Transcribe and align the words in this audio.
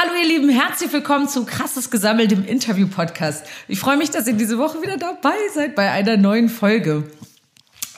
Hallo 0.00 0.12
ihr 0.14 0.28
Lieben, 0.28 0.48
herzlich 0.48 0.92
willkommen 0.92 1.28
zu 1.28 1.44
Krasses 1.44 1.90
Gesammelt 1.90 2.30
im 2.30 2.44
Interview-Podcast. 2.44 3.44
Ich 3.66 3.80
freue 3.80 3.96
mich, 3.96 4.10
dass 4.10 4.28
ihr 4.28 4.34
diese 4.34 4.56
Woche 4.56 4.80
wieder 4.80 4.96
dabei 4.96 5.34
seid 5.52 5.74
bei 5.74 5.90
einer 5.90 6.16
neuen 6.16 6.48
Folge. 6.48 7.10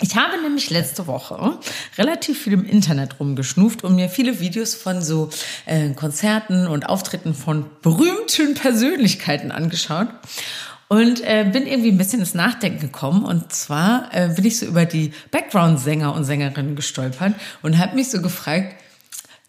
Ich 0.01 0.17
habe 0.17 0.41
nämlich 0.41 0.71
letzte 0.71 1.07
Woche 1.07 1.59
relativ 1.99 2.43
viel 2.43 2.55
im 2.55 2.65
Internet 2.65 3.21
rumgeschnuft 3.21 3.85
und 3.85 3.97
mir 3.97 4.09
viele 4.09 4.41
Videos 4.41 4.75
von 4.75 5.03
so 5.03 5.29
äh, 5.67 5.91
Konzerten 5.91 6.69
und 6.69 6.89
Auftritten 6.89 7.35
von 7.35 7.67
berühmten 7.83 8.55
Persönlichkeiten 8.55 9.53
angeschaut 9.53 10.09
und 10.89 11.21
äh, 11.21 11.51
bin 11.53 11.67
irgendwie 11.67 11.91
ein 11.91 11.99
bisschen 11.99 12.21
ins 12.21 12.33
Nachdenken 12.33 12.81
gekommen. 12.81 13.27
Und 13.27 13.53
zwar 13.53 14.09
äh, 14.13 14.29
bin 14.35 14.47
ich 14.47 14.59
so 14.59 14.65
über 14.65 14.87
die 14.87 15.13
Background-Sänger 15.33 16.15
und 16.15 16.25
Sängerinnen 16.25 16.77
gestolpert 16.77 17.35
und 17.61 17.77
habe 17.77 17.95
mich 17.95 18.09
so 18.11 18.23
gefragt, 18.23 18.75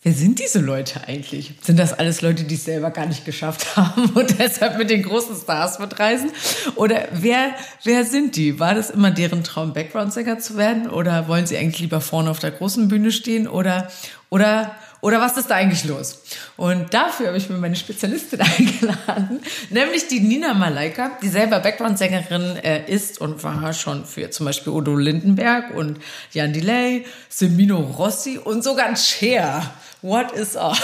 Wer 0.03 0.13
sind 0.13 0.39
diese 0.39 0.59
Leute 0.59 1.07
eigentlich? 1.07 1.53
Sind 1.61 1.77
das 1.77 1.93
alles 1.93 2.23
Leute, 2.23 2.43
die 2.43 2.55
es 2.55 2.65
selber 2.65 2.89
gar 2.89 3.05
nicht 3.05 3.23
geschafft 3.23 3.75
haben 3.75 4.05
und 4.15 4.39
deshalb 4.39 4.79
mit 4.79 4.89
den 4.89 5.03
großen 5.03 5.35
Stars 5.35 5.77
mitreisen? 5.77 6.31
Oder 6.75 7.07
wer, 7.11 7.53
wer 7.83 8.03
sind 8.03 8.35
die? 8.35 8.59
War 8.59 8.73
das 8.73 8.89
immer 8.89 9.11
deren 9.11 9.43
Traum, 9.43 9.73
Background-Sänger 9.73 10.39
zu 10.39 10.57
werden? 10.57 10.89
Oder 10.89 11.27
wollen 11.27 11.45
sie 11.45 11.55
eigentlich 11.55 11.81
lieber 11.81 12.01
vorne 12.01 12.31
auf 12.31 12.39
der 12.39 12.49
großen 12.49 12.87
Bühne 12.87 13.11
stehen? 13.11 13.47
Oder, 13.47 13.91
oder, 14.29 14.75
oder 15.01 15.21
was 15.21 15.37
ist 15.37 15.51
da 15.51 15.55
eigentlich 15.55 15.85
los? 15.85 16.23
Und 16.57 16.91
dafür 16.95 17.27
habe 17.27 17.37
ich 17.37 17.47
mir 17.47 17.57
meine 17.57 17.75
Spezialistin 17.75 18.41
eingeladen, 18.57 19.39
nämlich 19.69 20.07
die 20.07 20.19
Nina 20.19 20.55
Malaika, 20.55 21.11
die 21.21 21.29
selber 21.29 21.59
Background-Sängerin 21.59 22.55
äh, 22.55 22.91
ist 22.91 23.21
und 23.21 23.43
war 23.43 23.71
schon 23.73 24.05
für 24.05 24.31
zum 24.31 24.47
Beispiel 24.47 24.73
Udo 24.73 24.95
Lindenberg 24.95 25.75
und 25.75 25.99
Jan 26.31 26.53
Delay, 26.53 27.05
Semino 27.29 27.77
Rossi 27.77 28.39
und 28.39 28.63
sogar 28.63 28.87
ein 28.87 28.97
Cher 28.97 29.71
What 30.03 30.31
is 30.31 30.55
up? 30.55 30.75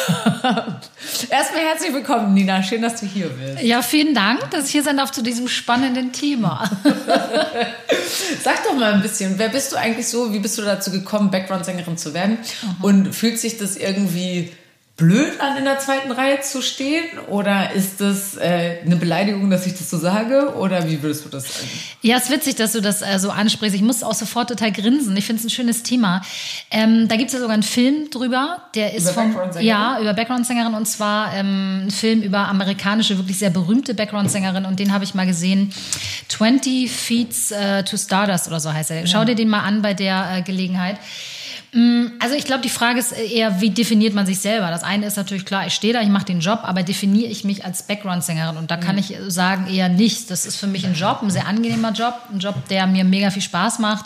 Erstmal 1.32 1.62
herzlich 1.62 1.92
willkommen, 1.92 2.36
Nina. 2.36 2.62
Schön, 2.62 2.84
dass 2.84 3.00
du 3.00 3.08
hier 3.08 3.30
bist. 3.30 3.64
Ja, 3.64 3.82
vielen 3.82 4.14
Dank, 4.14 4.52
dass 4.52 4.66
ich 4.66 4.74
hier 4.74 4.84
sein 4.84 4.98
darf 4.98 5.12
zu 5.12 5.24
diesem 5.24 5.48
spannenden 5.48 6.12
Thema. 6.12 6.70
Sag 8.44 8.64
doch 8.64 8.76
mal 8.76 8.94
ein 8.94 9.02
bisschen, 9.02 9.40
wer 9.40 9.50
bist 9.50 9.72
du 9.72 9.76
eigentlich 9.76 10.08
so? 10.08 10.34
Wie 10.34 10.40
bist 10.40 10.56
du 10.60 10.62
dazu 10.62 10.92
gekommen, 10.92 11.32
Background-Sängerin 11.32 11.98
zu 11.98 12.14
werden? 12.14 12.38
Mhm. 12.62 12.84
Und 12.84 13.16
fühlt 13.16 13.40
sich 13.40 13.58
das 13.58 13.76
irgendwie 13.76 14.52
blöd 14.98 15.40
an, 15.40 15.58
in 15.58 15.64
der 15.64 15.78
zweiten 15.78 16.12
Reihe 16.12 16.42
zu 16.42 16.64
stehen? 16.64 17.06
Oder 17.28 17.72
ist 17.74 18.02
das 18.02 18.36
äh, 18.36 18.80
eine 18.84 18.96
Beleidigung, 18.96 19.50
dass 19.52 19.68
ich 19.68 19.74
das 19.74 19.92
so 19.92 19.98
sage? 19.98 20.56
Oder 20.56 20.90
wie 20.90 21.02
würdest 21.04 21.24
du 21.24 21.30
das 21.30 21.44
sagen? 21.46 21.70
Ja, 22.02 22.18
es 22.18 22.24
ist 22.24 22.32
witzig, 22.32 22.56
dass 22.56 22.72
du 22.72 22.82
das 22.82 23.04
äh, 23.04 23.20
so 23.20 23.30
ansprichst. 23.30 23.76
Ich 23.76 23.84
muss 23.84 24.02
auch 24.02 24.16
sofort 24.16 24.50
total 24.50 24.72
grinsen. 24.72 25.16
Ich 25.16 25.26
finde 25.26 25.40
es 25.42 25.46
ein 25.46 25.52
schönes 25.52 25.84
Thema. 25.84 26.24
Ähm, 26.72 27.08
da 27.08 27.16
gibt 27.16 27.28
es 27.28 27.34
ja 27.34 27.40
sogar 27.40 27.54
einen 27.54 27.64
Film 27.64 28.10
drüber. 28.10 28.64
Der 28.74 28.96
ist 28.96 29.04
über 29.04 29.14
vom, 29.14 29.36
Ja, 29.60 30.00
über 30.02 30.16
Background-Sängerin. 30.16 30.74
Und 30.74 30.88
zwar 30.88 31.32
ähm, 31.36 31.86
ein 31.86 31.92
Film 31.92 32.24
über 32.24 32.48
amerikanische, 32.48 33.18
wirklich 33.18 33.38
sehr 33.38 33.52
berühmte 33.52 33.94
Background-Sängerin. 33.94 34.66
Und 34.66 34.80
den 34.80 34.92
habe 34.92 35.04
ich 35.04 35.14
mal 35.14 35.28
gesehen. 35.28 35.72
20 36.30 36.92
Feeds 36.92 37.52
uh, 37.52 37.84
to 37.84 37.98
Stardust 37.98 38.48
oder 38.48 38.60
so 38.60 38.74
heißt 38.74 38.90
er. 38.90 39.06
Schau 39.06 39.20
ja. 39.20 39.26
dir 39.26 39.36
den 39.36 39.50
mal 39.50 39.62
an 39.62 39.84
bei 39.84 39.94
der 39.94 40.38
äh, 40.38 40.42
Gelegenheit. 40.42 40.98
Mm, 41.78 42.14
also 42.18 42.34
ich 42.34 42.46
glaube, 42.46 42.64
die 42.64 42.70
Frage 42.70 42.98
ist 42.98 43.12
eher, 43.12 43.62
wie 43.62 43.70
definiert 43.70 44.16
man 44.16 44.26
sich 44.26 44.40
selber? 44.40 44.72
Das 44.72 44.82
eine 44.82 45.06
ist 45.06 45.16
natürlich 45.16 45.46
klar, 45.46 45.68
ich 45.68 45.74
stehe 45.74 45.94
da, 45.94 46.02
ich 46.02 46.10
mache 46.10 46.26
den 46.26 46.40
Job, 46.40 46.62
aber 46.64 46.82
definiere 46.82 47.30
ich 47.30 47.44
mich 47.44 47.66
als 47.66 47.84
Background-Sängerin? 47.84 48.58
Und 48.58 48.72
da 48.72 48.78
kann 48.78 48.96
mhm. 48.96 49.02
ich 49.02 49.16
sagen, 49.28 49.68
eher 49.72 49.88
nicht. 49.88 50.32
Das 50.32 50.48
ist 50.48 50.56
für 50.56 50.66
mich 50.66 50.88
ein 50.88 50.96
Job, 50.96 51.20
ein 51.22 51.30
sehr 51.30 51.46
angenehmer 51.46 51.92
Job, 51.92 52.16
ein 52.34 52.40
Job, 52.40 52.56
der 52.70 52.88
mir 52.88 53.04
mega 53.04 53.30
viel 53.30 53.44
Spaß 53.44 53.78
macht. 53.78 54.06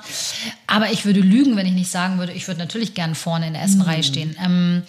Aber 0.68 0.92
ich 0.92 1.06
würde 1.06 1.22
lügen, 1.22 1.56
wenn 1.56 1.66
ich 1.66 1.72
nicht 1.72 1.90
sagen 1.90 2.20
würde, 2.20 2.34
ich 2.34 2.46
würde 2.50 2.60
natürlich 2.60 2.94
gerne 2.94 3.16
vorne 3.16 3.48
in 3.48 3.54
der 3.54 3.62
ersten 3.62 3.80
mhm. 3.80 3.86
Reihe 3.86 4.04
stehen. 4.04 4.36
Ähm, 4.44 4.84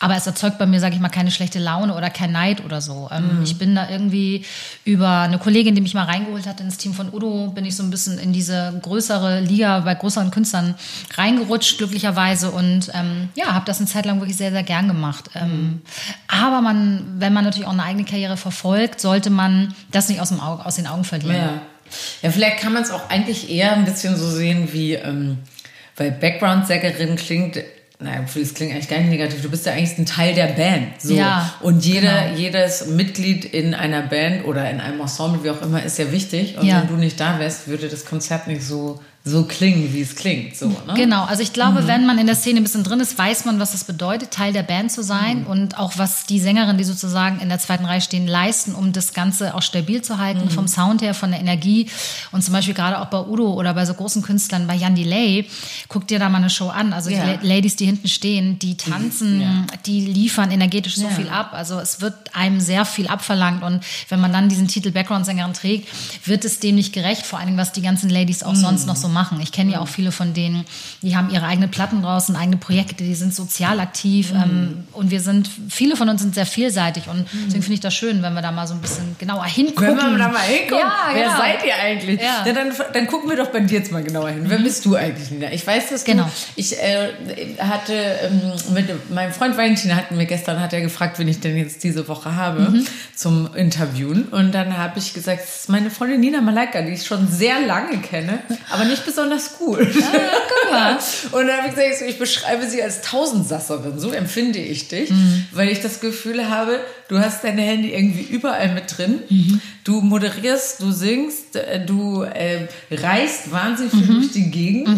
aber 0.00 0.16
es 0.16 0.26
erzeugt 0.26 0.58
bei 0.58 0.66
mir, 0.66 0.80
sage 0.80 0.94
ich 0.94 1.00
mal, 1.00 1.08
keine 1.08 1.30
schlechte 1.30 1.58
Laune 1.58 1.94
oder 1.94 2.10
kein 2.10 2.32
Neid 2.32 2.64
oder 2.64 2.80
so. 2.80 3.08
Ähm, 3.12 3.38
mhm. 3.38 3.42
Ich 3.42 3.58
bin 3.58 3.74
da 3.74 3.88
irgendwie 3.90 4.44
über 4.84 5.20
eine 5.20 5.38
Kollegin, 5.38 5.74
die 5.74 5.80
mich 5.80 5.94
mal 5.94 6.04
reingeholt 6.04 6.46
hat 6.46 6.60
ins 6.60 6.76
Team 6.76 6.94
von 6.94 7.12
Udo, 7.12 7.48
bin 7.48 7.64
ich 7.64 7.74
so 7.76 7.82
ein 7.82 7.90
bisschen 7.90 8.18
in 8.18 8.32
diese 8.32 8.78
größere 8.82 9.40
Liga 9.40 9.80
bei 9.80 9.94
größeren 9.94 10.30
Künstlern 10.30 10.74
reingerutscht, 11.14 11.78
glücklicherweise. 11.78 12.50
Und 12.50 12.90
ähm, 12.94 13.28
ja, 13.34 13.54
habe 13.54 13.64
das 13.64 13.78
eine 13.78 13.88
Zeit 13.88 14.06
lang 14.06 14.20
wirklich 14.20 14.36
sehr, 14.36 14.52
sehr 14.52 14.62
gern 14.62 14.86
gemacht. 14.86 15.30
Ähm, 15.34 15.82
aber 16.28 16.60
man, 16.60 17.04
wenn 17.18 17.32
man 17.32 17.44
natürlich 17.44 17.66
auch 17.66 17.72
eine 17.72 17.82
eigene 17.82 18.04
Karriere 18.04 18.36
verfolgt, 18.36 19.00
sollte 19.00 19.30
man 19.30 19.74
das 19.90 20.08
nicht 20.08 20.20
aus, 20.20 20.28
dem 20.28 20.40
Auge, 20.40 20.64
aus 20.64 20.76
den 20.76 20.86
Augen 20.86 21.04
verlieren. 21.04 21.34
Ja, 21.36 21.60
ja 22.22 22.30
vielleicht 22.30 22.58
kann 22.58 22.72
man 22.72 22.82
es 22.82 22.90
auch 22.90 23.10
eigentlich 23.10 23.50
eher 23.50 23.72
ein 23.72 23.84
bisschen 23.84 24.16
so 24.16 24.30
sehen 24.30 24.68
wie... 24.72 24.94
Ähm 24.94 25.38
weil 25.98 26.12
Background-Sängerin 26.12 27.16
klingt 27.16 27.58
naja, 28.00 28.20
das 28.22 28.54
klingt 28.54 28.72
eigentlich 28.72 28.88
gar 28.88 28.98
nicht 28.98 29.10
negativ. 29.10 29.42
Du 29.42 29.50
bist 29.50 29.66
ja 29.66 29.72
eigentlich 29.72 29.98
ein 29.98 30.06
Teil 30.06 30.32
der 30.32 30.48
Band. 30.48 31.00
So. 31.00 31.14
Ja, 31.14 31.54
und 31.60 31.84
jeder, 31.84 32.26
genau. 32.26 32.36
jedes 32.36 32.86
Mitglied 32.86 33.44
in 33.44 33.74
einer 33.74 34.02
Band 34.02 34.44
oder 34.44 34.70
in 34.70 34.80
einem 34.80 35.00
Ensemble, 35.00 35.42
wie 35.42 35.50
auch 35.50 35.62
immer, 35.62 35.82
ist 35.82 35.98
ja 35.98 36.12
wichtig. 36.12 36.56
Und 36.58 36.66
ja. 36.66 36.80
wenn 36.80 36.88
du 36.88 36.94
nicht 36.94 37.18
da 37.18 37.40
wärst, 37.40 37.66
würde 37.66 37.88
das 37.88 38.04
Konzert 38.04 38.46
nicht 38.46 38.62
so 38.62 39.00
so 39.24 39.44
klingen, 39.44 39.92
wie 39.92 40.00
es 40.00 40.14
klingt. 40.14 40.56
So, 40.56 40.68
ne? 40.68 40.94
Genau, 40.94 41.24
also 41.24 41.42
ich 41.42 41.52
glaube, 41.52 41.82
mhm. 41.82 41.86
wenn 41.86 42.06
man 42.06 42.18
in 42.18 42.26
der 42.26 42.36
Szene 42.36 42.60
ein 42.60 42.62
bisschen 42.62 42.84
drin 42.84 43.00
ist, 43.00 43.18
weiß 43.18 43.44
man, 43.44 43.60
was 43.60 43.74
es 43.74 43.84
bedeutet, 43.84 44.30
Teil 44.30 44.52
der 44.52 44.62
Band 44.62 44.90
zu 44.90 45.02
sein 45.02 45.40
mhm. 45.40 45.46
und 45.46 45.78
auch 45.78 45.98
was 45.98 46.24
die 46.26 46.40
Sängerin, 46.40 46.78
die 46.78 46.84
sozusagen 46.84 47.40
in 47.40 47.48
der 47.48 47.58
zweiten 47.58 47.84
Reihe 47.84 48.00
stehen, 48.00 48.26
leisten, 48.26 48.74
um 48.74 48.92
das 48.92 49.12
Ganze 49.12 49.54
auch 49.54 49.62
stabil 49.62 50.02
zu 50.02 50.18
halten, 50.18 50.44
mhm. 50.44 50.50
vom 50.50 50.68
Sound 50.68 51.02
her, 51.02 51.14
von 51.14 51.30
der 51.30 51.40
Energie. 51.40 51.90
Und 52.32 52.42
zum 52.42 52.54
Beispiel 52.54 52.74
gerade 52.74 53.00
auch 53.00 53.06
bei 53.06 53.20
Udo 53.20 53.52
oder 53.52 53.74
bei 53.74 53.84
so 53.84 53.94
großen 53.94 54.22
Künstlern, 54.22 54.66
bei 54.66 54.74
Jan 54.74 54.94
Delay, 54.94 55.46
guck 55.88 56.06
dir 56.06 56.18
da 56.18 56.28
mal 56.28 56.38
eine 56.38 56.50
Show 56.50 56.68
an. 56.68 56.92
Also 56.92 57.10
ja. 57.10 57.36
die 57.36 57.46
Ladies, 57.46 57.76
die 57.76 57.86
hinten 57.86 58.08
stehen, 58.08 58.58
die 58.58 58.76
tanzen, 58.76 59.40
ja. 59.40 59.66
die 59.84 60.00
liefern 60.00 60.50
energetisch 60.50 60.96
so 60.96 61.04
ja. 61.04 61.10
viel 61.10 61.28
ab. 61.28 61.50
Also 61.52 61.78
es 61.78 62.00
wird 62.00 62.14
einem 62.34 62.60
sehr 62.60 62.84
viel 62.84 63.08
abverlangt 63.08 63.62
und 63.62 63.80
wenn 64.08 64.20
man 64.20 64.32
dann 64.32 64.48
diesen 64.48 64.68
Titel 64.68 64.90
Background-Sängerin 64.90 65.52
trägt, 65.52 65.88
wird 66.26 66.44
es 66.44 66.60
dem 66.60 66.76
nicht 66.76 66.92
gerecht, 66.92 67.26
vor 67.26 67.38
allem 67.38 67.56
was 67.56 67.72
die 67.72 67.82
ganzen 67.82 68.08
Ladies 68.08 68.42
auch 68.42 68.52
mhm. 68.52 68.56
sonst 68.56 68.86
noch 68.86 68.96
so 68.96 69.07
machen 69.08 69.38
machen. 69.38 69.42
Ich 69.42 69.52
kenne 69.52 69.72
ja 69.72 69.80
auch 69.80 69.88
viele 69.88 70.12
von 70.12 70.34
denen, 70.34 70.64
die 71.02 71.16
haben 71.16 71.30
ihre 71.30 71.46
eigenen 71.46 71.70
Platten 71.70 72.02
draußen, 72.02 72.36
eigene 72.36 72.56
Projekte, 72.56 73.04
die 73.04 73.14
sind 73.14 73.34
sozial 73.34 73.80
aktiv. 73.80 74.32
Mhm. 74.32 74.42
Ähm, 74.42 74.84
und 74.92 75.10
wir 75.10 75.20
sind, 75.20 75.48
viele 75.68 75.96
von 75.96 76.08
uns 76.08 76.22
sind 76.22 76.34
sehr 76.34 76.46
vielseitig. 76.46 77.08
Und 77.08 77.20
mhm. 77.20 77.44
deswegen 77.46 77.62
finde 77.62 77.74
ich 77.74 77.80
das 77.80 77.94
schön, 77.94 78.22
wenn 78.22 78.34
wir 78.34 78.42
da 78.42 78.52
mal 78.52 78.66
so 78.66 78.74
ein 78.74 78.80
bisschen 78.80 79.16
genauer 79.18 79.44
hingucken. 79.44 79.96
Wenn 79.96 80.10
wir 80.12 80.18
da 80.18 80.28
mal 80.28 80.38
hingucken. 80.40 80.78
Ja, 80.78 81.10
Wer 81.12 81.24
genau. 81.24 81.36
seid 81.36 81.66
ihr 81.66 81.74
eigentlich? 81.74 82.20
Ja. 82.20 82.46
ja. 82.46 82.52
dann, 82.52 82.72
dann 82.92 83.06
gucken 83.06 83.30
wir 83.30 83.36
doch 83.36 83.48
bei 83.48 83.60
dir 83.60 83.78
jetzt 83.78 83.92
mal 83.92 84.02
genauer 84.02 84.30
hin. 84.30 84.44
Mhm. 84.44 84.50
Wer 84.50 84.58
bist 84.58 84.84
du 84.84 84.96
eigentlich, 84.96 85.30
Nina? 85.30 85.52
Ich 85.52 85.66
weiß, 85.66 85.90
dass 85.90 86.04
genau. 86.04 86.24
du, 86.24 86.30
ich 86.56 86.78
äh, 86.78 87.08
hatte 87.58 87.92
ähm, 87.94 88.52
mit 88.72 89.10
meinem 89.10 89.32
Freund 89.32 89.56
Valentin 89.56 89.94
hatten 89.94 90.18
wir 90.18 90.26
gestern, 90.26 90.60
hat 90.60 90.72
er 90.72 90.80
gefragt, 90.80 91.18
wen 91.18 91.28
ich 91.28 91.40
denn 91.40 91.56
jetzt 91.56 91.84
diese 91.84 92.08
Woche 92.08 92.34
habe 92.34 92.60
mhm. 92.60 92.86
zum 93.14 93.54
Interviewen. 93.54 94.24
Und 94.24 94.52
dann 94.52 94.76
habe 94.76 94.98
ich 94.98 95.14
gesagt, 95.14 95.42
das 95.42 95.60
ist 95.60 95.68
meine 95.68 95.90
Freundin 95.90 96.20
Nina 96.20 96.40
Malaika, 96.40 96.82
die 96.82 96.92
ich 96.92 97.06
schon 97.06 97.28
sehr 97.28 97.60
lange 97.60 97.98
kenne, 97.98 98.40
aber 98.70 98.84
nicht 98.84 98.97
besonders 99.04 99.58
gut. 99.58 99.80
Ah, 99.80 100.18
guck 100.48 100.72
mal. 100.72 100.98
Und 101.32 101.46
dann 101.46 101.58
habe 101.58 101.68
ich 101.68 101.74
gesagt, 101.74 102.10
ich 102.10 102.18
beschreibe 102.18 102.68
sie 102.68 102.82
als 102.82 103.02
Tausendsasserin. 103.02 103.98
So 103.98 104.12
empfinde 104.12 104.58
ich 104.58 104.88
dich, 104.88 105.10
mhm. 105.10 105.46
weil 105.52 105.68
ich 105.68 105.80
das 105.80 106.00
Gefühl 106.00 106.48
habe, 106.48 106.80
du 107.08 107.18
hast 107.18 107.44
deine 107.44 107.62
Hände 107.62 107.88
irgendwie 107.88 108.22
überall 108.22 108.72
mit 108.74 108.96
drin. 108.96 109.20
Mhm. 109.28 109.60
Du 109.84 110.00
moderierst, 110.00 110.82
du 110.82 110.90
singst, 110.90 111.56
äh, 111.56 111.84
du 111.84 112.22
äh, 112.22 112.68
reist 112.90 113.50
wahnsinnig 113.50 113.92
viel 113.92 114.02
mhm. 114.02 114.20
durch 114.20 114.32
die 114.32 114.50
Gegend. 114.50 114.88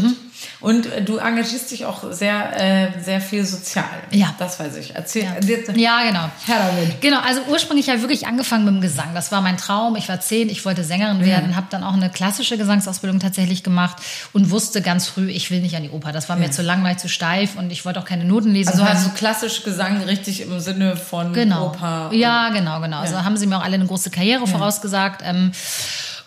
Mhm. 0.60 0.66
Und 0.66 0.86
äh, 0.86 1.02
du 1.02 1.18
engagierst 1.18 1.70
dich 1.70 1.84
auch 1.84 2.12
sehr, 2.12 2.60
äh, 2.60 3.02
sehr 3.02 3.20
viel 3.20 3.44
sozial. 3.44 3.84
Ja. 4.10 4.34
Das 4.38 4.58
weiß 4.60 4.76
ich. 4.76 4.94
Erzähl. 4.94 5.24
Ja, 5.24 5.76
ja 5.76 6.02
genau. 6.06 6.30
Herr 6.46 6.70
damit. 6.70 7.00
Genau, 7.00 7.20
also 7.20 7.42
ursprünglich 7.48 7.88
habe 7.88 7.98
ich 7.98 8.02
wirklich 8.02 8.26
angefangen 8.26 8.64
mit 8.64 8.74
dem 8.74 8.80
Gesang. 8.80 9.14
Das 9.14 9.32
war 9.32 9.40
mein 9.40 9.56
Traum. 9.56 9.96
Ich 9.96 10.08
war 10.08 10.20
zehn, 10.20 10.48
ich 10.48 10.64
wollte 10.64 10.84
Sängerin 10.84 11.24
werden, 11.24 11.50
ja. 11.50 11.56
habe 11.56 11.66
dann 11.70 11.84
auch 11.84 11.94
eine 11.94 12.10
klassische 12.10 12.56
Gesangsausbildung 12.56 13.20
tatsächlich 13.20 13.62
gemacht 13.62 13.96
und 14.32 14.50
wusste 14.50 14.82
ganz 14.82 15.08
früh, 15.08 15.30
ich 15.30 15.50
will 15.50 15.60
nicht 15.60 15.76
an 15.76 15.82
die 15.82 15.90
Oper. 15.90 16.12
Das 16.12 16.28
war 16.28 16.36
ja. 16.36 16.46
mir 16.46 16.50
zu 16.50 16.62
langweilig, 16.62 16.98
zu 16.98 17.08
steif 17.08 17.56
und 17.56 17.70
ich 17.70 17.84
wollte 17.84 18.00
auch 18.00 18.04
keine 18.04 18.24
Noten 18.24 18.52
lesen. 18.52 18.70
Also 18.70 18.84
hast 18.84 19.06
du 19.06 19.10
klassisch 19.10 19.62
Gesang 19.62 20.02
richtig 20.02 20.40
im 20.42 20.60
Sinne 20.60 20.96
von 20.96 21.32
genau. 21.32 21.68
Oper? 21.68 22.10
Ja, 22.12 22.50
genau, 22.50 22.80
genau. 22.80 23.00
Also 23.00 23.24
haben 23.24 23.36
sie 23.36 23.47
mir 23.47 23.59
auch 23.59 23.65
alle 23.65 23.74
eine 23.74 23.86
große 23.86 24.10
Karriere 24.10 24.47
vorausgesagt. 24.47 25.22
Ähm, 25.24 25.53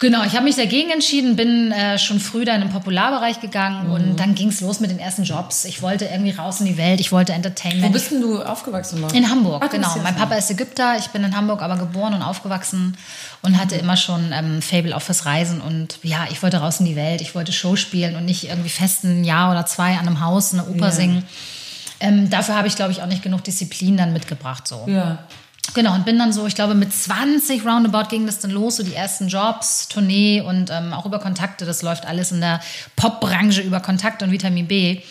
Genau, 0.03 0.25
ich 0.25 0.33
habe 0.33 0.44
mich 0.44 0.57
dagegen 0.57 0.89
entschieden, 0.89 1.38
bin 1.38 1.71
äh, 1.71 1.97
schon 1.97 2.19
früh 2.19 2.44
dann 2.44 2.61
im 2.61 2.69
Popularbereich 2.69 3.39
gegangen 3.39 3.88
mhm. 3.88 3.94
und 3.94 4.19
dann 4.19 4.35
ging 4.35 4.50
es 4.50 4.59
los 4.59 4.81
mit 4.81 4.91
den 4.91 5.00
ersten 5.00 5.23
Jobs. 5.23 5.63
Ich 5.63 5.81
wollte 5.81 6.03
irgendwie 6.03 6.31
raus 6.31 6.59
in 6.59 6.65
die 6.65 6.77
Welt, 6.77 7.00
ich 7.00 7.13
wollte 7.13 7.31
Entertainment. 7.31 7.85
Wo 7.85 7.89
bist 7.89 8.11
denn 8.11 8.19
du 8.19 8.41
aufgewachsen? 8.41 9.00
Mann? 9.00 9.15
In 9.15 9.29
Hamburg, 9.29 9.63
Ach, 9.65 9.69
genau. 9.69 9.88
Mein 10.03 10.13
Papa 10.17 10.35
ist 10.35 10.51
Ägypter, 10.51 10.97
ich 11.00 11.07
bin 11.11 11.23
in 11.23 11.38
Hamburg 11.38 11.61
aber 11.61 11.77
geboren 11.77 12.13
und 12.13 12.21
aufgewachsen 12.21 12.97
und 13.44 13.57
hatte 13.57 13.75
immer 13.75 13.95
schon 13.95 14.33
ähm, 14.33 14.61
Fable 14.61 14.94
auch 14.94 15.01
fürs 15.01 15.25
Reisen 15.25 15.61
und 15.61 16.00
ja, 16.03 16.27
ich 16.29 16.44
wollte 16.44 16.57
raus 16.57 16.81
in 16.81 16.85
die 16.85 16.97
Welt, 16.97 17.21
ich 17.21 17.33
wollte 17.33 17.53
Show 17.53 17.77
spielen 17.77 18.17
und 18.17 18.25
nicht 18.25 18.50
irgendwie 18.50 18.69
fest 18.69 19.05
ein 19.05 19.23
Jahr 19.23 19.51
oder 19.51 19.65
zwei 19.65 19.94
an 19.94 20.05
einem 20.05 20.19
Haus 20.19 20.53
eine 20.53 20.65
Oper 20.65 20.88
ja. 20.88 20.91
singen. 20.91 21.23
Ähm, 22.01 22.29
dafür 22.29 22.55
habe 22.57 22.67
ich, 22.67 22.75
glaube 22.75 22.91
ich, 22.91 23.01
auch 23.01 23.07
nicht 23.07 23.23
genug 23.23 23.45
Disziplin 23.45 23.95
dann 23.95 24.11
mitgebracht. 24.11 24.67
So. 24.67 24.83
Ja. 24.85 25.19
Genau, 25.74 25.95
und 25.95 26.06
bin 26.06 26.19
dann 26.19 26.33
so, 26.33 26.45
ich 26.45 26.56
glaube, 26.56 26.75
mit 26.75 26.94
20 26.94 27.65
roundabout 27.65 28.10
ging 28.10 28.25
das 28.25 28.39
dann 28.39 28.51
los, 28.51 28.75
so 28.75 28.83
die 28.83 28.94
ersten 28.94 29.27
Jobs, 29.27 29.88
Tournee 29.88 30.42
und 30.42 30.69
ähm, 30.69 30.94
auch 30.94 31.06
über 31.06 31.19
Kontakte. 31.19 31.65
Das 31.65 31.81
läuft 31.81 32.06
alles 32.06 32.31
in 32.31 32.42
der 32.42 32.60
Popbranche 32.95 33.62
über 33.62 33.80
Kontakte 33.80 34.25
und 34.25 34.31
Vitamin 34.31 34.68
B. 34.68 35.01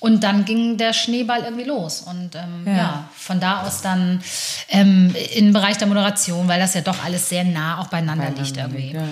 Und 0.00 0.22
dann 0.22 0.44
ging 0.44 0.78
der 0.78 0.92
Schneeball 0.92 1.42
irgendwie 1.42 1.64
los. 1.64 2.02
Und 2.02 2.36
ähm, 2.36 2.62
ja. 2.64 2.76
ja. 2.76 3.08
von 3.16 3.40
da 3.40 3.64
aus 3.64 3.82
dann 3.82 4.22
ähm, 4.68 5.14
im 5.34 5.52
Bereich 5.52 5.76
der 5.76 5.88
Moderation, 5.88 6.46
weil 6.48 6.60
das 6.60 6.74
ja 6.74 6.80
doch 6.80 7.04
alles 7.04 7.28
sehr 7.28 7.44
nah 7.44 7.80
auch 7.80 7.88
beieinander, 7.88 8.24
beieinander 8.24 8.42
liegt 8.42 8.56
irgendwie. 8.56 8.92
Ja. 8.94 9.02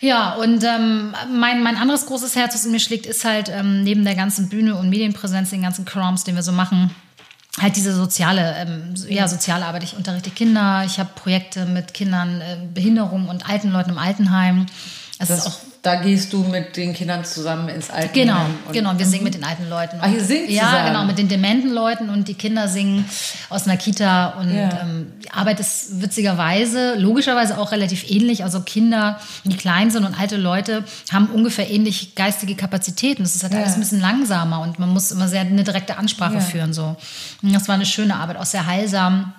Ja, 0.00 0.34
und 0.34 0.62
ähm, 0.64 1.14
mein, 1.32 1.62
mein 1.62 1.78
anderes 1.78 2.04
großes 2.04 2.36
Herz, 2.36 2.54
was 2.54 2.66
in 2.66 2.72
mir 2.72 2.80
schlägt, 2.80 3.06
ist 3.06 3.24
halt 3.24 3.48
ähm, 3.48 3.84
neben 3.84 4.04
der 4.04 4.14
ganzen 4.14 4.50
Bühne 4.50 4.76
und 4.76 4.90
Medienpräsenz, 4.90 5.48
den 5.48 5.62
ganzen 5.62 5.86
Croms, 5.86 6.24
den 6.24 6.34
wir 6.34 6.42
so 6.42 6.52
machen, 6.52 6.94
halt 7.60 7.76
diese 7.76 7.94
soziale, 7.94 8.54
ähm, 8.56 8.94
ja, 9.08 9.28
soziale 9.28 9.66
Arbeit. 9.66 9.84
Ich 9.84 9.96
unterrichte 9.96 10.30
Kinder, 10.30 10.82
ich 10.84 10.98
habe 10.98 11.10
Projekte 11.14 11.66
mit 11.66 11.94
Kindern, 11.94 12.40
äh, 12.40 12.56
Behinderung 12.72 13.28
und 13.28 13.48
alten 13.48 13.70
Leuten 13.70 13.90
im 13.90 13.98
Altenheim. 13.98 14.66
Es 15.18 15.28
das 15.28 15.38
ist 15.38 15.46
auch 15.46 15.58
da 15.84 15.96
gehst 15.96 16.32
du 16.32 16.42
mit 16.44 16.78
den 16.78 16.94
Kindern 16.94 17.26
zusammen 17.26 17.68
ins 17.68 17.90
Altenheim. 17.90 18.56
Genau, 18.72 18.72
genau. 18.72 18.98
Wir 18.98 19.04
singen 19.04 19.22
mit 19.22 19.34
den 19.34 19.44
alten 19.44 19.68
Leuten. 19.68 19.98
Ach, 20.00 20.10
ihr 20.10 20.24
singt 20.24 20.48
Ja, 20.48 20.62
zusammen. 20.62 20.86
genau, 20.86 21.04
mit 21.04 21.18
den 21.18 21.28
dementen 21.28 21.70
Leuten 21.70 22.08
und 22.08 22.26
die 22.26 22.32
Kinder 22.32 22.68
singen 22.68 23.04
aus 23.50 23.66
einer 23.68 23.76
Kita 23.76 24.30
und 24.40 24.54
ja. 24.54 24.80
ähm, 24.80 25.12
die 25.22 25.30
Arbeit 25.30 25.60
ist 25.60 26.00
witzigerweise, 26.00 26.94
logischerweise 26.96 27.58
auch 27.58 27.70
relativ 27.70 28.10
ähnlich. 28.10 28.44
Also 28.44 28.62
Kinder, 28.62 29.20
die 29.44 29.58
klein 29.58 29.90
sind 29.90 30.06
und 30.06 30.18
alte 30.18 30.38
Leute 30.38 30.84
haben 31.12 31.26
ungefähr 31.26 31.70
ähnlich 31.70 32.14
geistige 32.14 32.54
Kapazitäten. 32.54 33.22
Das 33.22 33.34
ist 33.34 33.42
halt 33.42 33.52
ja. 33.52 33.60
alles 33.60 33.74
ein 33.74 33.80
bisschen 33.80 34.00
langsamer 34.00 34.62
und 34.62 34.78
man 34.78 34.88
muss 34.88 35.10
immer 35.10 35.28
sehr 35.28 35.42
eine 35.42 35.64
direkte 35.64 35.98
Ansprache 35.98 36.36
ja. 36.36 36.40
führen. 36.40 36.72
So. 36.72 36.96
Und 37.42 37.54
das 37.54 37.68
war 37.68 37.74
eine 37.74 37.84
schöne 37.84 38.16
Arbeit, 38.16 38.38
auch 38.38 38.46
sehr 38.46 38.64
heilsam 38.64 39.34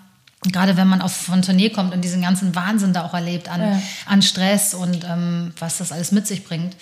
gerade 0.52 0.78
wenn 0.78 0.88
man 0.88 1.02
auf 1.02 1.14
von 1.14 1.42
Tournee 1.42 1.70
kommt 1.70 1.94
und 1.94 2.02
diesen 2.02 2.22
ganzen 2.22 2.56
Wahnsinn 2.56 2.94
da 2.94 3.06
auch 3.06 3.14
erlebt 3.14 3.50
an, 3.50 3.62
ja. 3.62 3.82
an 4.06 4.22
Stress 4.22 4.74
und 4.74 5.04
ähm, 5.04 5.54
was 5.60 5.78
das 5.78 5.92
alles 5.92 6.12
mit 6.12 6.28
sich 6.28 6.44
bringt. 6.44 6.76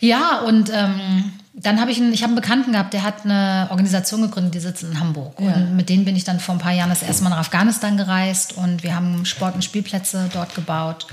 Ja, 0.00 0.40
und 0.40 0.70
ähm, 0.72 1.32
dann 1.52 1.78
habe 1.78 1.90
ich 1.90 1.98
einen, 1.98 2.12
ich 2.12 2.22
habe 2.22 2.32
einen 2.32 2.40
Bekannten 2.40 2.72
gehabt, 2.72 2.94
der 2.94 3.02
hat 3.02 3.24
eine 3.24 3.68
Organisation 3.70 4.22
gegründet, 4.22 4.54
die 4.54 4.60
sitzt 4.60 4.82
in 4.82 4.98
Hamburg. 4.98 5.38
Ja. 5.38 5.52
Und 5.52 5.76
mit 5.76 5.90
denen 5.90 6.06
bin 6.06 6.16
ich 6.16 6.24
dann 6.24 6.40
vor 6.40 6.54
ein 6.54 6.60
paar 6.60 6.72
Jahren 6.72 6.88
das 6.88 7.02
erste 7.02 7.22
Mal 7.22 7.30
nach 7.30 7.38
Afghanistan 7.38 7.98
gereist 7.98 8.56
und 8.56 8.82
wir 8.82 8.94
haben 8.94 9.26
Sport- 9.26 9.54
und 9.54 9.62
Spielplätze 9.62 10.30
dort 10.32 10.54
gebaut. 10.54 11.06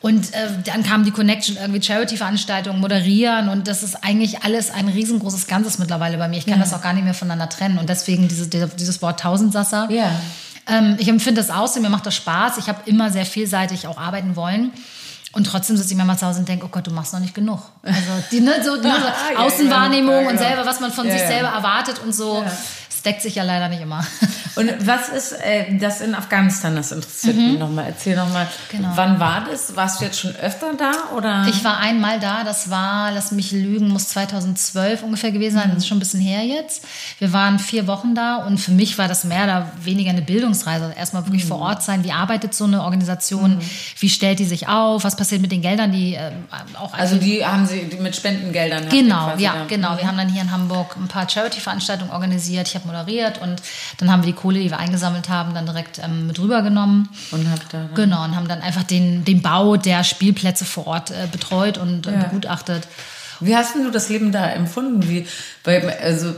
Und 0.00 0.34
äh, 0.34 0.48
dann 0.64 0.82
kam 0.82 1.04
die 1.04 1.12
Connection, 1.12 1.56
irgendwie 1.56 1.80
Charity-Veranstaltungen 1.80 2.80
moderieren 2.80 3.48
und 3.48 3.68
das 3.68 3.82
ist 3.82 4.04
eigentlich 4.04 4.42
alles 4.42 4.70
ein 4.70 4.88
riesengroßes 4.88 5.46
Ganzes 5.46 5.78
mittlerweile 5.78 6.18
bei 6.18 6.28
mir. 6.28 6.38
Ich 6.38 6.46
kann 6.46 6.58
ja. 6.58 6.60
das 6.60 6.74
auch 6.74 6.82
gar 6.82 6.92
nicht 6.92 7.04
mehr 7.04 7.14
voneinander 7.14 7.48
trennen 7.48 7.78
und 7.78 7.88
deswegen 7.88 8.28
diese, 8.28 8.48
dieses 8.48 9.00
Wort 9.00 9.20
Tausendsasser. 9.20 9.88
Ja. 9.90 10.10
Ähm, 10.68 10.96
ich 10.98 11.08
empfinde 11.08 11.40
das 11.40 11.50
aus 11.50 11.76
und 11.76 11.82
mir 11.82 11.90
macht 11.90 12.06
das 12.06 12.14
Spaß. 12.14 12.58
Ich 12.58 12.68
habe 12.68 12.80
immer 12.86 13.10
sehr 13.10 13.26
vielseitig 13.26 13.86
auch 13.86 13.98
arbeiten 13.98 14.36
wollen. 14.36 14.72
Und 15.32 15.44
trotzdem 15.44 15.76
sitze 15.76 15.92
ich 15.92 15.96
mir 15.96 16.04
mal 16.04 16.18
zu 16.18 16.26
Hause 16.26 16.40
und 16.40 16.48
denke, 16.48 16.66
oh 16.66 16.68
Gott, 16.68 16.86
du 16.86 16.90
machst 16.90 17.14
noch 17.14 17.20
nicht 17.20 17.34
genug. 17.34 17.60
Also 17.82 17.98
die, 18.30 18.40
ne, 18.40 18.62
so, 18.62 18.76
die, 18.76 18.82
so 18.82 19.38
Außenwahrnehmung 19.38 20.12
ja, 20.12 20.20
ja, 20.20 20.24
ja, 20.24 20.30
und 20.30 20.38
selber, 20.38 20.66
was 20.66 20.80
man 20.80 20.92
von 20.92 21.10
sich 21.10 21.20
selber 21.20 21.48
erwartet 21.48 22.00
und 22.04 22.14
so 22.14 22.44
deckt 23.04 23.22
sich 23.22 23.34
ja 23.34 23.42
leider 23.42 23.68
nicht 23.68 23.82
immer. 23.82 24.04
Und 24.54 24.86
was 24.86 25.08
ist 25.08 25.32
äh, 25.32 25.76
das 25.78 26.00
in 26.00 26.14
Afghanistan? 26.14 26.76
Das 26.76 26.92
interessiert 26.92 27.36
mhm. 27.36 27.50
mich 27.52 27.58
nochmal. 27.58 27.86
Erzähl 27.88 28.16
nochmal, 28.16 28.48
genau. 28.70 28.90
wann 28.94 29.18
war 29.18 29.44
das? 29.50 29.74
Warst 29.76 30.00
du 30.00 30.04
jetzt 30.04 30.20
schon 30.20 30.34
öfter 30.36 30.74
da? 30.74 30.92
Oder? 31.16 31.46
Ich 31.48 31.64
war 31.64 31.78
einmal 31.78 32.20
da. 32.20 32.44
Das 32.44 32.70
war, 32.70 33.10
lass 33.12 33.32
mich 33.32 33.52
lügen, 33.52 33.88
muss 33.88 34.08
2012 34.08 35.02
ungefähr 35.02 35.32
gewesen 35.32 35.56
sein. 35.56 35.68
Mhm. 35.68 35.74
Das 35.74 35.84
ist 35.84 35.88
schon 35.88 35.96
ein 35.96 36.00
bisschen 36.00 36.20
her 36.20 36.44
jetzt. 36.44 36.84
Wir 37.18 37.32
waren 37.32 37.58
vier 37.58 37.86
Wochen 37.86 38.14
da 38.14 38.36
und 38.36 38.58
für 38.58 38.72
mich 38.72 38.98
war 38.98 39.08
das 39.08 39.24
mehr 39.24 39.44
oder 39.44 39.72
weniger 39.82 40.10
eine 40.10 40.22
Bildungsreise. 40.22 40.92
Erstmal 40.96 41.26
wirklich 41.26 41.44
mhm. 41.44 41.48
vor 41.48 41.58
Ort 41.60 41.82
sein. 41.82 42.04
Wie 42.04 42.12
arbeitet 42.12 42.54
so 42.54 42.64
eine 42.64 42.82
Organisation? 42.82 43.56
Mhm. 43.56 43.60
Wie 43.98 44.08
stellt 44.08 44.38
die 44.38 44.44
sich 44.44 44.68
auf? 44.68 45.04
Was 45.04 45.16
passiert 45.16 45.40
mit 45.40 45.52
den 45.52 45.62
Geldern, 45.62 45.92
die 45.92 46.14
äh, 46.14 46.32
auch. 46.78 46.92
Also, 46.94 47.16
die 47.16 47.44
haben 47.44 47.66
sie 47.66 47.84
die 47.84 47.96
mit 47.96 48.16
Spendengeldern. 48.16 48.88
Genau, 48.88 49.34
ja, 49.36 49.54
da. 49.54 49.64
genau. 49.66 49.96
Wir 49.96 50.04
mhm. 50.04 50.08
haben 50.08 50.16
dann 50.18 50.28
hier 50.28 50.42
in 50.42 50.50
Hamburg 50.50 50.96
ein 50.96 51.08
paar 51.08 51.28
Charity-Veranstaltungen 51.28 52.10
organisiert. 52.10 52.68
Ich 52.68 52.74
habe 52.74 52.86
moderiert 52.86 53.40
und 53.40 53.62
dann 53.98 54.10
haben 54.10 54.22
wir 54.22 54.32
die 54.32 54.38
Kohle, 54.42 54.60
die 54.60 54.70
wir 54.70 54.78
eingesammelt 54.78 55.28
haben, 55.28 55.54
dann 55.54 55.66
direkt 55.66 55.98
ähm, 55.98 56.26
mit 56.26 56.38
rübergenommen. 56.38 57.08
Und 57.30 57.50
habt 57.50 57.72
da 57.72 57.88
genau 57.94 58.24
und 58.24 58.36
haben 58.36 58.48
dann 58.48 58.60
einfach 58.60 58.82
den, 58.82 59.24
den 59.24 59.40
Bau 59.40 59.76
der 59.76 60.04
Spielplätze 60.04 60.64
vor 60.64 60.86
Ort 60.88 61.10
äh, 61.10 61.28
betreut 61.30 61.78
und 61.78 62.06
ja. 62.06 62.12
begutachtet. 62.12 62.86
Wie 63.40 63.56
hast 63.56 63.74
du 63.74 63.90
das 63.90 64.08
Leben 64.08 64.32
da 64.32 64.48
empfunden? 64.50 65.08
Wie, 65.08 65.26
weil, 65.64 65.96
also 66.02 66.34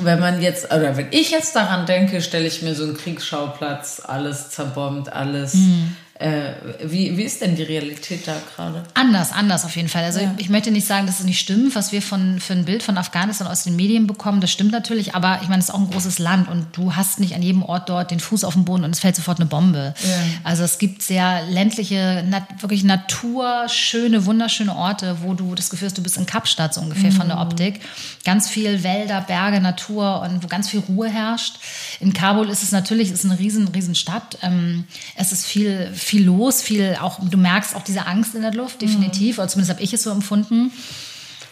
wenn 0.00 0.20
man 0.20 0.40
jetzt, 0.42 0.66
oder 0.72 0.96
wenn 0.96 1.08
ich 1.10 1.30
jetzt 1.30 1.54
daran 1.56 1.86
denke, 1.86 2.20
stelle 2.22 2.46
ich 2.46 2.62
mir 2.62 2.74
so 2.74 2.84
einen 2.84 2.96
Kriegsschauplatz, 2.96 4.02
alles 4.04 4.50
zerbombt, 4.50 5.12
alles. 5.12 5.54
Mhm. 5.54 5.96
Äh, 6.18 6.54
wie, 6.82 7.16
wie 7.16 7.22
ist 7.22 7.42
denn 7.42 7.54
die 7.54 7.62
Realität 7.62 8.26
da 8.26 8.34
gerade? 8.56 8.82
Anders, 8.94 9.30
anders 9.30 9.64
auf 9.64 9.76
jeden 9.76 9.88
Fall. 9.88 10.02
Also 10.02 10.18
ja. 10.18 10.34
ich, 10.36 10.46
ich, 10.46 10.50
möchte 10.50 10.72
nicht 10.72 10.86
sagen, 10.86 11.06
dass 11.06 11.20
es 11.20 11.24
nicht 11.24 11.38
stimmt, 11.38 11.76
was 11.76 11.92
wir 11.92 12.02
von, 12.02 12.40
für 12.40 12.54
ein 12.54 12.64
Bild 12.64 12.82
von 12.82 12.98
Afghanistan 12.98 13.46
aus 13.46 13.62
den 13.62 13.76
Medien 13.76 14.08
bekommen. 14.08 14.40
Das 14.40 14.50
stimmt 14.50 14.72
natürlich, 14.72 15.14
aber 15.14 15.38
ich 15.42 15.48
meine, 15.48 15.60
es 15.60 15.68
ist 15.68 15.74
auch 15.74 15.78
ein 15.78 15.90
großes 15.90 16.18
Land 16.18 16.48
und 16.48 16.66
du 16.72 16.96
hast 16.96 17.20
nicht 17.20 17.36
an 17.36 17.42
jedem 17.42 17.62
Ort 17.62 17.88
dort 17.88 18.10
den 18.10 18.18
Fuß 18.18 18.42
auf 18.42 18.54
den 18.54 18.64
Boden 18.64 18.82
und 18.82 18.90
es 18.90 18.98
fällt 18.98 19.14
sofort 19.14 19.38
eine 19.38 19.48
Bombe. 19.48 19.94
Ja. 20.02 20.10
Also 20.42 20.64
es 20.64 20.78
gibt 20.78 21.02
sehr 21.02 21.46
ländliche, 21.46 22.24
nat 22.28 22.42
wirklich 22.62 22.82
naturschöne, 22.82 24.26
wunderschöne 24.26 24.74
Orte, 24.74 25.18
wo 25.22 25.34
du 25.34 25.54
das 25.54 25.70
Gefühl 25.70 25.86
hast, 25.86 25.98
du 25.98 26.02
bist 26.02 26.16
in 26.16 26.26
Kapstadt 26.26 26.74
so 26.74 26.80
ungefähr 26.80 27.12
mhm. 27.12 27.16
von 27.16 27.28
der 27.28 27.36
mhm. 27.36 27.42
Optik. 27.42 27.80
Ganz 28.24 28.48
viel 28.48 28.82
Wälder, 28.82 29.20
Berge, 29.20 29.60
Natur 29.60 30.22
und 30.22 30.42
wo 30.42 30.48
ganz 30.48 30.68
viel 30.68 30.80
Ruhe 30.80 31.08
herrscht. 31.08 31.60
In 32.00 32.12
Kabul 32.12 32.48
ist 32.48 32.64
es 32.64 32.72
natürlich, 32.72 33.12
ist 33.12 33.24
eine 33.24 33.38
riesen, 33.38 33.68
riesen 33.68 33.94
Stadt. 33.94 34.36
Ähm, 34.42 34.88
es 35.14 35.30
ist 35.30 35.46
viel 35.46 35.68
viel 35.68 36.07
los, 36.16 36.62
viel 36.62 36.96
auch, 37.00 37.18
du 37.20 37.36
merkst 37.36 37.76
auch 37.76 37.82
diese 37.82 38.06
Angst 38.06 38.34
in 38.34 38.42
der 38.42 38.54
Luft, 38.54 38.80
definitiv, 38.80 39.36
mhm. 39.36 39.42
oder 39.42 39.48
zumindest 39.48 39.70
habe 39.70 39.82
ich 39.82 39.92
es 39.92 40.02
so 40.02 40.10
empfunden. 40.10 40.72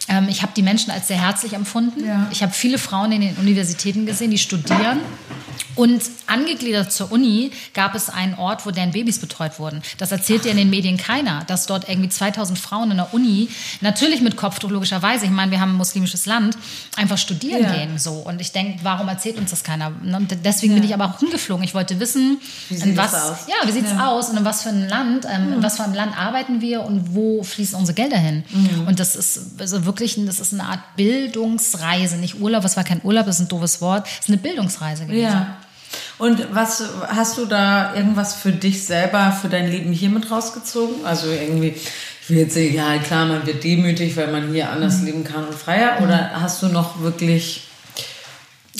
Ähm, 0.07 0.27
ich 0.29 0.41
habe 0.41 0.51
die 0.55 0.61
Menschen 0.61 0.91
als 0.91 1.07
sehr 1.07 1.21
herzlich 1.21 1.53
empfunden. 1.53 2.05
Ja. 2.05 2.27
Ich 2.31 2.41
habe 2.43 2.53
viele 2.53 2.77
Frauen 2.77 3.11
in 3.11 3.21
den 3.21 3.35
Universitäten 3.37 4.05
gesehen, 4.05 4.31
die 4.31 4.37
studieren. 4.37 4.99
Und 5.77 6.01
angegliedert 6.25 6.91
zur 6.91 7.11
Uni 7.11 7.51
gab 7.75 7.93
es 7.93 8.09
einen 8.09 8.33
Ort, 8.33 8.65
wo 8.65 8.71
deren 8.71 8.91
Babys 8.91 9.19
betreut 9.19 9.59
wurden. 9.59 9.83
Das 9.99 10.11
erzählt 10.11 10.43
dir 10.43 10.49
in 10.49 10.57
den 10.57 10.71
Medien 10.71 10.97
keiner, 10.97 11.43
dass 11.45 11.67
dort 11.67 11.87
irgendwie 11.87 12.09
2000 12.09 12.57
Frauen 12.57 12.89
in 12.89 12.97
der 12.97 13.13
Uni, 13.13 13.49
natürlich 13.81 14.21
mit 14.21 14.37
Kopftuch 14.37 14.71
logischerweise, 14.71 15.25
ich 15.25 15.31
meine, 15.31 15.51
wir 15.51 15.59
haben 15.59 15.73
ein 15.73 15.77
muslimisches 15.77 16.25
Land, 16.25 16.57
einfach 16.95 17.19
studieren 17.19 17.61
ja. 17.61 17.73
gehen. 17.73 17.99
So. 17.99 18.13
Und 18.13 18.41
ich 18.41 18.51
denke, 18.53 18.79
warum 18.81 19.07
erzählt 19.07 19.37
uns 19.37 19.51
das 19.51 19.63
keiner? 19.63 19.91
Und 20.03 20.35
deswegen 20.43 20.73
ja. 20.73 20.79
bin 20.79 20.89
ich 20.89 20.95
aber 20.95 21.05
auch 21.05 21.19
hingeflogen. 21.19 21.63
Ich 21.63 21.75
wollte 21.75 21.99
wissen, 21.99 22.39
wie 22.69 22.77
sieht 22.77 22.97
was, 22.97 23.13
aus? 23.13 23.37
Ja, 23.47 23.67
wie 23.67 23.71
sieht 23.71 23.85
es 23.85 23.91
ja. 23.91 24.07
aus 24.07 24.29
und 24.29 24.37
in 24.37 24.45
was 24.45 24.63
für 24.63 24.69
ein 24.69 24.89
Land, 24.89 25.27
ähm, 25.31 25.53
in 25.53 25.63
was 25.63 25.77
für 25.77 25.83
einem 25.83 25.93
Land 25.93 26.17
arbeiten 26.17 26.59
wir 26.59 26.81
und 26.81 27.13
wo 27.13 27.43
fließen 27.43 27.77
unsere 27.77 27.95
Gelder 27.95 28.17
hin? 28.17 28.43
Mhm. 28.49 28.87
Und 28.87 28.99
das 28.99 29.15
ist 29.15 29.59
also 29.59 29.85
wirklich, 29.85 29.96
das 29.97 30.39
ist 30.39 30.53
eine 30.53 30.63
Art 30.63 30.95
Bildungsreise, 30.95 32.17
nicht 32.17 32.39
Urlaub, 32.39 32.63
es 32.63 32.77
war 32.77 32.83
kein 32.83 33.01
Urlaub, 33.03 33.25
das 33.25 33.35
ist 33.35 33.45
ein 33.45 33.47
doofes 33.49 33.81
Wort, 33.81 34.07
es 34.07 34.25
ist 34.25 34.29
eine 34.29 34.37
Bildungsreise 34.37 35.05
gewesen. 35.05 35.23
Ja. 35.23 35.57
Und 36.17 36.53
was 36.53 36.83
hast 37.07 37.37
du 37.37 37.45
da 37.45 37.93
irgendwas 37.95 38.35
für 38.35 38.51
dich 38.51 38.85
selber, 38.85 39.31
für 39.31 39.49
dein 39.49 39.69
Leben 39.69 39.91
hier 39.91 40.09
mit 40.09 40.29
rausgezogen? 40.31 41.05
Also 41.05 41.27
irgendwie, 41.27 41.69
ich 41.69 42.29
will 42.29 42.37
jetzt 42.37 42.55
sagen, 42.55 42.73
ja 42.73 42.97
klar, 42.97 43.25
man 43.25 43.45
wird 43.45 43.63
demütig, 43.63 44.17
weil 44.17 44.31
man 44.31 44.51
hier 44.51 44.71
anders 44.71 44.97
mhm. 44.97 45.05
leben 45.05 45.23
kann 45.23 45.45
und 45.45 45.55
freier. 45.55 46.01
Oder 46.01 46.41
hast 46.41 46.61
du 46.63 46.67
noch 46.67 47.01
wirklich, 47.01 47.67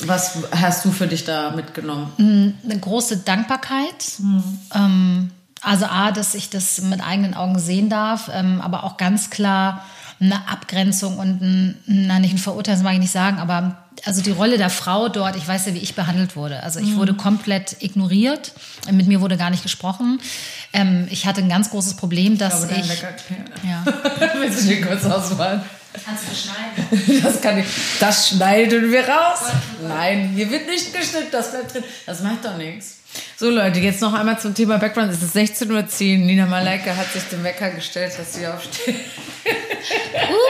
was 0.04 0.38
hast 0.52 0.84
du 0.86 0.92
für 0.92 1.08
dich 1.08 1.26
da 1.26 1.52
mitgenommen? 1.52 2.12
Mhm, 2.18 2.56
eine 2.64 2.80
große 2.80 3.18
Dankbarkeit. 3.18 4.06
Mhm. 4.20 4.60
Ähm, 4.74 5.32
also 5.62 5.86
A, 5.86 6.12
dass 6.12 6.34
ich 6.34 6.50
das 6.50 6.82
mit 6.82 7.02
eigenen 7.02 7.34
Augen 7.34 7.60
sehen 7.60 7.90
darf, 7.90 8.30
ähm, 8.34 8.62
aber 8.62 8.84
auch 8.84 8.98
ganz 8.98 9.30
klar 9.30 9.86
eine 10.20 10.48
Abgrenzung 10.48 11.18
und 11.18 11.42
ein, 11.42 11.78
na, 11.86 12.20
nicht 12.20 12.34
ein 12.34 12.38
Verurteilen, 12.38 12.80
das 12.80 12.84
mag 12.84 12.94
ich 12.94 13.00
nicht 13.00 13.12
sagen, 13.12 13.38
aber 13.38 13.78
also 14.06 14.22
die 14.22 14.32
Rolle 14.32 14.58
der 14.58 14.70
Frau 14.70 15.10
dort, 15.10 15.36
ich 15.36 15.48
weiß 15.48 15.68
ja, 15.68 15.74
wie 15.74 15.80
ich 15.80 15.96
behandelt 15.96 16.36
wurde. 16.36 16.64
Also 16.64 16.80
ich 16.80 16.90
mhm. 16.90 16.98
wurde 16.98 17.14
komplett 17.14 17.78
ignoriert. 17.82 18.52
Mit 18.92 19.08
mir 19.08 19.22
wurde 19.22 19.38
gar 19.38 19.50
nicht 19.50 19.64
gesprochen. 19.64 20.20
Ähm, 20.74 21.08
ich 21.10 21.26
hatte 21.26 21.42
ein 21.42 21.50
ganz 21.50 21.72
großes 21.72 21.96
Problem, 21.96 22.38
dass 22.38 22.70
ich. 22.70 22.78
ich 22.78 22.90
Wecker, 22.90 23.16
ja. 23.68 23.84
Willst 24.40 24.64
du 24.64 24.68
dir 24.68 24.82
kurz 24.82 25.06
ausmalen? 25.06 25.62
Kannst 26.06 26.24
du 26.30 26.36
schneiden? 26.36 27.22
Das 27.24 27.42
kann 27.42 27.58
ich. 27.58 27.66
Das 28.00 28.30
schneiden 28.30 28.92
wir 28.92 29.08
raus. 29.08 29.40
Nein, 29.88 30.32
hier 30.36 30.50
wird 30.52 30.68
nicht 30.68 30.94
geschnitten, 30.94 31.28
das 31.32 31.52
bleibt 31.52 31.74
drin. 31.74 31.84
Das 32.06 32.22
macht 32.22 32.46
doch 32.46 32.58
nichts. 32.58 32.98
So 33.38 33.50
Leute, 33.50 33.80
jetzt 33.80 34.02
noch 34.02 34.14
einmal 34.14 34.40
zum 34.40 34.54
Thema 34.54 34.78
Background. 34.78 35.12
Es 35.12 35.22
ist 35.22 35.36
16.10 35.36 35.72
Uhr. 35.72 36.26
Nina 36.26 36.46
Malaika 36.46 36.96
hat 36.96 37.12
sich 37.12 37.24
den 37.24 37.44
Wecker 37.44 37.70
gestellt, 37.72 38.14
dass 38.18 38.34
sie 38.34 38.48
aufsteht. 38.48 38.96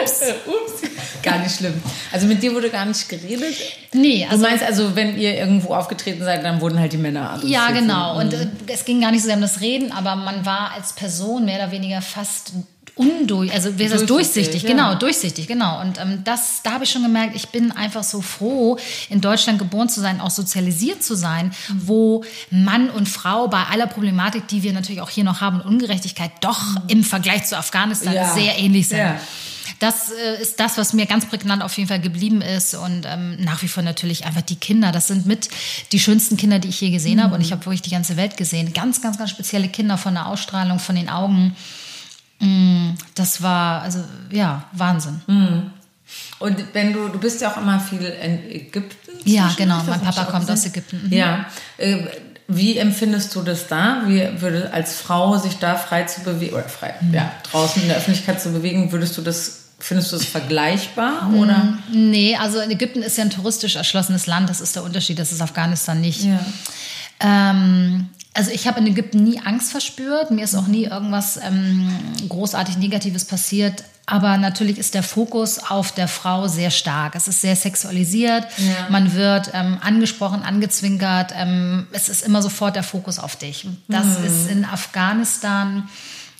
Ups. 0.01 0.21
Ups. 0.45 0.81
Gar 1.21 1.39
nicht 1.39 1.57
schlimm. 1.57 1.81
Also 2.11 2.27
mit 2.27 2.41
dir 2.41 2.53
wurde 2.53 2.69
gar 2.69 2.85
nicht 2.85 3.09
geredet? 3.09 3.55
Nee. 3.93 4.25
Also, 4.25 4.43
du 4.43 4.49
meinst 4.49 4.63
also, 4.63 4.95
wenn 4.95 5.17
ihr 5.17 5.35
irgendwo 5.37 5.73
aufgetreten 5.73 6.23
seid, 6.23 6.43
dann 6.43 6.61
wurden 6.61 6.79
halt 6.79 6.93
die 6.93 6.97
Männer 6.97 7.31
adressiert? 7.31 7.51
Ja, 7.51 7.71
genau. 7.71 8.19
Und 8.19 8.33
äh, 8.33 8.47
es 8.67 8.85
ging 8.85 9.01
gar 9.01 9.11
nicht 9.11 9.21
so 9.21 9.27
sehr 9.27 9.35
um 9.35 9.41
das 9.41 9.61
Reden, 9.61 9.91
aber 9.91 10.15
man 10.15 10.45
war 10.45 10.71
als 10.73 10.93
Person 10.93 11.45
mehr 11.45 11.57
oder 11.57 11.71
weniger 11.71 12.01
fast 12.01 12.53
undurch, 12.97 13.51
also 13.53 13.77
wie 13.77 13.83
ist 13.83 13.93
das 13.93 14.05
durchsichtig, 14.05 14.45
Durchsichtig, 14.45 14.63
ja. 14.63 14.69
genau, 14.69 14.95
durchsichtig, 14.95 15.47
genau. 15.47 15.81
Und 15.81 15.99
ähm, 15.99 16.21
das, 16.23 16.61
da 16.63 16.73
habe 16.73 16.83
ich 16.83 16.89
schon 16.91 17.03
gemerkt, 17.03 17.35
ich 17.35 17.49
bin 17.49 17.71
einfach 17.71 18.03
so 18.03 18.21
froh, 18.21 18.77
in 19.09 19.21
Deutschland 19.21 19.59
geboren 19.59 19.89
zu 19.89 20.01
sein, 20.01 20.19
auch 20.21 20.31
sozialisiert 20.31 21.03
zu 21.03 21.15
sein, 21.15 21.51
wo 21.77 22.23
Mann 22.49 22.89
und 22.89 23.07
Frau 23.07 23.47
bei 23.47 23.63
aller 23.63 23.87
Problematik, 23.87 24.47
die 24.47 24.63
wir 24.63 24.73
natürlich 24.73 25.01
auch 25.01 25.09
hier 25.09 25.23
noch 25.23 25.41
haben, 25.41 25.61
Ungerechtigkeit, 25.61 26.31
doch 26.41 26.59
im 26.87 27.03
Vergleich 27.03 27.45
zu 27.45 27.57
Afghanistan 27.57 28.13
Ja. 28.13 28.33
sehr 28.33 28.57
ähnlich 28.57 28.87
sind. 28.87 28.99
Ja. 28.99 29.19
Das 29.79 30.11
äh, 30.11 30.41
ist 30.41 30.59
das, 30.59 30.77
was 30.77 30.93
mir 30.93 31.05
ganz 31.05 31.25
prägnant 31.25 31.61
auf 31.61 31.77
jeden 31.77 31.87
Fall 31.87 32.01
geblieben 32.01 32.41
ist. 32.41 32.73
Und 32.73 33.05
ähm, 33.05 33.37
nach 33.39 33.61
wie 33.61 33.67
vor 33.67 33.83
natürlich 33.83 34.25
einfach 34.25 34.41
die 34.41 34.55
Kinder. 34.55 34.91
Das 34.91 35.07
sind 35.07 35.25
mit 35.25 35.49
die 35.91 35.99
schönsten 35.99 36.35
Kinder, 36.37 36.57
die 36.59 36.69
ich 36.69 36.81
je 36.81 36.89
gesehen 36.89 37.21
habe. 37.21 37.35
Und 37.35 37.41
ich 37.41 37.51
habe 37.51 37.63
wirklich 37.65 37.83
die 37.83 37.91
ganze 37.91 38.17
Welt 38.17 38.37
gesehen. 38.37 38.73
Ganz, 38.73 39.01
ganz, 39.01 39.17
ganz 39.17 39.29
spezielle 39.29 39.67
Kinder 39.67 39.97
von 39.97 40.15
der 40.15 40.27
Ausstrahlung, 40.27 40.79
von 40.79 40.95
den 40.95 41.09
Augen. 41.09 41.55
Mm, 42.39 42.91
Das 43.15 43.41
war, 43.41 43.81
also 43.81 43.99
ja, 44.31 44.63
Wahnsinn. 44.73 45.21
Und 46.39 46.63
wenn 46.73 46.93
du, 46.93 47.09
du 47.09 47.19
bist 47.19 47.41
ja 47.41 47.51
auch 47.51 47.57
immer 47.57 47.79
viel 47.79 48.01
in 48.01 48.49
Ägypten. 48.51 49.11
Ja, 49.25 49.51
genau. 49.57 49.81
Mein 49.83 50.01
Papa 50.01 50.25
kommt 50.25 50.49
aus. 50.49 50.65
Ägypten. 50.65 51.01
Mhm. 51.07 51.13
Ja. 51.13 51.45
Äh, 51.77 51.97
Wie 52.47 52.77
empfindest 52.77 53.35
du 53.35 53.41
das 53.41 53.67
da? 53.67 54.03
Wie 54.05 54.25
würde 54.41 54.71
als 54.71 54.95
Frau 54.95 55.37
sich 55.37 55.57
da 55.57 55.75
frei 55.75 56.03
zu 56.03 56.21
bewegen 56.21 56.53
oder 56.53 56.69
frei, 56.69 56.93
Mhm. 57.01 57.13
ja, 57.13 57.31
draußen 57.51 57.81
in 57.81 57.89
der 57.89 57.97
Öffentlichkeit 57.97 58.41
zu 58.41 58.51
bewegen, 58.53 58.91
würdest 58.93 59.17
du 59.17 59.21
das, 59.21 59.63
findest 59.79 60.11
du 60.13 60.15
das 60.17 60.25
vergleichbar 60.25 61.29
oder? 61.35 61.77
Nee, 61.91 62.37
also 62.37 62.59
Ägypten 62.61 63.01
ist 63.01 63.17
ja 63.17 63.25
ein 63.25 63.31
touristisch 63.31 63.75
erschlossenes 63.75 64.27
Land. 64.27 64.49
Das 64.49 64.61
ist 64.61 64.75
der 64.77 64.83
Unterschied. 64.83 65.19
Das 65.19 65.33
ist 65.33 65.41
Afghanistan 65.41 65.99
nicht. 65.99 66.23
Ja. 66.23 66.39
Ähm, 67.19 68.09
also 68.37 68.51
ich 68.51 68.67
habe 68.67 68.79
in 68.79 68.85
Ägypten 68.85 69.23
nie 69.23 69.39
Angst 69.43 69.71
verspürt. 69.71 70.29
Mir 70.29 70.43
ist 70.43 70.53
auch 70.53 70.67
nie 70.67 70.83
irgendwas 70.83 71.37
ähm, 71.37 71.89
großartig 72.29 72.77
Negatives 72.77 73.25
passiert. 73.25 73.83
Aber 74.05 74.37
natürlich 74.37 74.77
ist 74.77 74.93
der 74.93 75.01
Fokus 75.01 75.57
auf 75.57 75.91
der 75.91 76.07
Frau 76.07 76.47
sehr 76.47 76.69
stark. 76.69 77.15
Es 77.15 77.27
ist 77.27 77.41
sehr 77.41 77.55
sexualisiert. 77.55 78.45
Ja. 78.57 78.89
Man 78.89 79.15
wird 79.15 79.49
ähm, 79.55 79.79
angesprochen, 79.81 80.43
angezwinkert. 80.43 81.33
Ähm, 81.35 81.87
es 81.91 82.09
ist 82.09 82.23
immer 82.23 82.43
sofort 82.43 82.75
der 82.75 82.83
Fokus 82.83 83.17
auf 83.17 83.35
dich. 83.35 83.67
Das 83.87 84.05
ist 84.23 84.51
in 84.51 84.65
Afghanistan 84.65 85.89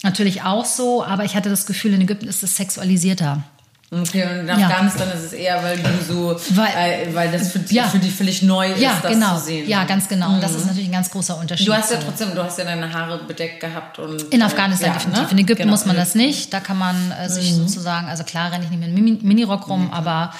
natürlich 0.04 0.44
auch 0.44 0.66
so. 0.66 1.04
Aber 1.04 1.26
ich 1.26 1.36
hatte 1.36 1.50
das 1.50 1.66
Gefühl, 1.66 1.96
in 1.96 2.02
Ägypten 2.02 2.28
ist 2.28 2.44
es 2.44 2.58
sexualisierter. 2.58 3.44
Okay, 3.90 4.24
und 4.24 4.40
in 4.40 4.48
Ja. 4.48 4.68
Afghanistan 4.68 5.08
ist 5.16 5.24
es 5.28 5.32
eher, 5.34 5.64
weil 5.64 5.78
du 5.78 5.90
so, 6.06 6.36
Weil- 6.58 6.68
weil, 6.76 7.16
weil 7.16 7.32
das 7.32 7.54
für, 7.54 7.60
Ja. 7.70 7.88
für 7.88 8.00
dich 8.00 8.14
völlig 8.14 8.42
neu 8.42 8.74
ist, 8.74 8.82
Ja, 8.82 9.00
das 9.02 9.14
genau. 9.14 9.38
zu 9.38 9.46
sehen. 9.46 9.70
Ja, 9.70 9.86
ganz 9.86 10.10
genau. 10.10 10.34
Und 10.34 10.44
das 10.44 10.56
ist 10.56 10.66
natürlich 10.66 10.90
ein 10.90 10.92
ganz 10.92 11.10
großer 11.10 11.38
Unterschied. 11.40 11.66
Du 11.70 11.74
hast 11.74 11.92
ja 11.92 11.98
trotzdem, 11.98 12.36
du 12.36 12.44
hast 12.44 12.58
ja 12.60 12.66
deine 12.66 12.92
Haare 12.94 13.20
bedeckt 13.26 13.62
gehabt 13.62 13.98
und 14.00 14.24
In 14.34 14.42
Afghanistan 14.42 14.90
ja, 14.90 14.94
definitiv. 14.96 15.24
ne? 15.24 15.32
In 15.32 15.38
Ägypten 15.38 15.62
Genau. 15.64 15.72
muss 15.72 15.86
man 15.86 15.96
das 15.96 16.16
nicht. 16.16 16.54
Da 16.54 16.60
kann 16.60 16.78
man 16.78 17.12
äh, 17.14 17.30
sich 17.30 17.54
sozusagen, 17.56 18.08
also 18.08 18.26
klar 18.26 18.52
renne 18.52 18.66
ich 18.66 18.70
nicht 18.72 18.80
mit 18.80 18.90
einem 18.90 18.96
Mini- 19.02 19.20
Minirock 19.24 19.70
rum, 19.70 19.90
aber 19.94 20.34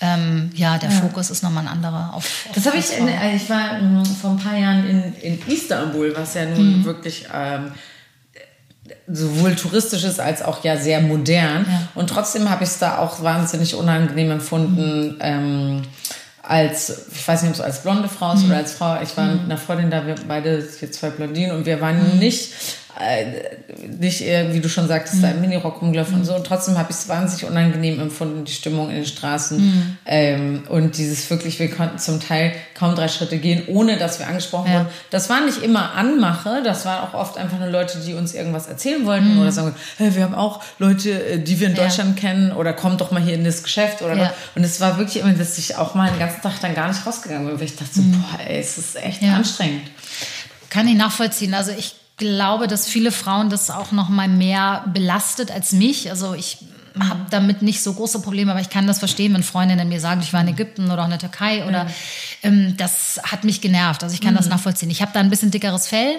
ähm, 0.00 0.50
ja, 0.54 0.78
der 0.78 0.90
Fokus 0.92 1.30
ist 1.30 1.42
nochmal 1.42 1.64
ein 1.64 1.72
anderer. 1.72 2.10
Auf, 2.14 2.24
auf 2.48 2.52
Das 2.54 2.66
habe 2.66 2.76
ich, 2.76 2.96
in, 2.96 3.08
äh, 3.08 3.34
ich 3.34 3.50
war 3.50 3.76
ähm, 3.78 4.04
vor 4.04 4.30
ein 4.30 4.38
paar 4.38 4.56
Jahren 4.56 4.86
in, 4.88 5.14
in 5.20 5.42
Istanbul, 5.48 6.14
was 6.16 6.34
ja 6.34 6.44
nun 6.44 6.80
Mhm. 6.80 6.84
wirklich 6.84 7.26
ähm, 7.34 7.72
sowohl 9.06 9.54
touristisch 9.54 10.04
ist 10.04 10.20
als 10.20 10.42
auch 10.42 10.64
ja 10.64 10.76
sehr 10.76 11.00
modern. 11.00 11.66
Ja. 11.68 11.88
Und 11.94 12.08
trotzdem 12.08 12.48
habe 12.50 12.64
ich 12.64 12.70
es 12.70 12.78
da 12.78 12.98
auch 12.98 13.22
wahnsinnig 13.22 13.74
unangenehm 13.74 14.30
empfunden. 14.30 15.16
Ähm, 15.20 15.82
als, 16.42 17.06
ich 17.14 17.26
weiß 17.26 17.42
nicht, 17.42 17.50
ob 17.52 17.56
es 17.56 17.62
als 17.62 17.82
blonde 17.82 18.08
Frau 18.08 18.34
ist 18.34 18.40
Mhm. 18.42 18.46
oder 18.50 18.56
als 18.58 18.72
Frau. 18.74 19.00
Ich 19.02 19.16
war 19.16 19.26
mit 19.26 19.44
einer 19.44 19.56
Freundin 19.56 19.90
da, 19.90 20.06
wir 20.06 20.14
beide 20.28 20.62
hier 20.78 20.92
zwei 20.92 21.08
Blondinen 21.10 21.56
und 21.56 21.64
wir 21.66 21.80
waren 21.80 22.14
Mhm. 22.14 22.18
nicht, 22.18 22.52
nicht 23.98 24.20
eher, 24.20 24.54
wie 24.54 24.60
du 24.60 24.68
schon 24.68 24.86
sagtest, 24.86 25.22
da 25.22 25.30
im 25.30 25.40
Minirock 25.40 25.80
rumgelaufen 25.82 26.14
Mhm. 26.14 26.20
und 26.20 26.26
so. 26.26 26.34
Und 26.36 26.46
trotzdem 26.46 26.78
habe 26.78 26.90
ich 26.90 26.96
es 26.96 27.08
wahnsinnig 27.08 27.44
unangenehm 27.44 27.98
empfunden, 28.00 28.44
die 28.44 28.52
Stimmung 28.52 28.88
in 28.90 28.96
den 28.96 29.06
Straßen. 29.06 29.58
Mhm. 29.58 29.96
Ähm, 30.06 30.62
und 30.68 30.96
dieses 30.96 31.28
wirklich, 31.30 31.58
wir 31.58 31.70
konnten 31.70 31.98
zum 31.98 32.20
Teil 32.20 32.52
kaum 32.74 32.94
drei 32.94 33.08
Schritte 33.08 33.38
gehen, 33.38 33.64
ohne 33.66 33.98
dass 33.98 34.18
wir 34.20 34.28
angesprochen 34.28 34.70
Ja. 34.70 34.78
wurden. 34.80 34.88
Das 35.10 35.28
war 35.28 35.44
nicht 35.44 35.62
immer 35.62 35.92
Anmache, 35.94 36.62
das 36.62 36.84
waren 36.84 37.02
auch 37.08 37.14
oft 37.14 37.36
einfach 37.36 37.58
nur 37.58 37.68
Leute, 37.68 37.98
die 37.98 38.14
uns 38.14 38.32
irgendwas 38.34 38.66
erzählen 38.68 39.04
wollten 39.06 39.34
Mhm. 39.34 39.40
oder 39.40 39.50
sagen, 39.52 39.74
hey, 39.98 40.14
wir 40.14 40.22
haben 40.22 40.34
auch 40.34 40.62
Leute, 40.78 41.10
äh, 41.10 41.38
die 41.38 41.58
wir 41.60 41.68
in 41.68 41.74
Ja. 41.76 41.82
Deutschland 41.84 42.16
kennen 42.16 42.52
oder 42.52 42.72
kommt 42.72 43.00
doch 43.00 43.10
mal 43.10 43.20
hier 43.22 43.34
in 43.34 43.44
das 43.44 43.62
Geschäft 43.64 44.02
oder 44.02 44.14
Ja. 44.16 44.22
was. 44.24 44.30
Und 44.54 44.62
es 44.64 44.80
war 44.80 44.98
wirklich 44.98 45.22
immer, 45.22 45.32
dass 45.32 45.58
ich 45.58 45.76
auch 45.76 45.94
mal 45.94 46.10
den 46.10 46.18
ganzen 46.20 46.42
Tag 46.42 46.60
dann 46.60 46.74
gar 46.74 46.88
nicht 46.88 47.04
rausgegangen 47.04 47.46
bin, 47.48 47.58
weil 47.58 47.66
ich 47.66 47.76
dachte 47.76 47.90
so, 47.94 48.02
boah, 48.02 48.38
ey, 48.46 48.60
es 48.60 48.78
ist 48.78 48.96
echt 48.96 49.20
Mhm. 49.22 49.28
Ja. 49.28 49.34
anstrengend. 49.36 49.82
Kann 50.70 50.86
ich 50.88 50.94
nachvollziehen. 50.96 51.54
Also 51.54 51.72
ich 51.76 51.94
glaube, 52.16 52.68
dass 52.68 52.88
viele 52.88 53.12
Frauen 53.12 53.50
das 53.50 53.70
auch 53.70 53.92
noch 53.92 54.08
mal 54.08 54.28
mehr 54.28 54.84
belastet 54.92 55.50
als 55.50 55.72
mich. 55.72 56.10
Also 56.10 56.34
ich 56.34 56.58
habe 57.00 57.26
damit 57.30 57.62
nicht 57.62 57.82
so 57.82 57.92
große 57.92 58.20
Probleme, 58.20 58.52
aber 58.52 58.60
ich 58.60 58.70
kann 58.70 58.86
das 58.86 59.00
verstehen, 59.00 59.34
wenn 59.34 59.42
Freundinnen 59.42 59.88
mir 59.88 59.98
sagen, 60.00 60.20
ich 60.22 60.32
war 60.32 60.40
in 60.42 60.48
Ägypten 60.48 60.90
oder 60.90 61.00
auch 61.02 61.06
in 61.06 61.10
der 61.10 61.18
Türkei 61.18 61.66
oder 61.66 61.86
ähm, 62.42 62.76
das 62.76 63.20
hat 63.24 63.42
mich 63.44 63.60
genervt. 63.60 64.02
Also 64.04 64.14
ich 64.14 64.20
kann 64.20 64.34
das 64.36 64.48
nachvollziehen. 64.48 64.90
Ich 64.90 65.02
habe 65.02 65.10
da 65.12 65.20
ein 65.20 65.30
bisschen 65.30 65.50
dickeres 65.50 65.88
Fell. 65.88 66.16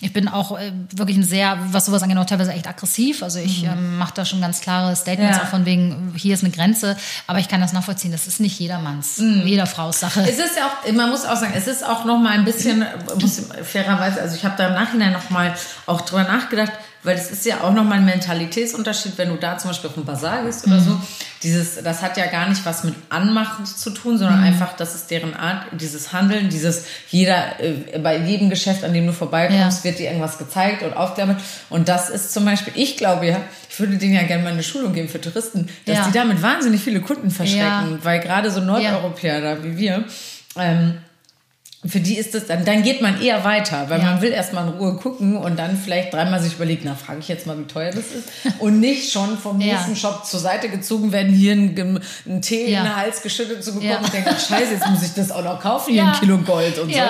Ich 0.00 0.12
bin 0.12 0.28
auch 0.28 0.58
äh, 0.58 0.72
wirklich 0.92 1.16
ein 1.16 1.24
sehr, 1.24 1.58
was 1.70 1.86
sowas 1.86 2.02
angeht, 2.02 2.18
auch 2.18 2.24
teilweise 2.26 2.52
echt 2.52 2.68
aggressiv. 2.68 3.22
Also 3.22 3.38
ich 3.40 3.64
ähm, 3.64 3.98
mache 3.98 4.12
da 4.14 4.24
schon 4.24 4.40
ganz 4.40 4.60
klare 4.60 4.94
Statements 4.96 5.38
Ja. 5.38 5.44
auch 5.44 5.48
von 5.48 5.64
wegen, 5.64 6.12
hier 6.16 6.34
ist 6.34 6.44
eine 6.44 6.52
Grenze. 6.52 6.96
Aber 7.26 7.38
ich 7.40 7.48
kann 7.48 7.60
das 7.60 7.72
nachvollziehen. 7.72 8.12
Das 8.12 8.26
ist 8.26 8.38
nicht 8.40 8.58
jedermanns, 8.60 9.18
jeder 9.18 9.66
Frau's 9.66 10.00
Sache. 10.00 10.22
Es 10.22 10.38
ist 10.38 10.56
ja 10.56 10.66
auch, 10.66 10.92
man 10.92 11.10
muss 11.10 11.24
auch 11.24 11.36
sagen, 11.36 11.52
es 11.56 11.66
ist 11.66 11.84
auch 11.84 12.04
noch 12.04 12.18
mal 12.18 12.30
ein 12.32 12.44
bisschen, 12.44 12.84
muss 13.20 13.42
fairerweise, 13.64 14.20
also 14.20 14.34
ich 14.36 14.44
habe 14.44 14.54
da 14.56 14.68
im 14.68 14.74
Nachhinein 14.74 15.12
noch 15.12 15.30
mal 15.30 15.54
auch 15.86 16.00
drüber 16.02 16.24
nachgedacht, 16.24 16.72
weil 17.04 17.16
es 17.16 17.30
ist 17.30 17.44
ja 17.46 17.62
auch 17.62 17.72
noch 17.72 17.84
mal 17.84 17.94
ein 17.96 18.04
Mentalitätsunterschied, 18.04 19.18
wenn 19.18 19.28
du 19.30 19.36
da 19.36 19.58
zum 19.58 19.70
Beispiel 19.70 19.88
auf 19.88 19.94
den 19.94 20.04
Bazar 20.04 20.44
gehst 20.44 20.66
oder 20.66 20.78
so. 20.80 21.00
Dieses, 21.42 21.82
das 21.82 22.02
hat 22.02 22.16
ja 22.16 22.26
gar 22.26 22.48
nicht 22.48 22.64
was 22.64 22.84
mit 22.84 22.94
Anmachen 23.08 23.66
zu 23.66 23.90
tun, 23.90 24.18
sondern 24.18 24.40
einfach, 24.42 24.76
das 24.76 24.94
ist 24.94 25.10
deren 25.10 25.34
Art, 25.34 25.66
dieses 25.72 26.12
Handeln, 26.12 26.48
dieses 26.48 26.84
jeder, 27.10 27.58
äh, 27.60 27.98
bei 27.98 28.16
jedem 28.18 28.48
Geschäft, 28.50 28.84
an 28.84 28.92
dem 28.92 29.06
du 29.06 29.12
vorbeikommst, 29.12 29.78
Ja. 29.78 29.84
wird 29.90 29.98
dir 29.98 30.06
irgendwas 30.06 30.38
gezeigt 30.38 30.82
und 30.84 30.96
aufgearbeitet. 30.96 31.42
Und 31.70 31.88
das 31.88 32.08
ist 32.10 32.32
zum 32.32 32.44
Beispiel, 32.44 32.72
ich 32.76 32.96
glaube 32.96 33.26
ja, 33.26 33.38
ich 33.68 33.80
würde 33.80 33.96
denen 33.96 34.14
ja 34.14 34.22
gerne 34.22 34.44
mal 34.44 34.52
eine 34.52 34.62
Schulung 34.62 34.92
geben 34.92 35.08
für 35.08 35.20
Touristen, 35.20 35.68
dass 35.86 35.96
Ja. 35.98 36.04
die 36.06 36.12
damit 36.12 36.40
wahnsinnig 36.42 36.80
viele 36.82 37.00
Kunden 37.00 37.30
verschrecken, 37.32 37.92
Ja. 37.92 37.98
weil 38.02 38.20
gerade 38.20 38.50
so 38.50 38.60
Nordeuropäer 38.60 39.40
da 39.40 39.64
wie 39.64 39.76
wir, 39.76 40.04
ähm, 40.56 40.98
für 41.84 41.98
die 41.98 42.16
ist 42.16 42.32
das 42.34 42.46
dann, 42.46 42.64
dann 42.64 42.82
geht 42.84 43.02
man 43.02 43.20
eher 43.20 43.42
weiter, 43.44 43.86
weil 43.90 43.98
Ja. 44.00 44.06
man 44.12 44.22
will 44.22 44.30
erstmal 44.30 44.68
in 44.68 44.74
Ruhe 44.74 44.94
gucken 44.94 45.36
und 45.36 45.58
dann 45.58 45.76
vielleicht 45.76 46.12
dreimal 46.14 46.40
sich 46.40 46.52
überlegt, 46.54 46.82
na, 46.84 46.94
frage 46.94 47.18
ich 47.18 47.26
jetzt 47.28 47.44
mal, 47.46 47.58
wie 47.58 47.64
teuer 47.64 47.90
das 47.90 48.04
ist. 48.12 48.28
Und 48.60 48.78
nicht 48.78 49.10
schon 49.12 49.36
vom 49.36 49.60
Ja. 49.60 49.74
nächsten 49.74 49.96
Shop 49.96 50.24
zur 50.24 50.38
Seite 50.38 50.68
gezogen 50.68 51.10
werden, 51.10 51.32
hier 51.32 51.54
ein, 51.54 51.74
Gem- 51.74 52.00
ein 52.26 52.40
Tee 52.40 52.70
Ja. 52.70 52.78
in 52.80 52.84
den 52.84 52.96
Hals 52.96 53.20
geschüttet 53.22 53.64
zu 53.64 53.72
bekommen 53.74 54.04
und 54.04 54.12
denken, 54.12 54.30
ach 54.32 54.38
scheiße, 54.48 54.74
jetzt 54.74 54.88
muss 54.88 55.02
ich 55.02 55.12
das 55.14 55.30
auch 55.32 55.42
noch 55.42 55.60
kaufen, 55.60 55.92
hier 55.92 56.06
ein 56.06 56.12
Kilo 56.20 56.38
Gold 56.38 56.78
und 56.78 56.92
so. 56.94 57.00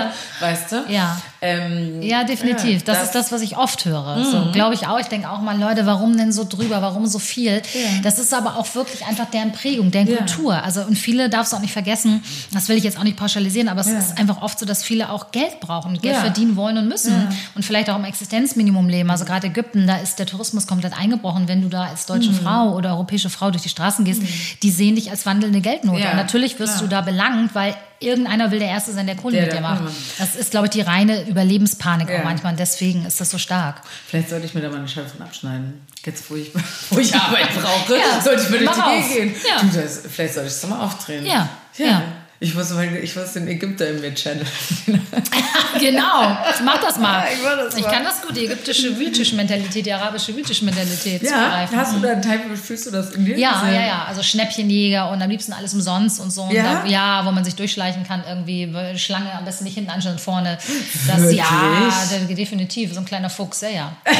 Weißt 0.40 0.72
du? 0.72 0.84
Ja. 0.88 1.20
Ähm, 1.44 2.00
Ja, 2.02 2.22
definitiv. 2.24 2.80
ja, 2.80 2.84
das, 2.86 2.98
das- 2.98 3.02
ist 3.06 3.14
das, 3.16 3.32
was 3.32 3.42
ich 3.42 3.56
oft 3.56 3.84
höre. 3.84 4.24
So, 4.24 4.52
glaube 4.52 4.74
ich 4.74 4.86
auch. 4.86 4.98
Ich 5.00 5.06
denke 5.08 5.28
auch 5.28 5.40
mal, 5.40 5.58
Leute, 5.58 5.86
warum 5.86 6.16
denn 6.16 6.30
so 6.32 6.44
drüber? 6.48 6.80
Warum 6.82 7.06
so 7.06 7.18
viel? 7.18 7.60
Das 8.04 8.18
ist 8.20 8.32
aber 8.32 8.56
auch 8.56 8.72
wirklich 8.76 9.04
einfach 9.06 9.28
deren 9.30 9.50
Prägung, 9.52 9.90
deren 9.90 10.06
Ja. 10.08 10.18
Kultur. 10.18 10.62
Also, 10.62 10.82
und 10.82 10.96
viele 10.96 11.28
darfst 11.28 11.52
du 11.52 11.56
auch 11.56 11.60
nicht 11.60 11.72
vergessen, 11.72 12.22
das 12.54 12.68
will 12.68 12.76
ich 12.76 12.84
jetzt 12.84 12.96
auch 12.98 13.02
nicht 13.02 13.16
pauschalisieren, 13.16 13.68
aber 13.68 13.80
es 13.80 13.88
Ja. 13.88 13.98
ist 13.98 14.18
einfach 14.18 14.40
oft 14.40 14.58
so, 14.58 14.66
dass 14.66 14.84
viele 14.84 15.10
auch 15.10 15.32
Geld 15.32 15.58
brauchen, 15.60 16.00
Geld 16.00 16.14
Ja. 16.14 16.20
verdienen 16.20 16.54
wollen 16.54 16.78
und 16.78 16.88
müssen 16.88 17.26
und 17.56 17.64
vielleicht 17.64 17.90
auch 17.90 17.96
im 17.96 18.04
Existenzminimum 18.04 18.88
leben. 18.88 19.10
Also 19.10 19.24
gerade 19.24 19.48
Ägypten, 19.48 19.86
da 19.88 19.96
ist 19.96 20.20
der 20.20 20.26
Tourismus 20.26 20.66
komplett 20.68 20.96
eingebrochen. 20.96 21.48
Wenn 21.48 21.60
du 21.62 21.68
da 21.68 21.86
als 21.86 22.06
deutsche 22.06 22.30
Mhm. 22.30 22.36
Frau 22.36 22.74
oder 22.76 22.90
europäische 22.92 23.30
Frau 23.30 23.50
durch 23.50 23.64
die 23.64 23.68
Straßen 23.68 24.04
gehst, 24.04 24.22
die 24.62 24.70
sehen 24.70 24.94
dich 24.94 25.10
als 25.10 25.26
wandelnde 25.26 25.60
Geldnote. 25.60 26.00
Ja, 26.00 26.10
und 26.12 26.16
natürlich 26.18 26.60
wirst 26.60 26.80
du 26.80 26.86
da 26.86 27.00
belangt, 27.00 27.54
weil 27.56 27.74
irgendeiner 28.02 28.50
will 28.50 28.58
der 28.58 28.68
Erste 28.68 28.92
sein, 28.92 29.06
der 29.06 29.16
Kohle 29.16 29.36
Der, 29.36 29.44
mit 29.46 29.52
dir 29.54 29.60
macht. 29.60 29.82
Das 30.18 30.34
ist, 30.36 30.50
glaube 30.50 30.66
ich, 30.66 30.70
die 30.72 30.80
reine 30.80 31.22
Überlebenspanik 31.28 32.08
Ja. 32.08 32.20
auch 32.20 32.24
manchmal. 32.24 32.52
Und 32.52 32.60
deswegen 32.60 33.04
ist 33.06 33.20
das 33.20 33.30
so 33.30 33.38
stark. 33.38 33.82
Vielleicht 34.08 34.28
sollte 34.30 34.46
ich 34.46 34.54
mir 34.54 34.60
da 34.60 34.68
mal 34.70 34.78
eine 34.78 34.88
Scheibe 34.88 35.08
abschneiden. 35.20 35.86
Jetzt, 36.04 36.30
wo 36.30 36.36
ich, 36.36 36.50
wo 36.90 36.98
ich 36.98 37.14
Arbeit 37.14 37.48
brauche, 37.54 37.96
Ja, 37.96 38.20
sollte 38.20 38.42
ich 38.42 38.50
mir 38.50 38.58
durch 38.58 38.70
die. 38.72 39.12
Gegend 39.12 39.34
gehen. 39.34 39.42
Ja. 39.48 39.62
Du, 39.62 39.80
das, 39.80 40.02
vielleicht 40.10 40.34
sollte 40.34 40.48
ich 40.48 40.54
es 40.54 40.66
mal 40.66 40.80
aufdrehen. 40.84 41.24
Ja, 41.26 41.48
ja. 41.76 42.02
Ich 42.42 42.54
muss, 42.56 42.70
mal- 42.70 42.92
ich 42.96 43.14
muss 43.14 43.32
den 43.34 43.46
Ägypter 43.46 43.88
in 43.88 44.00
mir 44.00 44.12
channeln. 44.16 44.44
genau, 45.78 46.36
mach 46.64 46.80
das 46.80 46.98
mal. 46.98 47.24
Ja, 47.24 47.26
ich 47.32 47.42
das 47.64 47.76
ich 47.76 47.84
mal. 47.84 47.90
kann 47.92 48.04
das 48.04 48.20
gut, 48.20 48.36
die 48.36 48.46
ägyptische 48.46 48.98
wütische 48.98 49.36
Mentalität, 49.36 49.86
die 49.86 49.92
arabische 49.92 50.34
wütische 50.36 50.64
Mentalität 50.64 51.22
Ja, 51.22 51.28
zugreifen. 51.30 51.76
hast 51.76 51.94
du 51.94 52.00
da 52.00 52.08
einen 52.10 52.22
Teil, 52.22 52.40
fühlst 52.56 52.86
du 52.86 52.90
das 52.90 53.10
in 53.12 53.24
dir? 53.24 53.38
Ja, 53.38 53.62
ja, 53.70 53.80
ja. 53.86 54.04
Also 54.08 54.22
Schnäppchenjäger 54.24 55.08
und 55.10 55.22
am 55.22 55.30
liebsten 55.30 55.52
alles 55.52 55.72
umsonst 55.72 56.18
und 56.18 56.32
so. 56.32 56.42
Und 56.42 56.52
Ja? 56.52 56.82
Da, 56.82 56.86
ja, 56.86 57.24
wo 57.24 57.30
man 57.30 57.44
sich 57.44 57.54
durchschleichen 57.54 58.04
kann, 58.04 58.24
irgendwie 58.28 58.72
Schlange 58.98 59.32
am 59.32 59.44
besten 59.44 59.62
nicht 59.64 59.74
hinten 59.74 59.90
anschauen, 59.90 60.18
vorne. 60.18 60.58
Das, 61.06 61.20
Wirklich? 61.20 61.38
ja, 61.38 61.92
de- 62.26 62.34
definitiv. 62.34 62.92
So 62.92 62.98
ein 63.00 63.06
kleiner 63.06 63.30
Fuchs, 63.30 63.60
ja, 63.60 63.68
ja. 63.68 63.96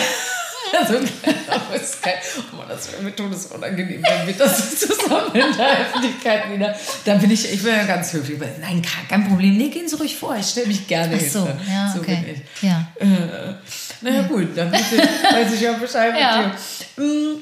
Also, 0.78 0.94
es 1.74 1.82
ist 1.82 2.02
kein, 2.02 2.14
oh 2.52 2.56
Mann, 2.56 2.68
das 2.68 2.90
wäre 2.92 3.02
mir 3.02 3.14
todesunangenehm, 3.14 4.02
wenn 4.02 4.26
wir 4.26 4.34
das 4.34 4.78
zusammen 4.80 5.34
in 5.34 5.56
der 5.56 5.80
Öffentlichkeit 5.80 6.50
wieder. 6.52 6.74
Da 7.04 7.14
bin 7.14 7.30
ich, 7.30 7.52
ich 7.52 7.62
bin 7.62 7.74
ja 7.74 7.84
ganz 7.84 8.12
höflich. 8.12 8.38
Nein, 8.60 8.82
kein- 9.08 9.28
Problem. 9.28 9.56
Nee, 9.56 9.68
gehen 9.68 9.86
Sie 9.88 9.96
ruhig 9.96 10.16
vor. 10.16 10.34
Ich 10.36 10.46
stelle 10.46 10.66
mich 10.68 10.86
gerne 10.86 11.16
Ach 11.20 11.30
so, 11.30 11.46
hin. 11.46 11.56
ja, 11.70 11.92
so 11.94 12.00
okay. 12.00 12.18
bin 12.24 12.34
ich. 12.34 12.62
Ja. 12.62 12.86
Äh, 12.98 13.54
naja, 14.00 14.22
gut, 14.22 14.48
dann 14.56 14.72
weiß 14.72 14.80
ich, 14.92 14.98
weiß 15.34 15.54
ich 15.54 15.60
ja 15.60 15.72
Bescheid 15.74 16.14
Ja. 16.18 16.42
mit 16.46 16.52
dir. 16.96 17.02
Mm, 17.04 17.36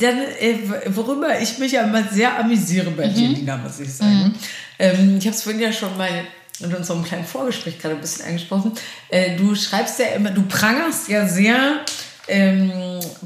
dann, 0.00 0.18
äh, 0.40 0.58
worüber 0.96 1.38
ich 1.40 1.58
mich 1.58 1.72
ja 1.72 1.82
immer 1.82 2.02
sehr 2.04 2.38
amüsiere 2.38 2.90
bei 2.90 3.06
dir, 3.08 3.28
Lina, 3.28 3.56
muss 3.58 3.78
ich 3.80 3.92
sagen. 3.92 4.34
Ähm, 4.78 5.18
ich 5.18 5.26
habe 5.26 5.36
es 5.36 5.42
vorhin 5.42 5.60
ja 5.60 5.72
schon 5.72 5.96
mal 5.96 6.08
in 6.58 6.74
unserem 6.74 7.04
kleinen 7.04 7.24
Vorgespräch 7.24 7.78
gerade 7.78 7.94
ein 7.94 8.00
bisschen 8.00 8.26
angesprochen. 8.26 8.72
Äh, 9.08 9.36
du 9.36 9.54
schreibst 9.54 9.98
ja 9.98 10.06
immer, 10.06 10.30
du 10.30 10.42
prangerst 10.42 11.08
ja 11.08 11.26
sehr 11.26 11.80
ähm, 12.30 12.72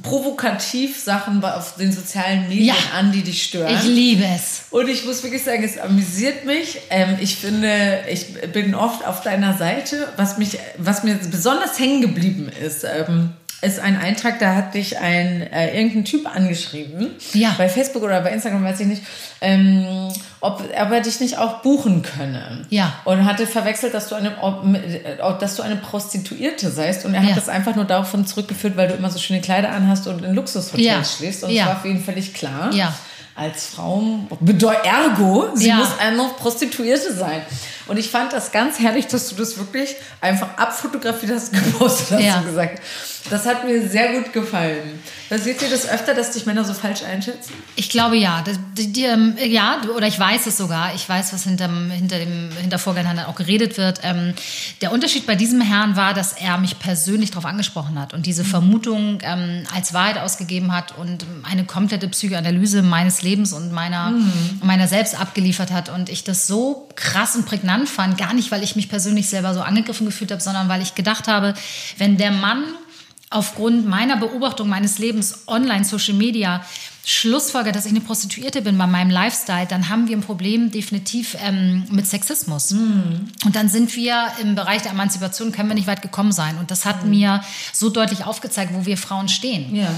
provokativ 0.02 0.98
Sachen 1.02 1.44
auf 1.44 1.76
den 1.76 1.92
sozialen 1.92 2.48
Medien 2.48 2.66
Ja. 2.66 2.74
an, 2.98 3.12
die 3.12 3.22
dich 3.22 3.42
stören. 3.44 3.74
Ich 3.74 3.84
liebe 3.84 4.24
es. 4.24 4.62
Und 4.70 4.88
ich 4.88 5.04
muss 5.04 5.22
wirklich 5.22 5.42
sagen, 5.44 5.62
es 5.62 5.78
amüsiert 5.78 6.44
mich. 6.44 6.78
Ähm, 6.90 7.16
ich 7.20 7.36
finde, 7.36 8.00
ich 8.10 8.26
bin 8.52 8.74
oft 8.74 9.06
auf 9.06 9.22
deiner 9.22 9.56
Seite. 9.56 10.08
Was, 10.16 10.38
mich, 10.38 10.58
was 10.78 11.04
mir 11.04 11.14
besonders 11.30 11.78
hängen 11.78 12.00
geblieben 12.00 12.50
ist, 12.64 12.84
ähm, 12.84 13.30
ist 13.62 13.78
ein 13.80 13.96
Eintrag, 13.98 14.38
da 14.40 14.54
hat 14.54 14.74
dich 14.74 14.98
ein 14.98 15.40
äh, 15.50 15.74
irgendein 15.76 16.04
Typ 16.04 16.26
angeschrieben. 16.26 17.10
Ja. 17.32 17.54
Bei 17.56 17.68
Facebook 17.68 18.02
oder 18.02 18.20
bei 18.20 18.30
Instagram, 18.30 18.62
weiß 18.64 18.80
ich 18.80 18.86
nicht, 18.86 19.02
ähm, 19.40 20.08
ob, 20.40 20.60
ob 20.60 20.90
er 20.92 21.00
dich 21.00 21.20
nicht 21.20 21.38
auch 21.38 21.62
buchen 21.62 22.02
könne. 22.02 22.66
Ja. 22.68 22.92
Und 23.04 23.24
hatte 23.24 23.46
verwechselt, 23.46 23.94
dass 23.94 24.08
du 24.08 24.14
eine, 24.16 24.32
ob, 24.42 24.64
äh, 24.74 25.16
dass 25.40 25.56
du 25.56 25.62
eine 25.62 25.76
Prostituierte 25.76 26.70
seist. 26.70 27.06
Und 27.06 27.14
er 27.14 27.22
hat 27.22 27.30
Ja. 27.30 27.34
das 27.34 27.48
einfach 27.48 27.74
nur 27.74 27.86
davon 27.86 28.26
zurückgeführt, 28.26 28.76
weil 28.76 28.88
du 28.88 28.94
immer 28.94 29.10
so 29.10 29.18
schöne 29.18 29.40
Kleider 29.40 29.70
anhast 29.72 30.06
und 30.06 30.22
in 30.24 30.34
Luxushotels 30.34 30.84
Ja. 30.84 31.02
schläfst. 31.04 31.44
Und 31.44 31.50
Ja. 31.50 31.62
es 31.64 31.68
war 31.70 31.80
für 31.80 31.88
ihn 31.88 32.02
völlig 32.04 32.34
klar 32.34 32.70
Ja. 32.74 32.92
als 33.34 33.66
Frau, 33.68 34.02
ergo, 34.84 35.48
sie 35.54 35.68
Ja. 35.68 35.76
muss 35.76 35.88
eine 35.98 36.22
Prostituierte 36.38 37.12
sein. 37.14 37.40
Und 37.86 37.98
ich 37.98 38.10
fand 38.10 38.32
das 38.32 38.50
ganz 38.52 38.78
herrlich, 38.78 39.06
dass 39.06 39.28
du 39.28 39.34
das 39.34 39.58
wirklich 39.58 39.94
einfach 40.20 40.56
abfotografiert 40.56 41.32
hast, 41.34 41.52
gepostet 41.52 42.12
hast 42.12 42.22
Ja. 42.24 42.38
und 42.38 42.46
gesagt. 42.46 42.80
Das 43.30 43.46
hat 43.46 43.64
mir 43.64 43.88
sehr 43.88 44.12
gut 44.12 44.34
gefallen. 44.34 45.00
Passiert 45.30 45.58
dir 45.62 45.70
das 45.70 45.88
öfter, 45.88 46.12
dass 46.12 46.32
dich 46.32 46.44
Männer 46.44 46.62
so 46.62 46.74
falsch 46.74 47.02
einschätzen? 47.04 47.54
Ich 47.74 47.88
glaube 47.88 48.16
ja. 48.16 48.42
Das, 48.44 48.58
die, 48.76 48.92
die, 48.92 49.04
ähm, 49.04 49.34
ja, 49.42 49.80
oder 49.96 50.06
ich 50.06 50.18
weiß 50.18 50.46
es 50.46 50.58
sogar. 50.58 50.94
Ich 50.94 51.08
weiß, 51.08 51.32
was 51.32 51.44
hinterm, 51.44 51.90
hinter 51.90 52.18
dem 52.18 52.50
hinter 52.60 52.78
Vorgängern 52.78 53.16
dann 53.16 53.24
auch 53.24 53.34
geredet 53.34 53.78
wird. 53.78 54.00
Ähm, 54.02 54.34
der 54.82 54.92
Unterschied 54.92 55.26
bei 55.26 55.36
diesem 55.36 55.62
Herrn 55.62 55.96
war, 55.96 56.12
dass 56.12 56.34
er 56.34 56.58
mich 56.58 56.78
persönlich 56.78 57.30
darauf 57.30 57.46
angesprochen 57.46 57.98
hat 57.98 58.12
und 58.12 58.26
diese 58.26 58.44
Vermutung 58.44 59.18
ähm, 59.22 59.64
als 59.74 59.94
Wahrheit 59.94 60.18
ausgegeben 60.18 60.74
hat 60.74 60.96
und 60.98 61.24
eine 61.50 61.64
komplette 61.64 62.08
Psychoanalyse 62.08 62.82
meines 62.82 63.22
Lebens 63.22 63.54
und 63.54 63.72
meiner, 63.72 64.12
meiner 64.62 64.86
selbst 64.86 65.18
abgeliefert 65.18 65.72
hat. 65.72 65.88
Und 65.88 66.10
ich 66.10 66.24
das 66.24 66.46
so 66.46 66.88
krass 66.96 67.36
und 67.36 67.46
prägnant 67.46 67.88
fand. 67.88 68.18
Gar 68.18 68.34
nicht, 68.34 68.50
weil 68.50 68.62
ich 68.62 68.76
mich 68.76 68.88
persönlich 68.88 69.28
selber 69.28 69.54
so 69.54 69.60
angegriffen 69.60 70.06
gefühlt 70.06 70.30
habe, 70.30 70.42
sondern 70.42 70.68
weil 70.68 70.82
ich 70.82 70.94
gedacht 70.94 71.28
habe, 71.28 71.54
wenn 71.98 72.16
der 72.16 72.30
Mann 72.30 72.64
aufgrund 73.30 73.86
meiner 73.86 74.16
Beobachtung 74.16 74.68
meines 74.68 74.98
Lebens 74.98 75.48
online, 75.48 75.84
Social 75.84 76.14
Media, 76.14 76.64
Schlussfolger, 77.06 77.70
dass 77.70 77.84
ich 77.84 77.90
eine 77.90 78.00
Prostituierte 78.00 78.62
bin 78.62 78.78
bei 78.78 78.86
meinem 78.86 79.10
Lifestyle, 79.10 79.66
dann 79.66 79.90
haben 79.90 80.08
wir 80.08 80.16
ein 80.16 80.22
Problem 80.22 80.70
definitiv 80.70 81.36
ähm, 81.44 81.84
mit 81.90 82.06
Sexismus. 82.06 82.72
Und 82.72 83.54
dann 83.56 83.68
sind 83.68 83.94
wir 83.94 84.28
im 84.40 84.54
Bereich 84.54 84.82
der 84.82 84.92
Emanzipation, 84.92 85.52
können 85.52 85.68
wir 85.68 85.74
nicht 85.74 85.86
weit 85.86 86.00
gekommen 86.00 86.32
sein. 86.32 86.56
Und 86.56 86.70
das 86.70 86.86
hat 86.86 87.04
mir 87.04 87.42
so 87.74 87.90
deutlich 87.90 88.24
aufgezeigt, 88.24 88.72
wo 88.72 88.86
wir 88.86 88.96
Frauen 88.96 89.28
stehen. 89.28 89.74
Ja. 89.74 89.88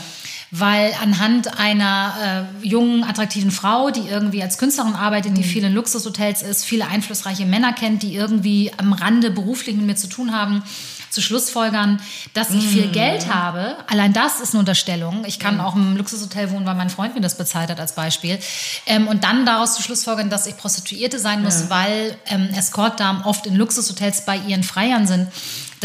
Weil 0.51 0.95
anhand 1.03 1.59
einer 1.59 2.49
äh, 2.63 2.67
jungen, 2.67 3.03
attraktiven 3.03 3.51
Frau, 3.51 3.91
die 3.91 4.09
irgendwie 4.09 4.43
als 4.43 4.59
Künstlerin 4.59 4.95
arbeitet, 4.95 5.37
die 5.37 5.43
viel 5.43 5.65
in 5.65 5.75
Luxushotels 5.75 6.43
ist, 6.43 6.65
viele 6.65 6.87
einflussreiche 6.87 7.47
Männer 7.47 7.73
kennt, 7.73 8.03
die 8.03 8.15
irgendwie 8.15 8.71
am 8.77 8.93
Rande 8.93 9.31
beruflich 9.31 9.75
mit 9.77 9.87
mir 9.87 9.97
zu 9.97 10.09
tun 10.09 10.33
haben, 10.33 10.63
zu 11.11 11.23
Schlussfolgern, 11.23 12.01
dass 12.35 12.51
ich 12.51 12.67
viel 12.67 12.89
Geld 12.89 13.33
habe. 13.33 13.77
Allein 13.87 14.13
das 14.13 14.41
ist 14.41 14.51
eine 14.51 14.61
Unterstellung. 14.61 15.25
Ich 15.27 15.39
kann 15.39 15.61
auch 15.61 15.75
im 15.75 15.97
Luxushotel 15.97 16.51
wohnen, 16.51 16.67
weil 16.67 16.75
mein 16.75 16.91
Freund 16.91 17.15
mir 17.15 17.23
das 17.23 17.39
bezahlt 17.39 17.71
hat 17.71 17.81
als 17.81 17.95
Beispiel. 17.95 18.39
Ähm, 18.85 19.09
und 19.09 19.25
dann 19.25 19.47
daraus 19.47 19.77
zu 19.77 19.83
Schlussfolgern, 19.83 20.29
dass 20.29 20.47
ich 20.47 20.57
Prostituierte 20.59 21.19
sein 21.19 21.43
muss, 21.43 21.71
weil 21.71 22.17
ähm, 22.27 22.51
Escortdamen 22.55 23.23
oft 23.23 23.47
in 23.47 23.57
Luxushotels 23.57 24.27
bei 24.27 24.37
ihren 24.37 24.63
Freiern 24.63 25.07
sind. 25.07 25.29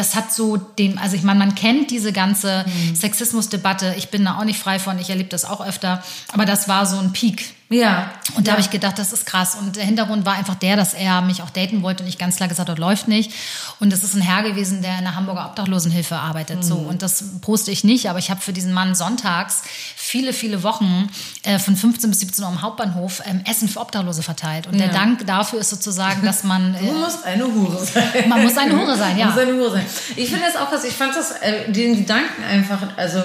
Das 0.01 0.15
hat 0.15 0.33
so 0.33 0.57
den, 0.57 0.97
also 0.97 1.15
ich 1.15 1.21
meine, 1.21 1.37
man 1.37 1.53
kennt 1.53 1.91
diese 1.91 2.11
ganze 2.11 2.65
Sexismusdebatte. 2.95 3.93
Ich 3.99 4.09
bin 4.09 4.25
da 4.25 4.39
auch 4.39 4.45
nicht 4.45 4.57
frei 4.59 4.79
von, 4.79 4.97
ich 4.97 5.11
erlebe 5.11 5.29
das 5.29 5.45
auch 5.45 5.63
öfter. 5.63 6.01
Aber 6.33 6.45
das 6.45 6.67
war 6.67 6.87
so 6.87 6.97
ein 6.97 7.11
Peak. 7.13 7.53
Ja. 7.69 8.11
Und 8.35 8.47
da 8.47 8.51
ja. 8.51 8.57
habe 8.57 8.61
ich 8.61 8.69
gedacht, 8.69 8.99
das 8.99 9.13
ist 9.13 9.25
krass. 9.25 9.55
Und 9.55 9.77
der 9.77 9.85
Hintergrund 9.85 10.25
war 10.25 10.33
einfach 10.33 10.55
der, 10.55 10.75
dass 10.75 10.93
er 10.93 11.21
mich 11.21 11.41
auch 11.41 11.49
daten 11.51 11.83
wollte 11.83 12.03
und 12.03 12.09
ich 12.09 12.17
ganz 12.17 12.35
klar 12.35 12.49
gesagt 12.49 12.67
habe, 12.67 12.81
läuft 12.81 13.07
nicht. 13.07 13.31
Und 13.79 13.93
es 13.93 14.03
ist 14.03 14.13
ein 14.13 14.21
Herr 14.21 14.43
gewesen, 14.43 14.81
der 14.81 14.97
in 14.97 15.05
der 15.05 15.15
Hamburger 15.15 15.45
Obdachlosenhilfe 15.45 16.17
arbeitet. 16.17 16.65
So. 16.65 16.75
Und 16.75 17.01
das 17.01 17.23
poste 17.39 17.71
ich 17.71 17.85
nicht, 17.85 18.09
aber 18.09 18.19
ich 18.19 18.29
habe 18.29 18.41
für 18.41 18.51
diesen 18.51 18.73
Mann 18.73 18.93
sonntags 18.93 19.61
viele, 19.95 20.33
viele 20.33 20.63
Wochen 20.63 21.09
äh, 21.43 21.59
von 21.59 21.77
15 21.77 22.09
bis 22.09 22.19
17 22.19 22.43
Uhr 22.43 22.49
am 22.49 22.61
Hauptbahnhof 22.61 23.21
ähm, 23.25 23.41
Essen 23.49 23.69
für 23.69 23.79
Obdachlose 23.79 24.21
verteilt. 24.21 24.67
Und 24.67 24.77
der 24.77 24.87
Ja. 24.87 24.93
Dank 24.93 25.25
dafür 25.25 25.59
ist 25.59 25.69
sozusagen, 25.69 26.25
dass 26.25 26.43
man. 26.43 26.73
Du 26.81 26.87
Äh, 26.87 26.91
musst 26.91 27.23
eine 27.23 27.45
Hure 27.45 27.85
sein. 27.85 28.27
Man 28.27 28.43
muss 28.43 28.57
eine 28.57 28.77
Hure 28.77 28.97
sein, 28.97 29.17
ja. 29.17 29.27
Man 29.27 29.35
muss 29.35 29.43
eine 29.43 29.53
Hure 29.53 29.71
sein. 29.71 29.85
Ich 30.15 30.29
finde 30.29 30.45
das 30.45 30.55
auch 30.61 30.69
krass. 30.69 30.83
Ich 30.83 30.93
fand 30.93 31.15
das, 31.15 31.31
äh, 31.41 31.71
den 31.71 31.97
Gedanken 31.97 32.43
einfach, 32.43 32.79
also, 32.97 33.21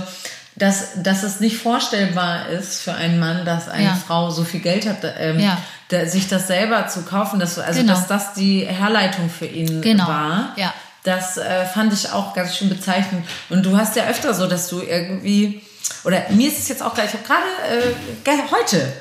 dass, 0.57 1.03
dass 1.03 1.23
es 1.23 1.41
nicht 1.41 1.59
vorstellbar 1.59 2.49
ist 2.49 2.81
für 2.83 2.95
einen 2.95 3.19
Mann, 3.19 3.45
dass 3.45 3.69
eine 3.69 3.85
Ja. 3.85 3.95
Frau 4.07 4.31
so 4.31 4.45
viel 4.45 4.61
Geld 4.61 4.87
hat, 4.87 4.99
ähm, 5.19 5.39
Ja. 5.39 5.59
da, 5.89 6.07
sich 6.07 6.29
das 6.29 6.47
selber 6.47 6.89
zu 6.89 7.03
kaufen, 7.03 7.39
dass, 7.39 7.59
also, 7.59 7.81
Genau. 7.81 7.93
dass 7.95 8.07
das 8.07 8.33
die 8.35 8.65
Herleitung 8.67 9.29
für 9.31 9.47
ihn 9.47 9.83
Genau. 9.83 10.07
war. 10.09 10.53
Ja. 10.57 10.73
Das 11.05 11.37
äh, 11.37 11.67
fand 11.67 11.93
ich 11.93 12.11
auch 12.11 12.35
ganz 12.35 12.57
schön 12.57 12.69
bezeichnend. 12.69 13.27
Und 13.51 13.65
du 13.65 13.77
hast 13.77 13.95
ja 13.97 14.07
öfter 14.07 14.35
so, 14.35 14.47
dass 14.49 14.69
du 14.69 14.81
irgendwie, 14.83 15.63
oder 16.05 16.23
mir 16.31 16.49
ist 16.49 16.59
es 16.59 16.69
jetzt 16.69 16.83
auch 16.83 16.95
gleich, 16.95 17.11
ich 17.11 17.15
habe 17.15 17.43
gerade 18.25 18.39
äh, 18.43 18.51
heute 18.51 18.93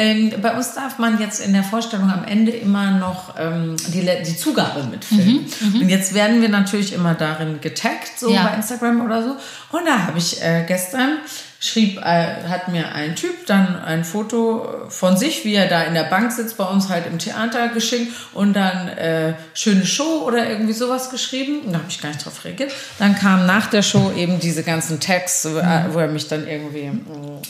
ähm, 0.00 0.32
bei 0.42 0.52
uns 0.56 0.72
darf 0.74 0.98
man 0.98 1.20
jetzt 1.20 1.38
in 1.40 1.52
der 1.52 1.62
Vorstellung 1.62 2.10
am 2.10 2.24
Ende 2.24 2.52
immer 2.52 2.90
noch 2.92 3.34
ähm, 3.38 3.76
die, 3.92 4.00
die 4.26 4.36
Zugabe 4.36 4.82
mitfilmen. 4.84 5.44
Und 5.74 5.88
jetzt 5.88 6.14
werden 6.14 6.40
wir 6.42 6.48
natürlich 6.48 6.92
immer 6.92 7.14
darin 7.14 7.60
getaggt, 7.60 8.18
so 8.18 8.28
Mhm, 8.28 8.34
Ja. 8.34 8.44
bei 8.48 8.54
Instagram 8.56 9.00
oder 9.04 9.22
so. 9.22 9.30
Und 9.76 9.86
da 9.86 10.06
habe 10.06 10.18
ich 10.18 10.42
äh, 10.42 10.64
gestern 10.66 11.18
schrieb, 11.62 11.98
äh, 11.98 12.48
hat 12.48 12.68
mir 12.68 12.94
ein 12.94 13.14
Typ 13.14 13.46
dann 13.46 13.78
ein 13.82 14.04
Foto 14.04 14.88
von 14.88 15.18
sich, 15.18 15.44
wie 15.44 15.54
er 15.54 15.68
da 15.68 15.82
in 15.82 15.92
der 15.92 16.04
Bank 16.04 16.32
sitzt, 16.32 16.56
bei 16.56 16.64
uns 16.64 16.88
halt 16.88 17.06
im 17.06 17.18
Theater 17.18 17.68
geschickt 17.68 18.12
und 18.32 18.54
dann 18.54 18.88
äh, 18.88 19.34
schöne 19.52 19.84
Show 19.84 20.24
oder 20.26 20.48
irgendwie 20.48 20.72
sowas 20.72 21.10
geschrieben. 21.10 21.70
Da 21.70 21.78
habe 21.78 21.84
ich 21.88 22.00
gar 22.00 22.08
nicht 22.08 22.24
drauf 22.24 22.44
reagiert. 22.46 22.72
Dann 22.98 23.14
kam 23.14 23.44
nach 23.44 23.66
der 23.66 23.82
Show 23.82 24.10
eben 24.16 24.40
diese 24.40 24.62
ganzen 24.62 25.00
Tags, 25.00 25.44
äh, 25.44 25.84
wo 25.90 25.98
er 25.98 26.08
mich 26.08 26.28
dann 26.28 26.48
irgendwie 26.48 26.90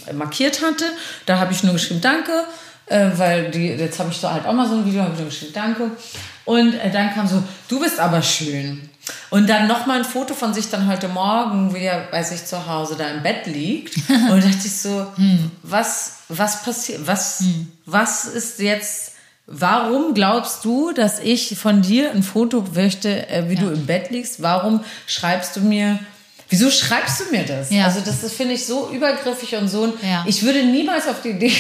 äh, 0.09 0.13
markiert 0.13 0.61
hatte. 0.61 0.85
Da 1.27 1.39
habe 1.39 1.53
ich 1.53 1.63
nur 1.63 1.75
geschrieben, 1.75 2.01
danke. 2.01 2.33
Äh, 2.87 3.11
weil 3.15 3.53
die, 3.53 3.69
jetzt 3.69 4.01
habe 4.01 4.11
ich 4.11 4.17
so 4.17 4.29
halt 4.29 4.45
auch 4.45 4.53
mal 4.53 4.69
so 4.69 4.75
ein 4.75 4.85
Video, 4.85 5.03
habe 5.03 5.13
ich 5.13 5.21
nur 5.21 5.29
geschrieben, 5.29 5.53
danke. 5.55 5.91
Und 6.45 6.75
äh, 6.75 6.91
dann 6.91 7.15
kam 7.15 7.29
so, 7.29 7.41
du 7.69 7.79
bist 7.79 8.01
aber 8.01 8.21
schön. 8.23 8.90
Und 9.31 9.49
dann 9.49 9.69
nochmal 9.69 9.99
ein 9.99 10.05
Foto 10.05 10.35
von 10.35 10.55
sich 10.55 10.71
dann 10.71 10.87
heute 10.87 11.09
Morgen, 11.09 11.75
wie 11.75 11.85
er 11.85 12.09
bei 12.11 12.23
sich 12.23 12.45
zu 12.45 12.67
Hause 12.67 12.97
da 12.99 13.09
im 13.09 13.23
Bett 13.23 13.47
liegt. 13.47 13.97
Und 14.09 14.31
da 14.31 14.49
dachte 14.49 14.67
ich 14.67 14.77
so, 14.77 15.07
was, 15.63 16.19
was 16.29 16.63
passiert, 16.63 17.07
was, 17.07 17.45
was 17.87 18.25
ist 18.25 18.61
jetzt, 18.61 19.13
warum 19.47 20.15
glaubst 20.15 20.65
du, 20.65 20.93
dass 20.93 21.19
ich 21.21 21.59
von 21.59 21.83
dir 21.83 22.11
ein 22.13 22.23
Foto 22.23 22.65
möchte, 22.75 23.29
äh, 23.29 23.49
wie 23.49 23.57
du 23.57 23.69
im 23.71 23.87
Bett 23.87 24.11
liegst? 24.11 24.43
Warum 24.43 24.85
schreibst 25.07 25.57
du 25.57 25.61
mir, 25.61 25.99
wieso 26.51 26.71
schreibst 26.71 27.21
du 27.21 27.25
mir 27.35 27.45
das? 27.45 27.71
Ja. 27.71 27.85
Also 27.87 28.01
das, 28.01 28.21
das 28.21 28.33
finde 28.33 28.55
ich 28.55 28.67
so 28.67 28.91
übergriffig 28.91 29.55
und 29.57 29.69
so 29.69 29.85
ein, 29.85 29.93
Ja. 30.03 30.25
ich 30.27 30.43
würde 30.43 30.63
niemals 30.65 31.09
auf 31.09 31.23
die 31.23 31.31
Idee 31.31 31.53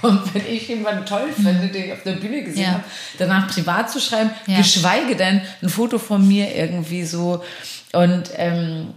kommen, 0.00 0.22
wenn 0.32 0.46
ich 0.46 0.66
jemanden 0.68 1.04
toll 1.04 1.28
finde, 1.34 1.68
den 1.68 1.84
ich 1.86 1.92
auf 1.92 2.02
der 2.04 2.12
Bühne 2.12 2.42
gesehen 2.42 2.62
Ja. 2.62 2.68
habe, 2.72 2.84
danach 3.18 3.48
privat 3.48 3.90
zu 3.90 4.00
schreiben, 4.00 4.30
geschweige 4.46 5.16
denn 5.16 5.42
ein 5.62 5.68
Foto 5.68 5.98
von 5.98 6.26
mir 6.26 6.54
irgendwie 6.54 7.04
so. 7.04 7.42
Und 7.92 8.30
ähm, 8.36 8.94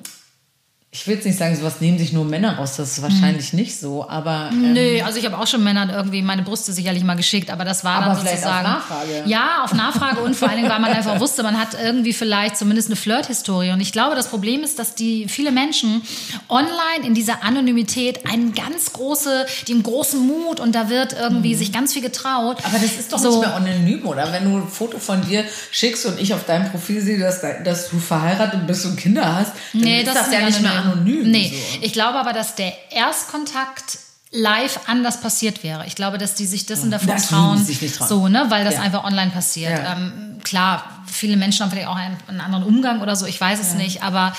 ich 0.92 1.06
will 1.06 1.14
jetzt 1.16 1.26
nicht 1.26 1.38
sagen, 1.38 1.56
sowas 1.56 1.82
nehmen 1.82 2.00
sich 2.00 2.14
nur 2.14 2.26
Männer 2.26 2.58
raus, 2.58 2.76
das 2.78 2.94
ist 2.94 3.02
wahrscheinlich 3.04 3.54
nicht 3.54 3.80
so, 3.80 4.10
aber 4.10 4.50
ähm, 4.52 4.74
Nö, 4.74 5.02
also 5.04 5.20
ich 5.20 5.26
habe 5.28 5.38
auch 5.38 5.46
schon 5.46 5.64
Männern 5.64 5.92
irgendwie 5.92 6.24
meine 6.24 6.42
Brüste 6.42 6.74
sicherlich 6.74 7.04
mal 7.04 7.14
geschickt, 7.16 7.52
aber 7.52 7.64
das 7.64 7.84
war 7.84 7.98
Aber 7.98 8.06
dann 8.08 8.18
vielleicht 8.18 8.38
sozusagen. 8.42 8.66
auf 8.66 8.74
Nachfrage. 8.90 9.24
Ja, 9.28 9.64
auf 9.64 9.74
Nachfrage 9.76 10.22
und 10.22 10.36
vor 10.36 10.48
allen 10.50 10.58
Dingen, 10.58 10.70
weil 10.72 10.80
man 10.80 10.92
einfach 10.92 11.20
wusste, 11.20 11.44
man 11.44 11.60
hat 11.60 11.70
irgendwie 11.80 12.12
vielleicht 12.12 12.58
zumindest 12.58 12.88
eine 12.88 12.96
Flirt-Historie. 12.96 13.70
Und 13.70 13.82
ich 13.82 13.92
glaube, 13.92 14.16
das 14.16 14.30
Problem 14.30 14.64
ist, 14.64 14.80
dass 14.80 14.96
die 14.96 15.28
viele 15.28 15.52
Menschen 15.52 16.02
online 16.50 17.06
in 17.06 17.14
dieser 17.14 17.44
Anonymität 17.44 18.26
einen 18.28 18.54
ganz 18.56 18.92
große, 18.92 19.46
die 19.68 19.74
einen 19.74 19.84
großen 19.84 20.20
Mut 20.26 20.60
und 20.60 20.74
da 20.74 20.90
wird 20.90 21.14
irgendwie 21.14 21.54
sich 21.54 21.72
ganz 21.72 21.94
viel 21.94 22.02
getraut. 22.02 22.58
Mhm. 22.62 22.66
aber 22.66 22.80
das 22.80 22.96
ist 23.00 23.14
doch 23.14 23.20
So. 23.20 23.30
nicht 23.30 23.42
mehr 23.42 23.56
anonym, 23.56 24.08
oder? 24.08 24.32
Wenn 24.34 24.46
du 24.52 24.58
ein 24.58 24.68
Foto 24.68 24.98
von 24.98 25.22
dir 25.22 25.44
schickst 25.72 26.08
und 26.08 26.20
ich 26.20 26.34
auf 26.34 26.46
deinem 26.46 26.72
Profil 26.72 27.00
sehe, 27.02 27.20
dass, 27.20 27.42
dass 27.64 27.92
du 27.92 28.00
verheiratet 28.00 28.66
bist 28.66 28.88
und 28.88 28.96
Kinder 28.98 29.36
hast, 29.36 29.52
dann 29.74 29.82
Nee, 29.84 30.00
ist 30.00 30.08
das, 30.08 30.16
das, 30.16 30.28
ist 30.28 30.34
ja 30.34 30.46
nicht 30.46 30.62
mehr 30.62 30.79
anonym. 30.80 31.30
Nee, 31.32 31.50
So. 31.74 31.80
ich 31.82 31.94
glaube 31.94 32.20
aber, 32.20 32.34
dass 32.34 32.56
der 32.56 32.74
Erstkontakt 32.92 34.00
live 34.32 34.82
anders 34.88 35.22
passiert 35.22 35.64
wäre. 35.64 35.86
Ich 35.88 35.96
glaube, 35.96 36.18
dass 36.20 36.36
die 36.36 36.46
sich 36.46 36.66
das 36.68 36.84
in 36.84 36.92
der 36.92 37.00
Form 37.00 37.16
Das 37.18 37.28
trauen. 37.30 37.66
trauen. 37.66 38.08
So, 38.08 38.28
ne, 38.28 38.46
weil 38.50 38.64
das 38.64 38.76
Ja. 38.76 38.82
einfach 38.82 39.04
online 39.04 39.32
passiert. 39.32 39.72
Ja. 39.72 39.94
Ähm, 39.94 40.38
klar, 40.44 40.84
viele 41.12 41.36
Menschen 41.36 41.64
haben 41.64 41.72
vielleicht 41.72 41.88
auch 41.88 41.96
einen, 41.96 42.16
einen 42.28 42.40
anderen 42.42 42.64
Umgang 42.64 43.02
oder 43.02 43.16
so, 43.16 43.26
ich 43.26 43.40
weiß 43.42 43.60
es 43.60 43.74
nicht, 43.74 44.04
aber 44.04 44.34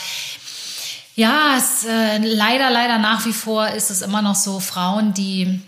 Ja, 1.17 1.57
es, 1.59 1.85
äh, 1.85 2.19
leider, 2.19 2.71
leider 2.71 2.99
nach 2.99 3.27
wie 3.27 3.33
vor 3.33 3.69
ist 3.69 3.91
es 3.91 4.01
immer 4.01 4.23
noch 4.23 4.37
so 4.37 4.61
Frauen, 4.61 5.13
die 5.13 5.61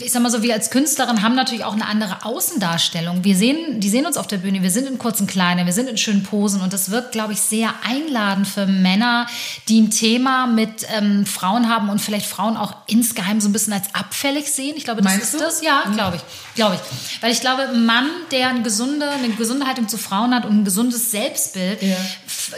ich 0.00 0.12
sag 0.12 0.22
mal 0.22 0.30
so, 0.30 0.42
wir 0.42 0.54
als 0.54 0.70
Künstlerin 0.70 1.22
haben 1.22 1.34
natürlich 1.34 1.64
auch 1.64 1.72
eine 1.74 1.86
andere 1.86 2.24
Außendarstellung. 2.24 3.24
Wir 3.24 3.36
sehen, 3.36 3.80
die 3.80 3.88
sehen 3.88 4.06
uns 4.06 4.16
auf 4.16 4.26
der 4.26 4.38
Bühne, 4.38 4.62
wir 4.62 4.70
sind 4.70 4.86
in 4.88 4.98
kurzen 4.98 5.26
Kleidern, 5.26 5.66
wir 5.66 5.72
sind 5.72 5.88
in 5.88 5.96
schönen 5.98 6.22
Posen 6.22 6.60
und 6.60 6.72
das 6.72 6.90
wirkt, 6.90 7.12
glaube 7.12 7.32
ich, 7.32 7.40
sehr 7.40 7.72
einladend 7.86 8.46
für 8.48 8.66
Männer, 8.66 9.26
die 9.68 9.80
ein 9.80 9.90
Thema 9.90 10.46
mit 10.46 10.86
ähm, 10.96 11.26
Frauen 11.26 11.68
haben 11.68 11.88
und 11.88 12.00
vielleicht 12.00 12.26
Frauen 12.26 12.56
auch 12.56 12.74
insgeheim 12.86 13.40
so 13.40 13.48
ein 13.48 13.52
bisschen 13.52 13.72
als 13.72 13.94
abfällig 13.94 14.50
sehen. 14.50 14.74
Ich 14.76 14.84
glaube, 14.84 15.02
das 15.02 15.12
Meinst 15.12 15.26
ist 15.26 15.34
du? 15.34 15.38
das. 15.44 15.62
Ja, 15.62 15.82
glaube 15.92 16.16
ich. 16.16 16.22
Glaube 16.54 16.74
ich. 16.76 17.22
Weil 17.22 17.32
ich 17.32 17.40
glaube, 17.40 17.62
ein 17.68 17.84
Mann, 17.86 18.06
der 18.30 18.48
eine 18.48 18.62
gesunde, 18.62 19.08
eine 19.10 19.28
gesunde 19.30 19.66
Haltung 19.66 19.88
zu 19.88 19.98
Frauen 19.98 20.34
hat 20.34 20.44
und 20.44 20.60
ein 20.60 20.64
gesundes 20.64 21.10
Selbstbild, 21.10 21.82
Ja. 21.82 21.96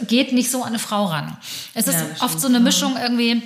geht 0.07 0.33
nicht 0.33 0.51
so 0.51 0.63
an 0.63 0.69
eine 0.69 0.79
Frau 0.79 1.07
ran. 1.07 1.37
Es 1.75 1.87
ist 1.87 1.95
Ja, 1.95 2.25
oft 2.25 2.41
so 2.41 2.49
eine 2.49 2.61
Mischung 2.61 2.97
irgendwie 3.01 3.43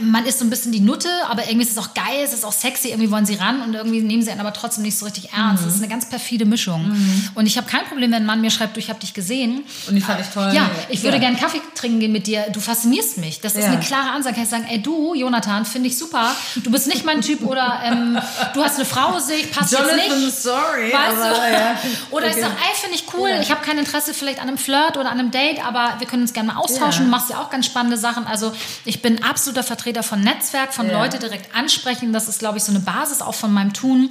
man 0.00 0.26
ist 0.26 0.38
so 0.38 0.44
ein 0.44 0.50
bisschen 0.50 0.72
die 0.72 0.80
Nutte, 0.80 1.08
aber 1.28 1.44
irgendwie 1.48 1.66
ist 1.66 1.72
es 1.72 1.78
auch 1.78 1.94
geil, 1.94 2.20
es 2.24 2.32
ist 2.32 2.44
auch 2.44 2.52
sexy, 2.52 2.88
irgendwie 2.88 3.10
wollen 3.10 3.26
sie 3.26 3.34
ran 3.36 3.62
und 3.62 3.74
irgendwie 3.74 4.00
nehmen 4.00 4.22
sie 4.22 4.30
einen 4.30 4.40
aber 4.40 4.52
trotzdem 4.52 4.82
nicht 4.82 4.98
so 4.98 5.04
richtig 5.04 5.32
ernst. 5.32 5.64
Das 5.64 5.74
ist 5.74 5.80
eine 5.82 5.88
ganz 5.88 6.08
perfide 6.08 6.44
Mischung. 6.44 6.94
Und 7.34 7.46
ich 7.46 7.56
habe 7.56 7.66
kein 7.68 7.84
Problem, 7.86 8.10
wenn 8.10 8.22
ein 8.22 8.26
Mann 8.26 8.40
mir 8.40 8.50
schreibt, 8.50 8.76
du, 8.76 8.80
ich 8.80 8.88
habe 8.88 8.98
dich 9.00 9.14
gesehen. 9.14 9.64
Und 9.88 9.94
die 9.94 10.00
fand 10.00 10.20
ich 10.20 10.26
toll. 10.28 10.50
Ja, 10.54 10.70
ich 10.88 11.02
würde 11.02 11.16
Ja. 11.16 11.20
gerne 11.22 11.36
Kaffee 11.36 11.60
trinken 11.74 12.00
gehen 12.00 12.12
mit 12.12 12.26
dir. 12.26 12.46
Du 12.52 12.60
faszinierst 12.60 13.18
mich. 13.18 13.40
Das 13.40 13.54
ist 13.54 13.64
Ja. 13.64 13.70
eine 13.72 13.80
klare 13.80 14.10
Ansage. 14.10 14.34
Kann 14.34 14.44
ich 14.44 14.50
sagen, 14.50 14.66
ey 14.68 14.80
du, 14.82 15.14
Jonathan, 15.14 15.64
finde 15.64 15.88
ich 15.88 15.96
super. 15.98 16.34
Du 16.56 16.70
bist 16.70 16.86
nicht 16.86 17.04
mein 17.04 17.20
Typ 17.22 17.42
oder 17.42 17.80
ähm, 17.84 18.18
du 18.54 18.62
hast 18.64 18.76
eine 18.76 18.84
Frau, 18.84 19.18
sehe 19.18 19.36
ich, 19.38 19.50
passt 19.52 19.72
Jonathan, 19.72 19.98
jetzt 19.98 20.18
nicht. 20.18 20.36
sorry, 20.42 20.92
Weißt 20.92 21.16
aber, 21.22 21.34
du? 21.34 21.52
ja. 21.52 21.76
Oder 22.10 22.26
ich 22.26 22.32
Okay. 22.32 22.40
sage, 22.42 22.54
ey, 22.54 22.76
finde 22.80 22.96
ich 22.96 23.04
cool. 23.14 23.30
Ich 23.40 23.50
habe 23.50 23.62
kein 23.64 23.78
Interesse 23.78 24.12
vielleicht 24.14 24.40
an 24.40 24.48
einem 24.48 24.58
Flirt 24.58 24.96
oder 24.96 25.10
an 25.10 25.18
einem 25.18 25.30
Date, 25.30 25.64
aber 25.64 25.94
wir 25.98 26.06
können 26.06 26.22
uns 26.22 26.32
gerne 26.32 26.52
mal 26.52 26.58
austauschen. 26.60 27.04
Du 27.04 27.10
machst 27.10 27.30
ja 27.30 27.38
auch 27.40 27.50
ganz 27.50 27.66
spannende 27.66 27.96
Sachen. 27.96 28.26
Also 28.26 28.52
ich 28.84 29.00
bin 29.02 29.22
absoluter 29.22 29.62
Vertreter 29.76 30.02
von 30.02 30.20
Netzwerk, 30.22 30.72
von 30.72 30.88
Ja. 30.88 30.98
Leute 31.00 31.18
direkt 31.18 31.54
ansprechen. 31.54 32.12
Das 32.12 32.28
ist, 32.28 32.38
glaube 32.38 32.56
ich, 32.58 32.64
so 32.64 32.72
eine 32.72 32.80
Basis 32.80 33.20
auch 33.20 33.34
von 33.34 33.52
meinem 33.52 33.72
Tun. 33.74 34.10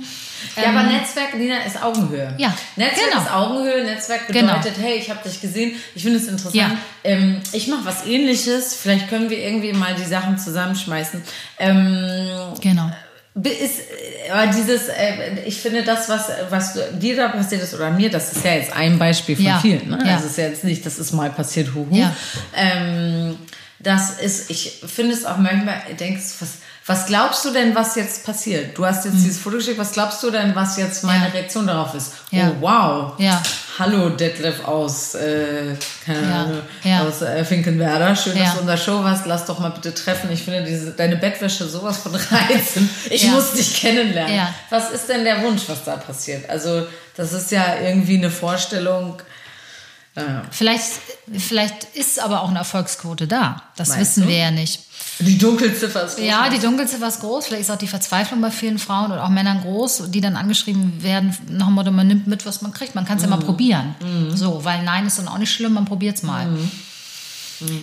Ja, 0.56 0.70
aber 0.70 0.84
Netzwerk, 0.84 1.36
Nina, 1.36 1.58
ist 1.66 1.82
Augenhöhe. 1.82 2.34
Ja, 2.38 2.54
Netzwerk 2.76 3.10
genau. 3.12 3.24
ist 3.24 3.32
Augenhöhe. 3.32 3.84
Netzwerk 3.84 4.28
Genau. 4.28 4.54
bedeutet, 4.58 4.76
hey, 4.80 4.98
ich 4.98 5.10
habe 5.10 5.28
dich 5.28 5.42
gesehen. 5.42 5.76
Ich 5.96 6.04
finde 6.04 6.20
es 6.20 6.28
interessant. 6.28 6.56
Ja. 6.56 6.72
Ähm, 7.04 7.42
ich 7.52 7.68
mache 7.68 7.84
was 7.86 8.06
ähnliches. 8.06 8.76
Vielleicht 8.76 9.10
können 9.10 9.30
wir 9.32 9.40
irgendwie 9.40 9.74
mal 9.74 9.96
die 9.96 10.04
Sachen 10.06 10.38
zusammenschmeißen. 10.38 11.24
Ähm, 11.60 12.30
Genau. 12.62 12.92
Ist, 13.44 13.80
äh, 13.80 14.32
aber 14.32 14.48
dieses, 14.48 14.88
äh, 14.88 15.40
ich 15.46 15.58
finde 15.60 15.84
das, 15.84 16.08
was, 16.08 16.30
was 16.50 16.80
dir 17.00 17.18
da 17.18 17.28
passiert 17.30 17.64
ist 17.64 17.74
oder 17.74 17.90
mir, 17.92 18.10
das 18.10 18.32
ist 18.32 18.46
ja 18.46 18.54
jetzt 18.54 18.72
ein 18.72 18.98
Beispiel 18.98 19.36
von 19.36 19.44
Ja, 19.46 19.60
vielen. 19.60 19.90
Ne? 19.90 20.00
ja. 20.06 20.18
Es 20.18 20.24
ist 20.24 20.38
ja 20.38 20.46
jetzt 20.46 20.64
nicht, 20.64 20.86
das 20.86 21.00
ist 21.00 21.12
mal 21.12 21.30
passiert, 21.32 21.74
huhu. 21.74 21.88
Ja. 21.92 22.16
Ähm, 22.56 23.38
das 23.86 24.20
ist, 24.20 24.50
ich 24.50 24.82
finde 24.86 25.14
es 25.14 25.26
auch 25.26 25.38
manchmal, 25.38 25.80
denkst 26.00 26.24
was, 26.40 26.50
was 26.88 27.06
glaubst 27.06 27.46
du 27.46 27.52
denn, 27.52 27.76
was 27.76 27.96
jetzt 27.96 28.26
passiert? 28.26 28.76
Du 28.78 28.86
hast 28.86 29.06
jetzt 29.06 29.18
dieses 29.18 29.38
Foto 29.38 29.58
geschickt, 29.58 29.78
was 29.78 29.92
glaubst 29.92 30.24
du 30.24 30.32
denn, 30.32 30.56
was 30.56 30.78
jetzt 30.78 31.04
meine. 31.04 31.26
Ja. 31.26 31.32
Reaktion 31.32 31.68
darauf 31.68 31.94
ist? 31.94 32.14
Ja. 32.32 32.50
Oh, 32.50 32.62
wow. 32.62 33.14
Ja. 33.20 33.42
Hallo 33.78 34.10
Detlef 34.10 34.66
aus, 34.66 35.14
äh, 35.16 35.76
keine. 36.04 36.34
Ahnung, 36.34 36.62
aus 37.08 37.22
äh, 37.22 37.44
Finkenwerder. 37.46 38.16
Schön, 38.16 38.38
dass 38.38 38.56
du 38.56 38.62
in 38.62 38.68
der 38.68 38.78
Show 38.78 39.04
warst. 39.04 39.28
Lass 39.28 39.46
doch 39.46 39.60
mal 39.60 39.70
bitte 39.70 39.94
treffen. 39.94 40.32
Ich 40.32 40.44
finde 40.44 40.64
diese, 40.64 40.92
deine 40.92 41.18
Bettwäsche 41.18 41.68
sowas 41.68 41.98
von 41.98 42.16
reizend. 42.32 42.90
Ich 43.10 43.28
muss 43.28 43.54
dich 43.54 43.76
kennenlernen. 43.82 44.36
Ja. 44.36 44.54
Was 44.72 44.92
ist 44.92 45.10
denn 45.10 45.24
der 45.24 45.44
Wunsch, 45.44 45.64
was 45.68 45.84
da 45.84 45.98
passiert? 45.98 46.50
Also, 46.50 46.88
das 47.16 47.34
ist 47.34 47.52
ja 47.52 47.78
irgendwie 47.84 48.18
eine 48.18 48.32
Vorstellung. 48.32 49.22
Vielleicht, 50.52 50.92
vielleicht 51.38 51.84
ist 51.94 52.20
aber 52.22 52.42
auch 52.42 52.50
eine 52.50 52.60
Erfolgsquote 52.60 53.28
da. 53.28 53.64
Das 53.76 53.90
Meinst 53.90 54.02
wissen 54.02 54.24
du? 54.24 54.30
wir 54.30 54.38
ja 54.38 54.52
nicht. 54.52 54.82
Die 55.20 55.38
Dunkelziffer 55.38 56.06
ist 56.06 56.16
groß. 56.16 56.26
Ja, 56.26 56.50
die 56.50 56.60
Dunkelziffer 56.60 57.08
ist 57.08 57.20
groß. 57.20 57.48
Vielleicht 57.48 57.64
ist 57.64 57.70
auch 57.72 57.78
die 57.78 57.88
Verzweiflung 57.88 58.40
bei 58.42 58.52
vielen 58.52 58.80
Frauen 58.80 59.12
oder 59.12 59.24
auch 59.26 59.30
Männern 59.30 59.62
groß, 59.62 60.04
die 60.08 60.22
dann 60.22 60.36
angeschrieben 60.36 61.04
werden 61.04 61.38
nach 61.50 61.68
dem 61.68 61.76
Motto, 61.76 61.92
man 61.92 62.08
nimmt 62.08 62.28
mit, 62.28 62.46
was 62.46 62.62
man 62.62 62.72
kriegt. 62.72 62.96
Man 62.96 63.06
kann 63.06 63.18
es 63.18 63.24
ja 63.24 63.30
mal 63.30 63.40
probieren. 63.40 63.96
So, 64.34 64.64
weil 64.64 64.84
Nein 64.84 65.06
ist 65.06 65.20
dann 65.20 65.28
auch 65.28 65.38
nicht 65.38 65.52
schlimm, 65.52 65.74
man 65.74 65.86
probiert 65.86 66.16
es 66.18 66.24
mal. 66.24 66.48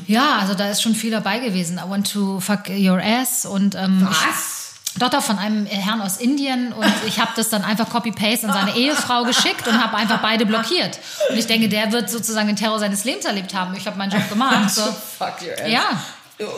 Ja, 0.07 0.39
also 0.39 0.55
da 0.55 0.71
ist 0.71 0.83
schon 0.83 0.95
viel 0.95 1.11
dabei 1.11 1.39
gewesen. 1.39 1.79
I 1.79 1.89
want 1.89 2.11
to 2.13 2.41
fuck 2.41 2.69
your 2.69 3.01
ass 3.03 3.47
und 3.47 3.75
ähm, 3.75 4.07
Was? 4.09 4.62
Doch, 4.99 5.09
doch, 5.09 5.23
von 5.23 5.39
einem 5.39 5.67
Herrn 5.67 6.01
aus 6.01 6.19
Indien 6.19 6.73
und 6.73 6.93
ich 7.07 7.21
habe 7.21 7.31
das 7.35 7.49
dann 7.49 7.65
einfach 7.65 7.89
copy-paste 7.89 8.49
an 8.49 8.53
seine 8.53 8.77
Ehefrau 8.77 9.25
geschickt 9.25 9.67
und 9.67 9.83
habe 9.83 9.97
einfach 9.97 10.21
beide 10.21 10.45
blockiert. 10.45 10.99
Und 11.31 11.39
ich 11.39 11.47
denke, 11.47 11.69
der 11.69 11.93
wird 11.93 12.11
sozusagen 12.11 12.49
den 12.49 12.57
Terror 12.57 12.79
seines 12.79 13.05
Lebens 13.05 13.25
erlebt 13.25 13.55
haben. 13.55 13.75
Ich 13.75 13.87
habe 13.87 13.97
meinen 13.97 14.11
Job 14.11 14.29
gemacht. 14.29 14.71
So. 14.71 14.83
Fuck 14.83 15.43
your 15.43 15.55
ass. 15.63 15.71
Ja, 15.71 16.03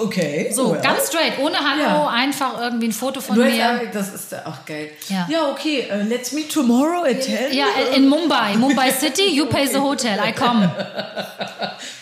Okay. 0.03 0.51
so, 0.53 0.73
well. 0.73 0.81
ganz 0.81 1.09
straight, 1.09 1.39
ohne 1.39 1.57
Hallo, 1.59 1.83
Ja. 1.83 2.09
einfach 2.09 2.61
irgendwie 2.61 2.89
ein 2.89 2.93
Foto 2.93 3.21
von 3.21 3.37
Du 3.37 3.45
hast 3.45 3.53
mir. 3.53 3.71
auch, 3.71 3.93
das 3.93 4.15
ist 4.15 4.35
auch 4.47 4.65
geil. 4.67 4.91
Ja. 5.09 5.27
ja 5.31 5.51
okay. 5.51 5.87
Uh, 5.91 6.09
let's 6.09 6.33
meet 6.33 6.53
tomorrow 6.53 7.05
at 7.05 7.23
10. 7.23 7.53
Ja, 7.53 7.67
in 7.95 8.09
Mumbai, 8.09 8.57
Mumbai 8.57 8.91
City, 8.93 9.29
you 9.35 9.47
pay 9.47 9.67
the 9.67 9.79
hotel, 9.79 10.19
I 10.25 10.33
come. 10.33 10.71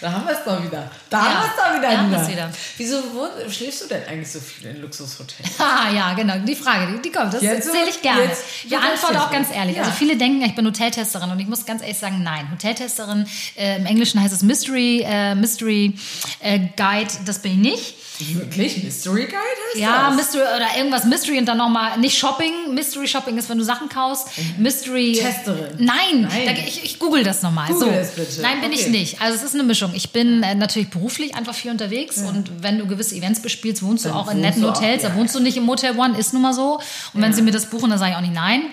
Da 0.00 0.10
haben 0.12 0.26
wir 0.26 0.32
es 0.32 0.44
doch 0.44 0.62
wieder. 0.64 0.90
Da 1.10 1.18
haben 1.22 1.32
wir 1.44 1.50
es 1.50 1.56
doch 1.56 1.78
wieder. 1.78 1.90
da 1.90 1.98
haben 2.22 2.28
wieder. 2.28 2.50
Wieso 2.76 2.96
wo, 3.14 3.28
schläfst 3.50 3.82
du 3.82 3.86
denn 3.88 4.02
eigentlich 4.08 4.30
so 4.30 4.40
viel 4.40 4.68
in 4.70 4.80
Luxushotels? 4.80 5.48
Ah, 5.58 5.90
ja, 5.94 6.12
genau, 6.14 6.34
die 6.44 6.54
Frage, 6.56 6.92
die, 6.92 7.02
die 7.02 7.10
kommt, 7.12 7.32
das 7.34 7.42
erzähle 7.42 7.88
ich 7.88 8.02
gerne. 8.02 8.24
jetzt- 8.24 8.44
Ich 8.64 8.76
antworte 8.76 9.20
auch 9.20 9.30
ganz 9.30 9.48
ehrlich. 9.54 9.78
Also 9.78 9.92
viele 9.92 10.16
denken, 10.16 10.42
ich 10.42 10.54
bin 10.54 10.66
Hoteltesterin 10.66 11.30
und 11.30 11.38
ich 11.40 11.46
muss 11.46 11.64
ganz 11.64 11.82
ehrlich 11.82 11.98
sagen, 11.98 12.22
nein. 12.22 12.48
Hoteltesterin, 12.52 13.26
äh, 13.56 13.76
im 13.76 13.86
Englischen 13.86 14.20
heißt 14.20 14.32
es 14.34 14.42
Mystery, 14.42 15.04
äh, 15.06 15.34
Mystery 15.34 15.94
äh, 16.40 16.58
Guide, 16.76 17.10
das 17.24 17.38
bin 17.38 17.52
ich 17.52 17.58
nicht. 17.58 17.71
Wirklich? 18.18 18.85
Mystery 18.85 19.22
Guide 19.24 19.37
heißt 19.37 19.76
Ja, 19.80 20.08
das? 20.08 20.16
Mystery 20.16 20.42
oder 20.42 20.76
irgendwas 20.76 21.04
Mystery 21.04 21.38
und 21.38 21.46
dann 21.46 21.58
nochmal, 21.58 21.98
nicht 21.98 22.16
Shopping. 22.16 22.72
Mystery 22.72 23.08
Shopping 23.08 23.37
ist, 23.38 23.48
wenn 23.48 23.58
du 23.58 23.64
Sachen 23.64 23.88
kaufst. 23.88 24.28
Mystery. 24.58 25.18
Testerin. 25.20 25.72
Nein, 25.78 26.22
Nein. 26.22 26.42
Da, 26.46 26.52
ich, 26.52 26.85
ich 26.85 26.98
google 26.98 27.24
das 27.24 27.42
nochmal. 27.42 27.68
Google 27.68 27.88
so. 27.88 27.94
es 27.94 28.11
bitte. 28.12 28.42
Nein, 28.42 28.61
bin 28.61 28.72
ich 28.72 28.82
Okay. 28.82 28.90
nicht. 28.90 29.20
Also 29.20 29.35
es 29.37 29.42
ist 29.42 29.54
eine 29.54 29.62
Mischung. 29.64 29.92
Ich 29.94 30.11
bin 30.11 30.42
äh, 30.42 30.54
natürlich 30.54 30.90
beruflich 30.90 31.35
einfach 31.35 31.54
viel 31.54 31.70
unterwegs 31.70 32.18
und 32.18 32.62
wenn 32.62 32.78
du 32.78 32.87
gewisse 32.87 33.14
Events 33.16 33.40
bespielst, 33.42 33.82
wohnst 33.82 34.04
du 34.04 34.11
Dann 34.11 34.18
auch 34.18 34.26
in 34.30 34.37
wohnst 34.37 34.42
netten 34.42 34.62
du 34.62 34.68
auch, 34.68 34.76
Hotels. 34.76 35.02
ja, 35.02 35.08
da 35.08 35.14
wohnst 35.16 35.35
du 35.35 35.40
nicht 35.40 35.56
im 35.56 35.64
Motel 35.64 35.98
One, 35.98 36.16
ist 36.18 36.32
nun 36.32 36.42
mal 36.42 36.52
so. 36.54 36.80
Und 37.14 37.22
wenn 37.22 37.32
sie 37.32 37.42
mir 37.42 37.50
das 37.50 37.66
buchen, 37.70 37.90
dann 37.90 37.98
sage 37.98 38.12
ich 38.12 38.16
auch 38.16 38.20
nicht 38.22 38.35
nein. 38.35 38.62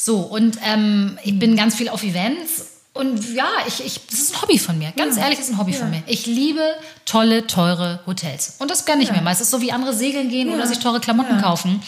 So, 0.00 0.18
und 0.20 0.58
ähm, 0.64 1.18
ich 1.24 1.36
bin 1.38 1.56
ganz 1.56 1.74
viel 1.74 1.88
auf 1.88 2.04
Events. 2.04 2.66
Und 2.98 3.32
ja, 3.32 3.46
ich, 3.68 3.84
ich, 3.86 4.00
das 4.10 4.18
ist 4.18 4.34
ein 4.34 4.42
Hobby 4.42 4.58
von 4.58 4.76
mir. 4.76 4.90
Ganz 4.96 5.16
ehrlich, 5.16 5.38
das 5.38 5.46
ist 5.46 5.54
ein 5.54 5.58
Hobby 5.58 5.72
von 5.72 5.88
mir. 5.88 6.02
Ich 6.08 6.26
liebe 6.26 6.60
tolle, 7.04 7.46
teure 7.46 8.00
Hotels. 8.06 8.56
Und 8.58 8.72
das 8.72 8.86
gönne 8.86 9.04
ich 9.04 9.12
mir 9.12 9.22
meistens 9.22 9.52
so 9.52 9.60
wie 9.60 9.70
andere 9.70 9.94
segeln 9.94 10.28
gehen 10.30 10.52
oder 10.52 10.66
sich 10.66 10.80
teure 10.80 10.98
Klamotten 10.98 11.40
kaufen. 11.40 11.80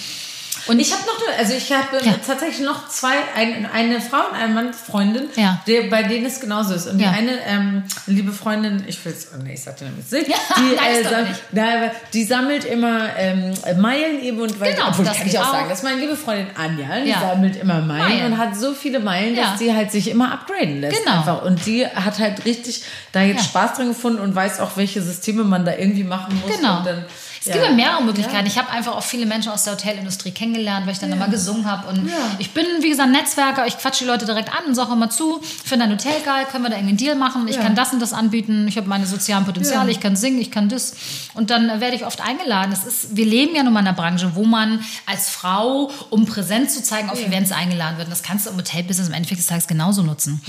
Und 0.66 0.79
Ich 0.81 0.92
habe 0.92 1.03
noch, 1.07 1.27
eine- 1.29 1.38
also 1.38 1.55
ich 1.55 1.73
habe 1.73 1.99
Ja. 2.05 2.14
tatsächlich 2.27 2.61
noch 2.66 2.88
zwei, 2.88 3.14
ein, 3.37 3.66
eine 3.73 4.01
Frau 4.01 4.29
und 4.31 4.37
ein 4.37 4.55
Mann, 4.55 4.73
Freundin, 4.75 5.29
Ja. 5.37 5.61
der, 5.66 5.83
bei 5.90 6.03
denen 6.03 6.27
es 6.27 6.40
genauso 6.40 6.75
ist. 6.75 6.87
Und 6.87 6.99
die 6.99 7.05
Ja. 7.05 7.11
eine 7.11 7.33
ähm, 7.46 7.85
liebe 8.07 8.33
Freundin, 8.33 8.85
ich 8.87 9.05
will 9.05 9.12
es, 9.12 9.29
oh 9.35 9.42
nee, 9.42 9.55
ich 9.55 9.62
sagte 9.62 9.85
nämlich 9.85 10.11
nicht, 10.11 10.29
Ja, 10.29 10.37
die, 10.57 10.61
nein, 10.77 10.92
ist 10.94 11.05
doch 11.07 11.11
sam- 11.11 11.29
nicht. 11.29 11.40
na, 11.53 11.64
die 12.12 12.25
sammelt 12.25 12.64
immer 12.64 13.16
ähm, 13.16 13.55
Meilen 13.79 14.20
eben 14.23 14.40
und 14.40 14.59
weil, 14.61 14.75
Genau, 14.75 14.88
obwohl 14.88 15.05
das 15.05 15.16
kann 15.18 15.27
ich 15.27 15.38
auch 15.38 15.49
auch. 15.49 15.53
sagen, 15.53 15.66
das 15.68 15.79
ist 15.79 15.85
meine 15.85 16.01
liebe 16.01 16.16
Freundin 16.16 16.46
Anja, 16.57 17.01
die 17.05 17.12
sammelt 17.12 17.57
immer 17.57 17.81
Meilen, 17.81 18.09
Meilen. 18.09 18.33
und 18.33 18.38
hat 18.38 18.57
so 18.57 18.73
viele 18.75 19.01
Meilen, 19.01 19.37
dass 19.37 19.59
sie 19.59 19.75
halt 19.75 19.90
sich 19.90 20.09
immer 20.11 20.33
upgraden 20.33 20.81
lässt. 20.81 20.99
Genau. 21.05 21.18
Einfach. 21.18 21.42
Und 21.42 21.64
die 21.66 21.87
hat 21.87 22.18
halt 22.18 22.44
richtig 22.44 22.83
da 23.12 23.23
jetzt. 23.23 23.44
Spaß 23.44 23.75
dran 23.75 23.88
gefunden 23.88 24.20
und 24.20 24.35
weiß 24.35 24.61
auch, 24.61 24.77
welche 24.77 25.01
Systeme 25.03 25.44
man 25.44 25.64
da 25.64 25.75
irgendwie 25.77 26.05
machen 26.05 26.40
muss. 26.44 26.57
Genau. 26.57 26.79
Und 26.79 26.87
dann, 26.87 27.05
Es 27.40 27.46
ja. 27.46 27.55
gibt 27.55 27.64
ja 27.64 27.72
mehrere 27.72 28.03
Möglichkeiten. 28.03 28.46
Ich 28.46 28.59
habe 28.59 28.68
einfach 28.68 28.92
auch 28.94 29.03
viele 29.03 29.24
Menschen 29.24 29.50
aus 29.50 29.64
der 29.64 29.72
Hotelindustrie 29.72 30.31
kennengelernt, 30.31 30.85
weil 30.85 30.92
ich 30.92 30.98
dann 30.98 31.11
immer 31.11 31.26
gesungen 31.29 31.64
habe. 31.64 31.88
Und 31.88 32.07
Ja. 32.07 32.14
ich 32.38 32.50
bin, 32.50 32.66
wie 32.83 32.90
gesagt, 32.90 33.11
Netzwerker. 33.11 33.66
Ich 33.66 33.79
quatsche 33.79 34.05
die 34.05 34.09
Leute 34.11 34.26
direkt 34.26 34.50
an 34.50 34.66
und 34.66 34.74
sage 34.74 34.92
immer 34.92 35.09
zu, 35.09 35.40
finde 35.64 35.87
ein 35.87 35.92
Hotel 35.92 36.20
geil, 36.22 36.44
können 36.53 36.64
wir 36.64 36.68
da 36.70 36.76
irgendwie 36.76 36.90
einen 36.90 36.98
Deal 36.98 37.16
machen? 37.16 37.48
Ich 37.48 37.57
Ja. 37.57 37.62
kann 37.62 37.74
das 37.74 37.94
und 37.94 38.00
das 38.00 38.12
anbieten. 38.12 38.68
Ich 38.68 38.76
habe 38.76 38.88
meine 38.88 39.07
sozialen 39.07 39.46
Potenziale, 39.46 39.87
Ja. 39.90 39.96
ich 39.96 40.00
kann 40.00 40.16
singen, 40.16 40.38
ich 40.38 40.50
kann 40.50 40.68
das. 40.68 40.92
Und 41.33 41.48
dann 41.48 41.70
äh, 41.70 41.81
werde 41.81 41.96
ich 41.96 42.05
oft 42.05 42.20
eingeladen. 42.20 42.72
Es 42.72 42.85
ist, 42.85 43.16
wir 43.16 43.24
leben 43.24 43.57
ja 43.57 43.62
nun 43.62 43.72
mal 43.72 43.81
in 43.81 43.87
einer 43.87 43.96
Branche, 43.96 44.33
wo 44.35 44.44
man 44.44 44.85
als 45.07 45.31
Frau, 45.31 45.90
um 46.11 46.26
Präsenz 46.26 46.74
zu 46.74 46.83
zeigen, 46.83 47.09
auf 47.09 47.18
Events 47.24 47.53
eingeladen 47.53 47.96
wird. 47.96 48.09
Und 48.09 48.12
das 48.12 48.22
kannst 48.22 48.44
du 48.46 48.50
im 48.50 48.59
Hotelbusiness 48.59 49.09
im 49.09 49.14
Endeffekt 49.14 49.40
des 49.40 49.46
Tages 49.46 49.66
genauso 49.66 50.03
nutzen. 50.03 50.42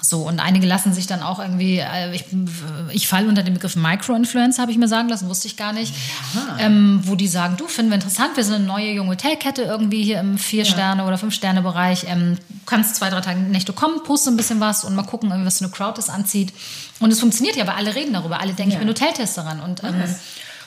So, 0.00 0.22
und 0.26 0.40
einige 0.40 0.66
lassen 0.66 0.94
sich 0.94 1.06
dann 1.06 1.22
auch 1.22 1.40
irgendwie, 1.40 1.78
äh, 1.80 2.14
ich, 2.14 2.24
ich 2.92 3.06
falle 3.06 3.28
unter 3.28 3.42
den 3.42 3.52
Begriff 3.52 3.76
Micro-Influencer, 3.76 4.62
habe 4.62 4.72
ich 4.72 4.78
mir 4.78 4.88
sagen 4.88 5.10
lassen, 5.10 5.28
wusste 5.28 5.46
ich 5.46 5.58
gar 5.58 5.74
nicht. 5.74 5.92
Ähm, 6.58 7.00
wo 7.04 7.14
die 7.14 7.28
sagen, 7.28 7.56
du, 7.56 7.66
finden 7.66 7.90
wir 7.90 7.96
interessant, 7.96 8.36
wir 8.36 8.44
sind 8.44 8.54
eine 8.54 8.64
neue 8.64 8.92
junge 8.92 9.10
Hotelkette 9.10 9.62
irgendwie 9.62 10.02
hier 10.02 10.20
im 10.20 10.38
Vier-Sterne- 10.38 11.04
oder 11.04 11.18
Fünf-Sterne-Bereich. 11.18 12.06
Ähm, 12.08 12.38
kannst 12.66 12.96
zwei, 12.96 13.10
drei 13.10 13.20
Tage 13.20 13.40
Nächte 13.40 13.72
kommen, 13.72 14.02
poste 14.02 14.30
ein 14.30 14.36
bisschen 14.36 14.60
was 14.60 14.84
und 14.84 14.94
mal 14.94 15.04
gucken, 15.04 15.32
was 15.44 15.62
eine 15.62 15.70
Crowd 15.70 15.96
das 15.96 16.10
anzieht. 16.10 16.52
Und 17.00 17.12
es 17.12 17.20
funktioniert 17.20 17.56
ja, 17.56 17.66
weil 17.66 17.74
alle 17.74 17.94
reden 17.94 18.12
darüber. 18.12 18.40
Alle 18.40 18.52
denken, 18.52 18.72
ich 18.72 18.78
bin 18.78 18.88
Hoteltesterin. 18.88 19.60
Und 19.60 19.82
ähm, 19.84 20.02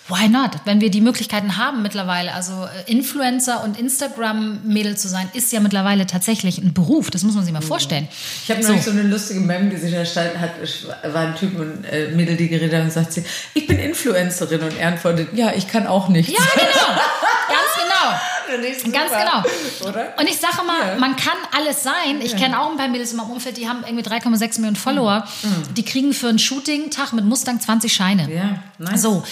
Why 0.07 0.27
not? 0.27 0.51
Wenn 0.65 0.81
wir 0.81 0.89
die 0.89 0.99
Möglichkeiten 0.99 1.57
haben 1.57 1.81
mittlerweile, 1.83 2.33
also 2.33 2.51
äh, 2.65 2.91
Influencer 2.91 3.63
und 3.63 3.79
Instagram-Mädel 3.79 4.97
zu 4.97 5.07
sein, 5.07 5.29
ist 5.33 5.51
ja 5.51 5.59
mittlerweile 5.59 6.05
tatsächlich 6.07 6.57
ein 6.57 6.73
Beruf. 6.73 7.11
Das 7.11 7.23
muss 7.23 7.35
man 7.35 7.43
sich 7.45 7.53
mal 7.53 7.61
vorstellen. 7.61 8.07
Ich 8.43 8.51
habe 8.51 8.63
So. 8.63 8.75
so 8.77 8.91
eine 8.91 9.03
lustige 9.03 9.39
Mem, 9.39 9.69
die 9.69 9.77
sich 9.77 9.93
erstellt 9.93 10.37
hat. 10.39 10.51
War 11.13 11.27
ein 11.27 11.35
Typ 11.35 11.57
und 11.59 11.85
äh, 11.85 12.09
Mädel, 12.09 12.35
die 12.35 12.49
geredet 12.49 12.73
hat 12.73 12.83
und 12.83 12.91
sagt 12.91 13.13
sie, 13.13 13.23
ich 13.53 13.67
bin 13.67 13.79
Influencerin 13.79 14.61
und 14.61 14.77
er 14.77 14.89
antwortet, 14.89 15.29
ja, 15.33 15.53
ich 15.53 15.67
kann 15.67 15.87
auch 15.87 16.09
nichts. 16.09 16.31
Ja, 16.33 16.39
genau. 16.55 16.99
Ganz 17.47 17.71
genau. 17.75 18.19
Finde 18.51 18.67
ich 18.67 18.79
super. 18.79 18.91
Ganz 18.91 19.11
genau. 19.11 19.89
Oder? 19.89 20.13
Und 20.19 20.27
ich 20.29 20.37
sage 20.37 20.63
mal, 20.65 20.93
Ja. 20.93 20.99
man 20.99 21.15
kann 21.15 21.33
alles 21.55 21.83
sein. 21.83 22.21
Ich 22.21 22.35
kenne 22.35 22.59
auch 22.59 22.71
ein 22.71 22.77
paar 22.77 22.87
Mädels 22.87 23.11
in 23.11 23.17
meinem 23.17 23.31
Umfeld, 23.31 23.57
die 23.57 23.67
haben 23.67 23.83
irgendwie 23.85 24.03
3,6 24.07 24.57
Millionen 24.59 24.75
Follower. 24.75 25.25
Die 25.75 25.83
kriegen 25.83 26.13
für 26.13 26.29
einen 26.29 26.39
Shooting-Tag 26.39 27.13
mit 27.13 27.25
Mustang 27.25 27.59
20 27.59 27.93
Scheine. 27.93 28.23
Mhm. 28.27 28.31
Ja, 28.35 28.59
nice. 28.79 29.01
So, 29.01 29.23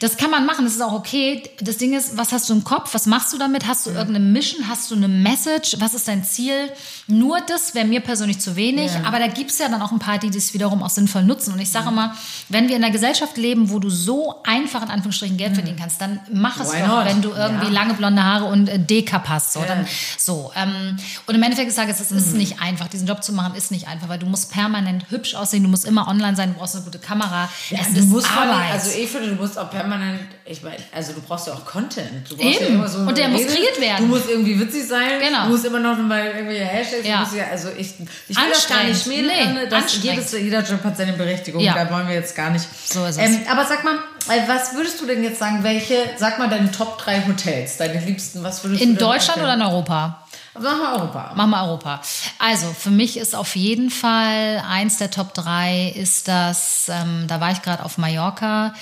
das 0.00 0.16
kann 0.16 0.30
man 0.30 0.46
machen, 0.46 0.64
das 0.64 0.74
ist 0.74 0.82
auch 0.82 0.92
okay. 0.92 1.42
Das 1.60 1.76
Ding 1.76 1.94
ist, 1.94 2.16
was 2.16 2.32
hast 2.32 2.48
du 2.48 2.54
im 2.54 2.64
Kopf? 2.64 2.94
Was 2.94 3.06
machst 3.06 3.32
du 3.32 3.38
damit? 3.38 3.66
Hast 3.66 3.86
du 3.86 3.90
irgendeine 3.90 4.20
Mission? 4.24 4.68
Hast 4.68 4.90
du 4.90 4.94
eine 4.96 5.08
Message? 5.08 5.76
Was 5.78 5.94
ist 5.94 6.08
dein 6.08 6.24
Ziel? 6.24 6.70
Nur 7.06 7.38
das 7.40 7.74
wäre 7.74 7.86
mir 7.86 8.00
persönlich 8.00 8.38
zu 8.40 8.56
wenig. 8.56 8.92
Ja. 8.92 9.02
Aber 9.06 9.18
da 9.18 9.26
gibt 9.26 9.50
es 9.50 9.58
ja 9.58 9.68
dann 9.68 9.82
auch 9.82 9.92
ein 9.92 9.98
paar, 9.98 10.18
die 10.18 10.30
das 10.30 10.54
wiederum 10.54 10.82
auch 10.82 10.90
sinnvoll 10.90 11.22
nutzen. 11.24 11.52
Und 11.52 11.60
ich 11.60 11.70
sage 11.70 11.88
immer, 11.88 12.14
wenn 12.48 12.68
wir 12.68 12.76
in 12.76 12.84
einer 12.84 12.92
Gesellschaft 12.92 13.36
leben, 13.36 13.70
wo 13.70 13.78
du 13.78 13.90
so 13.90 14.36
einfach 14.44 14.82
in 14.82 14.90
Anführungsstrichen 14.90 15.36
Geld 15.36 15.54
verdienen 15.54 15.76
kannst, 15.78 16.00
dann 16.00 16.20
mach 16.32 16.60
es 16.60 16.68
Mhm. 16.70 16.76
Why 16.76 16.80
doch, 16.82 16.96
not? 16.98 17.06
wenn 17.06 17.22
du 17.22 17.30
irgendwie 17.30 17.66
Ja. 17.66 17.72
lange 17.72 17.94
blonde 17.94 18.22
Haare 18.24 18.44
und 18.44 18.59
äh, 18.68 18.78
D-Cup 18.78 19.28
hast. 19.28 19.52
So, 19.52 19.60
Ja. 19.60 19.66
dann, 19.66 19.86
so 20.18 20.52
ähm, 20.56 20.96
und 21.26 21.34
im 21.34 21.42
Endeffekt 21.42 21.72
sage 21.72 21.90
ich, 21.92 22.00
es 22.00 22.10
Mhm. 22.10 22.18
ist 22.18 22.34
nicht 22.34 22.60
einfach. 22.60 22.88
Diesen 22.88 23.06
Job 23.06 23.22
zu 23.22 23.32
machen 23.32 23.54
ist 23.54 23.70
nicht 23.70 23.88
einfach, 23.88 24.08
weil 24.08 24.18
du 24.18 24.26
musst 24.26 24.52
permanent 24.52 25.04
hübsch 25.10 25.34
aussehen, 25.34 25.62
du 25.62 25.68
musst 25.68 25.84
immer 25.84 26.08
online 26.08 26.36
sein, 26.36 26.52
du 26.52 26.58
brauchst 26.58 26.74
eine 26.76 26.84
gute 26.84 26.98
Kamera. 26.98 27.48
es 27.70 27.92
du 27.92 28.00
ist 28.00 28.08
musst 28.08 28.26
vor 28.26 28.42
allem- 28.42 28.50
Arbeit. 28.52 28.72
also 28.72 28.90
ich 28.98 29.08
finde, 29.10 29.28
du 29.28 29.34
musst 29.36 29.58
auch 29.58 29.70
permanent, 29.70 30.20
ich 30.50 30.62
meine, 30.62 30.78
also 30.92 31.12
du 31.12 31.20
brauchst 31.20 31.46
ja 31.46 31.52
auch 31.52 31.64
Content. 31.64 32.28
Du 32.28 32.36
brauchst 32.36 32.60
Eben. 32.60 32.64
Ja 32.64 32.74
immer 32.74 32.88
so 32.88 32.98
Und 32.98 33.16
der 33.16 33.26
eine 33.26 33.34
muss 33.34 33.46
kreiert 33.46 33.80
werden. 33.80 33.98
Du 33.98 34.06
musst 34.06 34.28
irgendwie 34.28 34.58
witzig 34.58 34.88
sein. 34.88 35.20
Genau. 35.20 35.44
Du 35.44 35.50
musst 35.50 35.64
immer 35.64 35.78
noch 35.78 35.96
mal 35.96 36.26
irgendwie 36.26 36.58
Hashtags. 36.58 37.06
Ja. 37.06 37.28
Ja, 37.36 37.44
also 37.52 37.68
ich, 37.76 37.94
ich 38.28 38.36
will 38.36 38.50
das 38.52 38.68
gar 38.68 38.82
nicht 38.82 39.00
schmälen. 39.00 39.28
Nee, 39.28 39.66
dass 39.68 39.84
anstrengend. 39.84 40.16
jedes, 40.16 40.32
jeder 40.32 40.62
Job 40.62 40.82
hat 40.82 40.96
seine 40.96 41.12
Berechtigung. 41.12 41.60
Ja. 41.60 41.74
Da 41.74 41.92
wollen 41.92 42.08
wir 42.08 42.16
jetzt 42.16 42.34
gar 42.34 42.50
nicht. 42.50 42.66
So 42.84 43.04
ist 43.04 43.16
es. 43.16 43.24
Ähm, 43.24 43.42
aber 43.48 43.64
sag 43.64 43.84
mal, 43.84 43.94
äh, 44.28 44.48
was 44.48 44.74
würdest 44.74 45.00
du 45.00 45.06
denn 45.06 45.22
jetzt 45.22 45.38
sagen? 45.38 45.62
Welche, 45.62 45.94
sag 46.16 46.40
mal 46.40 46.48
deine 46.48 46.72
Top 46.72 46.98
3 46.98 47.28
Hotels, 47.28 47.76
deine 47.76 48.00
liebsten, 48.00 48.42
was 48.42 48.64
würdest 48.64 48.82
in 48.82 48.94
du 48.94 48.98
denn 48.98 49.08
Deutschland 49.08 49.40
oder 49.40 49.54
in 49.54 49.62
Europa? 49.62 50.26
Sag 50.54 50.78
mal 50.78 50.94
Europa. 50.96 51.32
Machen 51.36 51.50
wir 51.50 51.62
Europa. 51.62 52.00
Also 52.40 52.66
für 52.76 52.90
mich 52.90 53.16
ist 53.16 53.36
auf 53.36 53.54
jeden 53.54 53.90
Fall 53.90 54.64
eins 54.68 54.96
der 54.96 55.12
Top 55.12 55.32
3 55.34 55.94
ist 55.94 56.26
das, 56.26 56.90
ähm, 56.92 57.26
da 57.28 57.40
war 57.40 57.52
ich 57.52 57.62
gerade 57.62 57.84
auf 57.84 57.98
Mallorca, 57.98 58.74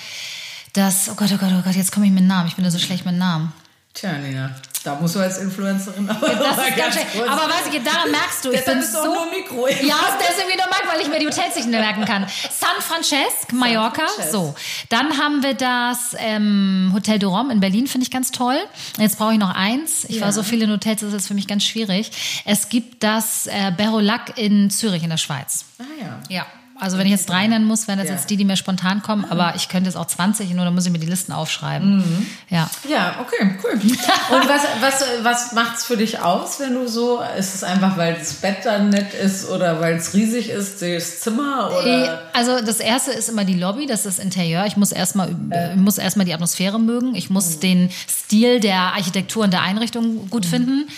das, 0.72 1.08
oh 1.10 1.14
Gott, 1.14 1.30
oh 1.34 1.38
Gott, 1.38 1.50
oh 1.58 1.62
Gott, 1.62 1.74
jetzt 1.74 1.92
komme 1.92 2.06
ich 2.06 2.12
mit 2.12 2.24
Namen, 2.24 2.48
ich 2.48 2.54
bin 2.56 2.64
da 2.64 2.70
so 2.70 2.78
schlecht 2.78 3.04
mit 3.06 3.16
Namen. 3.16 3.52
Tja, 3.94 4.12
Nina, 4.12 4.54
da 4.84 4.94
musst 4.94 5.16
du 5.16 5.18
als 5.20 5.38
Influencerin 5.38 6.08
aber 6.08 6.28
Das 6.28 6.56
ist 6.68 6.76
ganz 6.76 6.96
kurz- 7.12 7.28
Aber 7.28 7.50
weißt 7.52 7.72
du, 7.72 7.80
daran 7.80 8.10
merkst 8.12 8.44
du, 8.44 8.52
ich 8.52 8.64
bin 8.64 8.78
bist 8.78 8.94
du 8.94 8.98
auch 8.98 9.04
so... 9.04 9.12
nur 9.14 9.26
Mikro. 9.30 9.66
Ja, 9.66 9.96
deswegen 10.20 10.52
wieder 10.52 10.66
mag, 10.70 10.82
weil 10.86 11.00
ich 11.00 11.08
mir 11.08 11.18
die 11.18 11.26
Hotels 11.26 11.56
nicht 11.56 11.68
mehr 11.68 11.80
merken 11.80 12.04
kann. 12.04 12.24
San 12.50 12.80
Francesc, 12.80 13.52
Mallorca. 13.52 14.06
Francesc. 14.06 14.30
So. 14.30 14.54
Dann 14.90 15.18
haben 15.18 15.42
wir 15.42 15.54
das 15.54 16.14
ähm, 16.18 16.92
Hotel 16.94 17.18
de 17.18 17.28
Rome 17.28 17.52
in 17.52 17.58
Berlin, 17.58 17.88
finde 17.88 18.04
ich 18.04 18.12
ganz 18.12 18.30
toll. 18.30 18.58
Jetzt 18.98 19.18
brauche 19.18 19.32
ich 19.32 19.38
noch 19.40 19.54
eins. 19.54 20.04
Ich 20.04 20.16
Ja. 20.16 20.26
war 20.26 20.32
so 20.32 20.44
viel 20.44 20.62
in 20.62 20.70
Hotels, 20.70 21.00
das 21.00 21.12
ist 21.12 21.26
für 21.26 21.34
mich 21.34 21.48
ganz 21.48 21.64
schwierig. 21.64 22.12
Es 22.44 22.68
gibt 22.68 23.02
das 23.02 23.48
äh, 23.48 23.72
Berolac 23.76 24.38
in 24.38 24.70
Zürich 24.70 25.02
in 25.02 25.10
der 25.10 25.16
Schweiz. 25.16 25.64
Ah 25.80 25.84
ja. 26.00 26.20
Ja. 26.28 26.46
Also 26.80 26.96
wenn 26.98 27.06
ich 27.06 27.12
jetzt 27.12 27.28
drei 27.28 27.46
nennen 27.46 27.64
muss, 27.64 27.88
wären 27.88 27.98
das 27.98 28.08
Ja. 28.08 28.14
jetzt 28.14 28.30
die, 28.30 28.36
die 28.36 28.44
mir 28.44 28.56
spontan 28.56 29.02
kommen. 29.02 29.24
Aber 29.28 29.54
ich 29.56 29.68
könnte 29.68 29.88
jetzt 29.88 29.96
auch 29.96 30.06
20, 30.06 30.50
nur 30.54 30.64
dann 30.64 30.74
muss 30.74 30.86
ich 30.86 30.92
mir 30.92 30.98
die 30.98 31.06
Listen 31.06 31.32
aufschreiben. 31.32 32.04
Ja. 32.48 32.70
Ja, 32.88 33.16
okay, 33.20 33.56
cool. 33.64 33.72
Und 33.72 34.48
was, 34.48 34.62
was, 34.80 35.04
was 35.22 35.52
macht's 35.52 35.84
für 35.84 35.96
dich 35.96 36.20
aus, 36.20 36.60
wenn 36.60 36.74
du 36.74 36.86
so, 36.88 37.20
ist 37.38 37.54
es 37.54 37.64
einfach, 37.64 37.96
weil 37.96 38.14
das 38.14 38.34
Bett 38.34 38.58
dann 38.64 38.90
nett 38.90 39.14
ist 39.14 39.48
oder 39.48 39.80
weil 39.80 39.96
es 39.96 40.14
riesig 40.14 40.50
ist, 40.50 40.80
das 40.82 41.20
Zimmer 41.20 41.70
oder? 41.78 42.22
Also 42.32 42.60
das 42.64 42.80
erste 42.80 43.10
ist 43.12 43.28
immer 43.28 43.44
die 43.44 43.54
Lobby, 43.54 43.86
das 43.86 44.06
ist 44.06 44.18
das 44.18 44.24
Interieur. 44.24 44.64
Ich 44.66 44.76
muss 44.76 44.92
erstmal 44.92 45.30
äh. 45.50 45.76
muss 45.76 45.98
erstmal 45.98 46.26
die 46.26 46.34
Atmosphäre 46.34 46.78
mögen. 46.78 47.14
Ich 47.14 47.30
muss 47.30 47.56
Mhm. 47.56 47.60
den 47.60 47.90
Stil 48.08 48.60
der 48.60 48.94
Architektur 48.94 49.44
und 49.44 49.52
der 49.52 49.62
Einrichtung 49.62 50.28
gut 50.30 50.46
finden. 50.46 50.88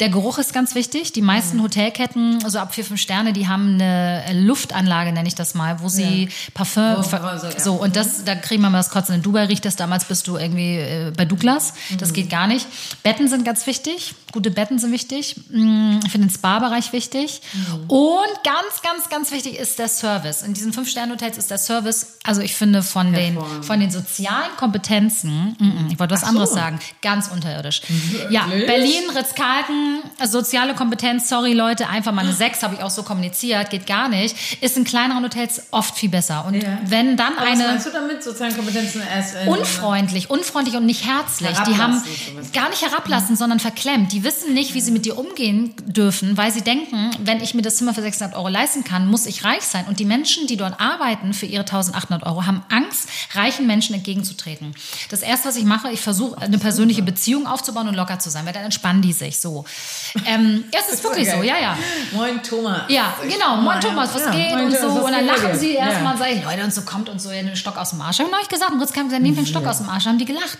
Der 0.00 0.08
Geruch 0.08 0.38
ist 0.38 0.52
ganz 0.52 0.74
wichtig. 0.74 1.12
Die 1.12 1.22
meisten 1.22 1.58
Mhm. 1.58 1.62
Hotelketten, 1.62 2.42
also 2.44 2.58
ab 2.58 2.74
vier, 2.74 2.84
fünf 2.84 3.00
Sterne, 3.00 3.32
die 3.32 3.46
haben 3.48 3.74
eine 3.80 4.24
Luftanlage, 4.32 5.12
nenne 5.12 5.28
ich 5.28 5.34
das 5.34 5.54
mal, 5.54 5.80
wo 5.80 5.88
sie 5.88 6.28
Parfum. 6.54 6.96
Wo- 6.96 7.02
ver- 7.02 7.38
so, 7.38 7.46
ja. 7.46 7.60
so, 7.60 7.74
und 7.74 7.96
das, 7.96 8.24
da 8.24 8.34
kriegen 8.34 8.62
wir 8.62 8.70
mal 8.70 8.78
das 8.78 8.90
Kotzen. 8.90 9.14
In 9.14 9.22
Dubai 9.22 9.44
riecht 9.44 9.64
das 9.64 9.76
damals, 9.76 10.04
bist 10.06 10.26
du 10.26 10.36
irgendwie 10.36 10.76
äh, 10.76 11.12
bei 11.16 11.24
Douglas. 11.24 11.74
Mhm. 11.90 11.98
Das 11.98 12.12
geht 12.12 12.30
gar 12.30 12.46
nicht. 12.46 12.66
Betten 13.02 13.28
sind 13.28 13.44
ganz 13.44 13.66
wichtig. 13.66 14.14
Gute 14.32 14.50
Betten 14.50 14.78
sind 14.78 14.92
wichtig. 14.92 15.36
Mm, 15.50 15.98
Ich 16.04 16.10
finde 16.12 16.28
den 16.28 16.34
Spa-Bereich 16.34 16.92
wichtig. 16.92 17.40
Mhm. 17.52 17.90
Und 17.90 18.44
ganz, 18.44 18.82
ganz, 18.82 19.08
ganz 19.10 19.30
wichtig 19.32 19.58
ist 19.58 19.78
der 19.78 19.88
Service. 19.88 20.42
In 20.42 20.54
diesen 20.54 20.72
Fünf-Sterne-Hotels 20.72 21.36
ist 21.36 21.50
der 21.50 21.58
Service, 21.58 22.18
also 22.24 22.40
ich 22.40 22.54
finde 22.54 22.82
von 22.82 23.12
den, 23.12 23.36
von 23.62 23.80
den 23.80 23.90
sozialen 23.90 24.56
Kompetenzen, 24.56 25.56
mm, 25.58 25.64
mm, 25.64 25.88
ich 25.90 25.98
wollte 25.98 26.14
was 26.14 26.20
so. 26.22 26.26
anderes 26.26 26.50
sagen, 26.52 26.78
ganz 27.02 27.28
unterirdisch. 27.28 27.82
Ja, 28.30 28.46
Wirklich? 28.48 28.66
Berlin, 28.66 29.10
Ritz-Carlton, 29.14 29.74
also 29.74 29.89
soziale 30.24 30.74
Kompetenz, 30.74 31.28
sorry 31.28 31.52
Leute, 31.52 31.88
einfach 31.88 32.12
mal 32.12 32.22
eine 32.22 32.32
Sechs, 32.40 32.62
habe 32.62 32.74
ich 32.74 32.82
auch 32.82 32.90
so 32.90 33.02
kommuniziert, 33.02 33.70
geht 33.70 33.86
gar 33.86 34.08
nicht, 34.08 34.34
ist 34.62 34.76
in 34.76 34.84
kleineren 34.84 35.24
Hotels 35.24 35.62
oft 35.70 35.96
viel 35.96 36.08
besser. 36.08 36.44
Und 36.46 36.54
Ja. 36.54 36.78
wenn 36.84 37.16
dann 37.16 37.34
Aber 37.36 37.46
was 37.46 37.52
eine 37.52 37.68
meinst 37.68 37.86
du 37.86 37.90
damit? 37.90 38.22
Sozialen 38.22 38.54
Kompetenzen 38.56 39.02
erst 39.02 39.34
in, 39.36 39.48
unfreundlich, 39.48 40.30
unfreundlich 40.30 40.76
und 40.76 40.86
nicht 40.86 41.04
herzlich. 41.06 41.58
Die 41.66 41.76
haben 41.76 42.02
gar 42.52 42.68
nicht 42.70 42.82
herablassen, 42.82 43.36
sondern 43.36 43.60
verklemmt. 43.60 44.12
Die 44.12 44.24
wissen 44.24 44.54
nicht, 44.54 44.74
wie 44.74 44.80
sie 44.80 44.90
mit 44.90 45.04
dir 45.06 45.18
umgehen 45.18 45.74
dürfen, 45.84 46.36
weil 46.36 46.52
sie 46.52 46.62
denken, 46.62 47.10
wenn 47.20 47.40
ich 47.42 47.54
mir 47.54 47.62
das 47.62 47.76
Zimmer 47.76 47.94
für 47.94 48.02
600 48.02 48.36
Euro 48.36 48.48
leisten 48.48 48.84
kann, 48.84 49.06
muss 49.06 49.26
ich 49.26 49.44
reich 49.44 49.62
sein. 49.62 49.84
Und 49.86 50.00
die 50.00 50.04
Menschen, 50.04 50.46
die 50.46 50.56
dort 50.56 50.80
arbeiten 50.80 51.32
für 51.34 51.46
ihre 51.46 51.62
1800 51.62 52.24
Euro, 52.26 52.46
haben 52.46 52.62
Angst, 52.70 53.08
reichen 53.34 53.66
Menschen 53.66 53.94
entgegenzutreten. 53.94 54.74
Das 55.10 55.22
erste, 55.22 55.48
was 55.48 55.56
ich 55.56 55.64
mache, 55.64 55.90
ich 55.90 56.00
versuche 56.00 56.40
eine 56.40 56.58
persönliche 56.58 57.02
Beziehung 57.02 57.46
aufzubauen 57.46 57.88
und 57.88 57.94
locker 57.94 58.18
zu 58.18 58.30
sein, 58.30 58.46
weil 58.46 58.52
dann 58.52 58.64
entspannen 58.64 59.02
die 59.02 59.12
sich 59.12 59.38
so. 59.38 59.64
Ähm, 60.26 60.64
ja, 60.74 60.80
es 60.86 60.92
ist 60.94 61.04
wirklich 61.04 61.30
so, 61.30 61.36
geil. 61.36 61.46
ja, 61.46 61.58
ja. 61.58 61.78
Moin 62.12 62.42
Thomas. 62.42 62.82
Ja, 62.88 63.14
genau. 63.22 63.56
Moin 63.58 63.76
ja. 63.76 63.80
Thomas, 63.88 64.12
was 64.12 64.24
Ja, 64.24 64.30
geht 64.32 64.52
und 64.54 64.72
so. 64.76 64.86
Und 64.88 65.12
dann 65.12 65.24
lachen 65.24 65.56
sie 65.56 65.74
Ja. 65.74 65.88
erstmal 65.88 66.14
und 66.14 66.18
sagen, 66.18 66.42
Leute, 66.44 66.64
und 66.64 66.74
so 66.74 66.82
kommt 66.82 67.08
und 67.08 67.20
so, 67.20 67.30
ja, 67.30 67.42
den 67.42 67.54
Stock 67.54 67.76
aus 67.76 67.90
dem 67.90 68.00
Arsch. 68.00 68.18
Hab 68.18 68.26
ich 68.26 68.32
neulich 68.32 68.48
gesagt, 68.48 68.72
und 68.72 68.80
Ritz 68.80 68.92
kam 68.92 69.04
gesagt, 69.04 69.22
nehmt 69.22 69.38
den 69.38 69.46
Stock 69.46 69.64
aus 69.66 69.78
dem 69.78 69.88
Arsch. 69.88 70.06
Haben 70.06 70.18
die 70.18 70.24
gelacht. 70.24 70.58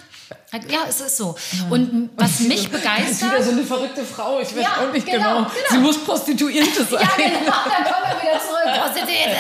Ja, 0.68 0.80
es 0.88 1.00
ist 1.00 1.16
so. 1.16 1.34
Und 1.68 2.10
was 2.16 2.38
mich 2.40 2.68
Das 2.70 2.80
ist 2.80 2.84
wieder 2.84 2.92
begeistert. 3.32 3.44
so 3.44 3.50
eine 3.50 3.64
verrückte 3.64 4.04
Frau. 4.04 4.38
Ich 4.40 4.54
weiß 4.54 4.62
Ja, 4.62 4.68
auch 4.88 4.92
nicht 4.92 5.04
genau, 5.06 5.18
genau. 5.28 5.38
genau. 5.38 5.50
Sie 5.70 5.78
muss 5.78 5.98
Prostituierte 6.04 6.84
sein. 6.84 7.00
Ja, 7.00 7.16
genau, 7.16 7.40
dann 7.64 7.84
kommen 7.84 8.06
wir 8.06 8.22
wieder 8.22 8.40
zurück. 8.40 8.82
Prostituierte. 8.84 9.36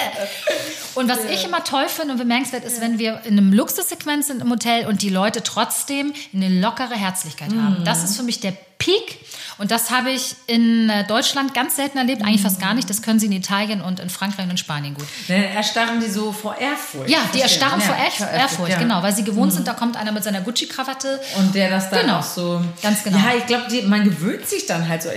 Und 0.96 1.08
was 1.08 1.24
ich 1.30 1.44
immer 1.44 1.62
toll 1.62 1.88
finde 1.88 2.12
und 2.14 2.18
bemerkenswert 2.18 2.64
ist, 2.64 2.80
wenn 2.80 2.98
wir 2.98 3.20
in 3.24 3.38
einem 3.38 3.52
Luxussequenz 3.52 4.26
sind 4.26 4.42
im 4.42 4.50
Hotel 4.50 4.86
und 4.88 5.02
die 5.02 5.08
Leute 5.10 5.44
trotzdem 5.44 6.12
eine 6.34 6.48
lockere 6.48 6.94
Herzlichkeit 6.94 7.52
Mhm. 7.52 7.64
haben. 7.64 7.84
Das 7.84 8.02
ist 8.02 8.16
für 8.16 8.24
mich 8.24 8.40
der 8.40 8.52
Peak. 8.78 9.18
Und 9.60 9.70
das 9.70 9.90
habe 9.90 10.10
ich 10.10 10.34
in 10.46 10.88
äh, 10.88 11.06
Deutschland 11.06 11.52
ganz 11.52 11.76
selten 11.76 11.98
erlebt, 11.98 12.22
eigentlich 12.22 12.40
fast 12.40 12.60
gar 12.60 12.72
nicht. 12.72 12.88
Das 12.88 13.02
können 13.02 13.20
sie 13.20 13.26
in 13.26 13.32
Italien 13.32 13.82
und 13.82 14.00
in 14.00 14.08
Frankreich 14.08 14.44
und 14.46 14.50
in 14.52 14.56
Spanien 14.56 14.94
gut. 14.94 15.04
Ne, 15.28 15.48
erstarren 15.54 16.00
die 16.00 16.08
so 16.10 16.32
vor 16.32 16.56
Ehrfurcht. 16.58 17.10
Ja, 17.10 17.18
die 17.34 17.42
erstarren 17.42 17.78
Ja, 17.80 17.86
vor 17.86 17.94
Ehrfurcht, 17.96 18.32
Ehrfurcht 18.32 18.70
ja. 18.72 18.76
Mhm. 18.78 18.82
genau, 18.82 19.02
weil 19.02 19.14
sie 19.14 19.22
gewohnt 19.22 19.52
sind, 19.52 19.68
da 19.68 19.74
kommt 19.74 19.96
einer 19.98 20.12
mit 20.12 20.24
seiner 20.24 20.40
Gucci-Krawatte. 20.40 21.20
Und 21.38 21.54
der 21.54 21.68
das 21.70 21.90
dann 21.90 22.00
Genau. 22.00 22.18
auch 22.20 22.22
so. 22.22 22.64
Ganz 22.82 23.04
genau. 23.04 23.18
Ja, 23.18 23.34
ich 23.36 23.46
glaube, 23.46 23.64
man 23.86 24.02
gewöhnt 24.04 24.46
sich 24.48 24.64
dann 24.66 24.88
halt 24.88 25.02
so 25.02 25.10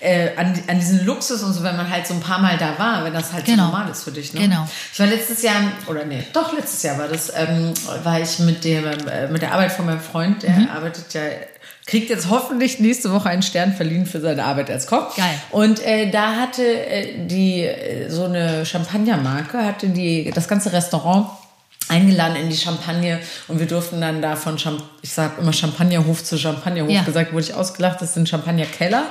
äh, 0.00 0.36
an, 0.36 0.62
an 0.68 0.78
diesen 0.78 1.04
Luxus 1.04 1.42
und 1.42 1.52
so, 1.52 1.64
wenn 1.64 1.76
man 1.76 1.90
halt 1.90 2.06
so 2.06 2.14
ein 2.14 2.20
paar 2.20 2.38
Mal 2.38 2.56
da 2.56 2.78
war, 2.78 3.04
wenn 3.04 3.12
das 3.12 3.32
halt 3.32 3.46
Genau. 3.46 3.64
so 3.66 3.70
normal 3.72 3.90
ist 3.90 4.04
für 4.04 4.12
dich. 4.12 4.32
Ne? 4.32 4.42
Genau. 4.42 4.68
Ich 4.92 5.00
war 5.00 5.08
letztes 5.08 5.42
Jahr, 5.42 5.56
oder 5.88 6.04
nee, 6.04 6.22
doch 6.32 6.52
letztes 6.52 6.84
Jahr 6.84 6.98
war 6.98 7.08
das, 7.08 7.32
ähm, 7.34 7.74
war 8.04 8.20
ich 8.20 8.38
mit, 8.38 8.62
dem, 8.62 8.84
äh, 9.08 9.26
mit 9.28 9.42
der 9.42 9.52
Arbeit 9.52 9.72
von 9.72 9.86
meinem 9.86 10.00
Freund, 10.00 10.44
der 10.44 10.50
Mhm. 10.50 10.68
arbeitet 10.70 11.12
ja. 11.14 11.22
Kriegt 11.88 12.10
jetzt 12.10 12.28
hoffentlich 12.28 12.80
nächste 12.80 13.10
Woche 13.12 13.30
einen 13.30 13.40
Stern 13.42 13.72
verliehen 13.72 14.04
für 14.04 14.20
seine 14.20 14.44
Arbeit 14.44 14.70
als 14.70 14.86
Koch. 14.86 15.16
Geil. 15.16 15.40
Und 15.50 15.82
äh, 15.84 16.10
da 16.10 16.36
hatte 16.36 16.62
äh, 16.62 17.26
die 17.26 17.62
äh, 17.62 18.10
so 18.10 18.24
eine 18.24 18.66
Champagnermarke, 18.66 19.64
hatte 19.64 19.88
die 19.88 20.30
das 20.34 20.48
ganze 20.48 20.70
Restaurant 20.72 21.28
eingeladen 21.88 22.36
in 22.36 22.50
die 22.50 22.56
Champagne 22.58 23.18
und 23.48 23.58
wir 23.58 23.66
durften 23.66 24.02
dann 24.02 24.20
da 24.20 24.36
von, 24.36 24.58
Champ 24.58 24.82
ich 25.00 25.10
sag 25.12 25.38
immer 25.38 25.54
Champagnerhof 25.54 26.22
zu 26.22 26.36
Champagnerhof 26.36 26.90
Ja. 26.92 27.02
gesagt, 27.02 27.32
wurde 27.32 27.44
ich 27.44 27.54
ausgelacht, 27.54 28.02
das 28.02 28.12
sind 28.12 28.28
Champagnerkeller. 28.28 29.04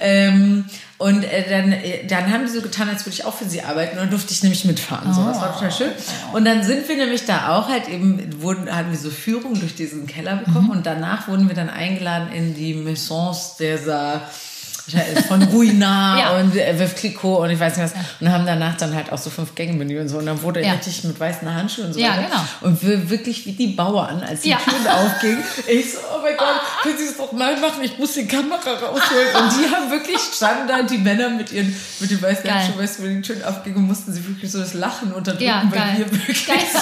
Ähm, 0.00 0.64
und 1.02 1.24
äh, 1.24 1.48
dann, 1.48 1.72
äh, 1.72 2.06
dann 2.06 2.32
haben 2.32 2.44
die 2.46 2.50
so 2.50 2.62
getan, 2.62 2.88
als 2.88 3.04
würde 3.04 3.14
ich 3.14 3.24
auch 3.24 3.34
für 3.34 3.44
sie 3.44 3.62
arbeiten 3.62 3.96
und 3.96 4.04
dann 4.04 4.10
durfte 4.10 4.32
ich 4.32 4.42
nämlich 4.42 4.64
mitfahren. 4.64 5.12
So, 5.12 5.24
das 5.24 5.40
war 5.40 5.52
total 5.52 5.72
schön. 5.72 5.90
Und 6.32 6.44
dann 6.44 6.62
sind 6.62 6.88
wir 6.88 6.96
nämlich 6.96 7.24
da 7.24 7.56
auch 7.56 7.68
halt 7.68 7.88
eben, 7.88 8.40
wurden, 8.40 8.74
hatten 8.74 8.90
wir 8.90 8.98
so 8.98 9.10
Führung 9.10 9.58
durch 9.58 9.74
diesen 9.74 10.06
Keller 10.06 10.36
bekommen 10.36 10.70
und 10.70 10.86
danach 10.86 11.26
wurden 11.26 11.48
wir 11.48 11.56
dann 11.56 11.70
eingeladen 11.70 12.32
in 12.32 12.54
die 12.54 12.74
Maisons 12.74 13.56
dieser 13.58 14.22
von 15.28 15.42
Ruinar 15.44 16.18
Ja. 16.18 16.36
und 16.36 16.56
äh, 16.56 16.78
Veuve 16.78 16.94
Clicquot 16.94 17.38
und 17.40 17.50
ich 17.50 17.60
weiß 17.60 17.76
nicht 17.76 17.84
was. 17.92 17.92
Und 18.20 18.30
haben 18.30 18.44
danach 18.46 18.76
dann 18.76 18.94
halt 18.94 19.12
auch 19.12 19.18
so 19.18 19.30
fünf 19.30 19.54
Gänge-Menü 19.54 20.00
und 20.00 20.08
so. 20.08 20.18
Und 20.18 20.26
dann 20.26 20.42
wurde 20.42 20.62
Ja. 20.62 20.72
richtig 20.72 21.04
mit 21.04 21.18
weißen 21.18 21.52
Handschuhen 21.52 21.88
und 21.88 21.92
so 21.94 22.00
Ja, 22.00 22.16
genau. 22.16 22.44
Und 22.62 22.82
wir 22.82 23.08
wirklich 23.10 23.46
wie 23.46 23.52
die 23.52 23.68
Bauern, 23.68 24.22
als 24.22 24.40
die 24.42 24.50
Ja. 24.50 24.56
Türen 24.58 24.86
aufgingen. 24.88 25.42
Ich 25.68 25.92
so, 25.92 25.98
oh 26.14 26.18
mein 26.22 26.36
Gott, 26.36 26.48
können 26.82 26.98
Sie 26.98 27.06
das 27.06 27.16
doch 27.16 27.32
mal 27.32 27.56
machen? 27.60 27.82
Ich 27.82 27.98
muss 27.98 28.12
die 28.14 28.26
Kamera 28.26 28.56
rausholen. 28.70 29.28
Und 29.36 29.52
die 29.60 29.70
haben 29.74 29.90
wirklich 29.90 30.18
standen 30.34 30.68
da, 30.68 30.82
die 30.82 30.98
Männer 30.98 31.28
mit 31.30 31.52
ihren, 31.52 31.74
mit 32.00 32.10
den 32.10 32.20
weißen 32.20 32.44
Geil. 32.44 32.54
Handschuhen, 32.54 32.78
weißt 32.82 32.98
du, 32.98 33.02
wenn 33.04 33.22
die 33.22 33.28
Türen 33.28 33.44
aufgingen, 33.44 33.82
mussten 33.86 34.12
sie 34.12 34.26
wirklich 34.26 34.50
so 34.50 34.58
das 34.58 34.74
Lachen 34.74 35.12
unterdrücken, 35.12 35.44
Ja, 35.44 35.62
weil 35.70 35.78
geil. 35.78 35.94
wir 35.98 36.12
wirklich 36.12 36.46
Geil. 36.46 36.56
so, 36.72 36.78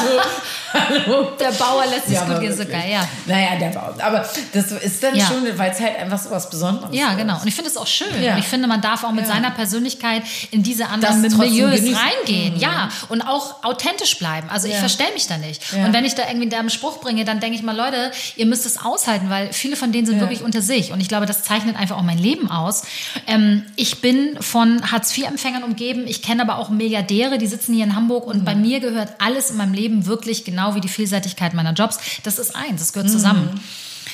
hallo. 0.79 1.33
Der 1.39 1.53
Bauer 1.53 1.85
lässt 1.87 2.07
sich 2.07 2.15
Ja, 2.15 2.25
gut 2.25 2.41
gehen, 2.41 2.57
so 2.57 2.65
geil, 2.65 2.91
ja. 2.91 3.07
Naja, 3.27 3.57
der 3.59 3.69
Bauer. 3.79 3.95
Aber 4.03 4.27
das 4.53 4.73
ist 4.73 5.03
dann 5.03 5.15
Ja. 5.15 5.27
schon, 5.27 5.47
weil 5.59 5.71
es 5.71 5.81
halt 5.81 5.99
einfach 5.99 6.19
so 6.19 6.31
was 6.31 6.49
Besonderes 6.49 6.95
Ja, 6.97 7.11
ist. 7.11 7.19
genau. 7.19 7.41
Und 7.41 7.47
ich 7.47 7.55
finde 7.55 7.71
es 7.71 7.77
auch 7.77 7.87
schön. 7.87 8.00
Ja. 8.23 8.33
Und 8.35 8.39
ich 8.39 8.47
finde, 8.47 8.69
man 8.69 8.81
darf 8.81 9.05
auch 9.05 9.13
mit 9.13 9.27
Ja. 9.27 9.33
seiner 9.33 9.51
Persönlichkeit 9.51 10.23
in 10.51 10.63
diese 10.63 10.89
anderen 10.89 11.21
Milieus 11.21 11.77
genießen. 11.77 11.97
reingehen. 11.97 12.59
Ja. 12.59 12.89
Und 13.09 13.23
auch 13.23 13.63
authentisch 13.65 14.19
bleiben. 14.19 14.49
Also 14.51 14.67
ich 14.67 14.75
Ja. 14.75 14.81
verstelle 14.81 15.13
mich 15.15 15.27
da 15.27 15.37
nicht. 15.39 15.63
Und 15.73 15.93
wenn 15.93 16.05
ich 16.05 16.15
da 16.15 16.23
irgendwie 16.29 16.55
einen 16.55 16.71
Spruch 16.71 17.01
bringe, 17.01 17.25
dann 17.25 17.41
denke 17.41 17.57
ich 17.57 17.63
mal, 17.63 17.77
Leute, 17.77 18.11
ihr 18.37 18.47
müsst 18.47 18.67
es 18.67 18.79
aushalten, 18.83 19.31
weil 19.31 19.53
viele 19.53 19.77
von 19.77 19.93
denen 19.93 20.07
sind 20.07 20.21
wirklich 20.21 20.43
unter 20.43 20.63
sich. 20.63 20.93
Und 20.93 21.01
ich 21.01 21.09
glaube, 21.09 21.27
das 21.27 21.43
zeichnet 21.45 21.77
einfach 21.77 21.97
auch 21.97 22.03
mein 22.03 22.19
Leben 22.19 22.51
aus. 22.51 22.83
Ähm, 23.27 23.65
ich 23.77 24.01
bin 24.01 24.37
von 24.41 24.91
Hartz-IV-Empfängern 24.91 25.63
umgeben. 25.63 26.07
Ich 26.07 26.23
kenne 26.23 26.43
aber 26.43 26.59
auch 26.59 26.71
Milliardäre, 26.71 27.39
die 27.39 27.47
sitzen 27.47 27.75
hier 27.75 27.85
in 27.85 27.95
Hamburg. 27.97 28.27
Und 28.27 28.45
bei 28.45 28.55
mir 28.55 28.81
gehört 28.81 29.15
alles 29.19 29.51
in 29.51 29.57
meinem 29.57 29.75
Leben 29.75 30.07
wirklich 30.07 30.45
genau 30.45 30.75
wie 30.75 30.81
die 30.81 30.89
Vielseitigkeit 30.89 31.55
meiner 31.55 31.73
Jobs. 31.73 31.99
Das 32.23 32.39
ist 32.39 32.55
eins, 32.57 32.81
das 32.81 32.93
gehört 32.93 33.11
zusammen. 33.11 33.61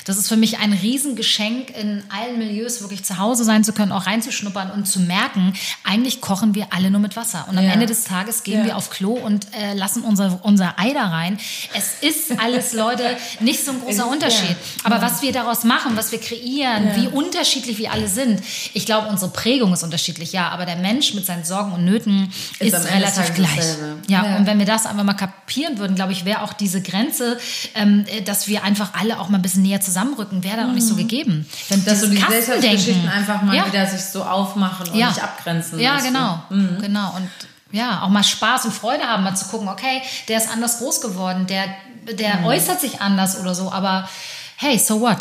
Das 0.04 0.16
ist 0.18 0.28
für 0.28 0.36
mich 0.36 0.58
ein 0.58 0.72
Riesengeschenk, 0.72 1.70
in 1.76 2.02
allen 2.08 2.38
Milieus 2.38 2.80
wirklich 2.80 3.04
zu 3.04 3.18
Hause 3.18 3.44
sein 3.44 3.64
zu 3.64 3.72
können, 3.72 3.92
auch 3.92 4.06
reinzuschnuppern 4.06 4.70
und 4.70 4.86
zu 4.86 5.00
merken, 5.00 5.52
eigentlich 5.84 6.20
kochen 6.20 6.54
wir 6.54 6.68
alle 6.70 6.90
nur 6.90 7.00
mit 7.00 7.16
Wasser. 7.16 7.46
Und 7.48 7.58
am 7.58 7.64
Ja. 7.64 7.72
Ende 7.72 7.86
des 7.86 8.04
Tages 8.04 8.42
gehen 8.42 8.60
Ja. 8.60 8.64
wir 8.66 8.76
auf 8.76 8.90
Klo 8.90 9.12
und 9.12 9.46
äh, 9.54 9.74
lassen 9.74 10.02
unser, 10.02 10.40
unser 10.44 10.78
Ei 10.78 10.92
da 10.92 11.08
rein. 11.08 11.38
Es 11.74 11.94
ist 12.02 12.38
alles, 12.40 12.72
Leute, 12.72 13.16
nicht 13.40 13.64
so 13.64 13.72
ein 13.72 13.80
großer 13.80 14.04
ist- 14.04 14.12
Unterschied. 14.12 14.50
ja. 14.50 14.56
Aber 14.84 15.00
was 15.02 15.22
wir 15.22 15.32
daraus 15.32 15.64
machen, 15.64 15.96
was 15.96 16.12
wir 16.12 16.20
kreieren, 16.20 16.90
wie 16.96 17.08
unterschiedlich 17.08 17.78
wir 17.78 17.92
alle 17.92 18.08
sind, 18.08 18.40
ich 18.74 18.86
glaube, 18.86 19.08
unsere 19.08 19.30
Prägung 19.30 19.72
ist 19.72 19.82
unterschiedlich, 19.82 20.32
ja, 20.32 20.48
aber 20.50 20.66
der 20.66 20.76
Mensch 20.76 21.14
mit 21.14 21.26
seinen 21.26 21.44
Sorgen 21.44 21.72
und 21.72 21.84
Nöten 21.84 22.32
Ist 22.58 22.74
ist, 22.74 22.90
relativ 22.90 23.34
gleich. 23.34 23.64
Ja. 24.08 24.36
und 24.36 24.46
wenn 24.46 24.58
wir 24.58 24.66
das 24.66 24.86
einfach 24.86 25.04
mal 25.04 25.14
kapieren 25.14 25.78
würden, 25.78 25.96
glaube 25.96 26.12
ich, 26.12 26.24
wäre 26.24 26.42
auch 26.42 26.52
diese 26.52 26.82
Grenze, 26.82 27.38
ähm, 27.74 28.04
äh, 28.08 28.22
dass 28.22 28.48
wir 28.48 28.62
einfach 28.64 28.94
alle 28.94 29.18
auch 29.20 29.28
mal 29.28 29.38
ein 29.38 29.42
bisschen 29.42 29.62
näher 29.62 29.80
zusammenrücken, 29.86 30.44
wäre 30.44 30.58
dann 30.58 30.70
auch 30.70 30.74
nicht 30.74 30.86
so 30.86 30.94
gegeben. 30.94 31.46
Wenn 31.68 31.80
Mhm. 31.80 31.84
Dass 31.86 32.00
so 32.00 32.08
die 32.08 32.16
Gesellschaftsgeschichten 32.20 33.08
einfach 33.08 33.40
mal 33.42 33.56
ja. 33.56 33.66
wieder 33.66 33.86
sich 33.86 34.04
so 34.04 34.22
aufmachen 34.24 34.88
und 34.90 34.96
ja. 34.96 35.08
nicht 35.08 35.22
abgrenzen. 35.22 35.78
Ja, 35.80 35.94
weißt 35.94 36.06
du? 36.06 36.10
genau, 36.10 36.42
genau. 36.80 37.14
Und 37.16 37.30
ja, 37.72 38.02
auch 38.02 38.08
mal 38.08 38.22
Spaß 38.24 38.66
und 38.66 38.74
Freude 38.74 39.04
haben, 39.04 39.24
mal 39.24 39.34
zu 39.34 39.46
gucken, 39.46 39.68
okay, 39.68 40.02
der 40.28 40.38
ist 40.38 40.50
anders 40.50 40.78
groß 40.78 41.00
geworden, 41.00 41.46
der, 41.46 41.64
der 42.12 42.36
Mhm. 42.38 42.44
äußert 42.46 42.80
sich 42.80 43.00
anders 43.00 43.38
oder 43.40 43.54
so, 43.54 43.72
aber 43.72 44.08
hey, 44.56 44.78
so 44.78 45.00
what? 45.00 45.18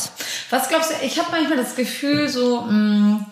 Was 0.49 0.67
glaubst 0.69 0.91
du, 0.91 1.05
ich 1.05 1.17
habe 1.19 1.29
manchmal 1.31 1.57
das 1.57 1.75
Gefühl, 1.75 2.29
so, 2.29 2.61
mh, 2.61 3.25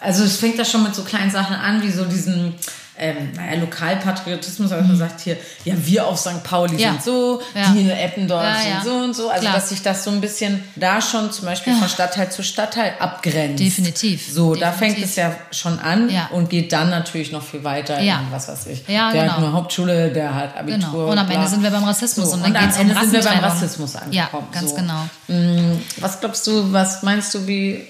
also 0.00 0.24
es 0.24 0.36
fängt 0.36 0.58
da 0.58 0.64
schon 0.64 0.82
mit 0.84 0.94
so 0.94 1.02
kleinen 1.02 1.30
Sachen 1.30 1.56
an, 1.56 1.82
wie 1.82 1.90
so 1.90 2.04
diesen, 2.04 2.54
ähm, 2.98 3.32
naja, 3.36 3.60
Lokalpatriotismus, 3.60 4.72
aber 4.72 4.82
man 4.82 4.96
sagt 4.96 5.20
hier, 5.20 5.36
ja, 5.64 5.74
wir 5.76 6.06
auf 6.06 6.18
St. 6.18 6.42
Pauli 6.42 6.74
Mhm. 6.74 6.78
Ja. 6.78 6.90
sind 6.92 7.02
so, 7.04 7.42
Ja. 7.54 7.70
die 7.72 7.80
in 7.80 7.90
Eppendorf 7.90 8.42
Ja, 8.44 8.80
sind 8.80 8.84
so 8.84 8.96
und 8.98 9.14
so. 9.16 9.28
Also, 9.30 9.42
Klar. 9.42 9.54
dass 9.54 9.68
sich 9.70 9.82
das 9.82 10.04
so 10.04 10.10
ein 10.10 10.20
bisschen 10.20 10.62
da 10.76 11.00
schon 11.00 11.30
zum 11.32 11.46
Beispiel 11.46 11.74
von 11.74 11.88
Stadtteil 11.88 12.30
zu 12.30 12.42
Stadtteil 12.42 12.94
abgrenzt. 12.98 13.58
Definitiv. 13.62 14.32
So, 14.32 14.54
da 14.54 14.70
Definitiv. 14.70 14.96
fängt 14.96 15.08
es 15.10 15.16
ja 15.16 15.34
schon 15.52 15.78
an 15.78 16.10
und 16.32 16.50
geht 16.50 16.72
dann 16.72 16.90
natürlich 16.90 17.32
noch 17.32 17.42
viel 17.42 17.64
weiter 17.64 18.00
Ja. 18.00 18.20
in 18.20 18.32
was 18.32 18.48
weiß 18.48 18.66
ich. 18.66 18.86
Ja, 18.88 19.12
der 19.12 19.22
genau. 19.22 19.32
hat 19.34 19.40
nur 19.40 19.52
Hauptschule, 19.52 20.10
der 20.10 20.34
hat 20.34 20.56
Abitur. 20.56 20.78
Genau. 20.90 21.10
Und 21.12 21.18
am. 21.18 21.30
Ende 21.30 21.46
sind 21.48 21.62
wir 21.62 21.70
beim 21.70 21.84
Rassismus 21.84 22.28
So, 22.30 22.34
und 22.36 22.42
dann 22.44 22.56
am 22.56 22.62
geht's 22.64 22.76
um 22.76 22.82
Ende 22.88 23.00
sind 23.00 23.12
wir 23.12 23.22
beim. 23.22 23.38
Rassismus 23.40 23.96
angekommen. 23.96 24.46
Ja, 24.52 24.58
ganz 24.60 24.70
so. 24.70 24.76
genau. 24.76 25.08
Mm, 25.28 25.78
Was 26.00 26.20
glaubst 26.20 26.46
du, 26.46 26.72
was 26.72 27.02
meinst 27.02 27.34
du, 27.34 27.46
wie, 27.46 27.86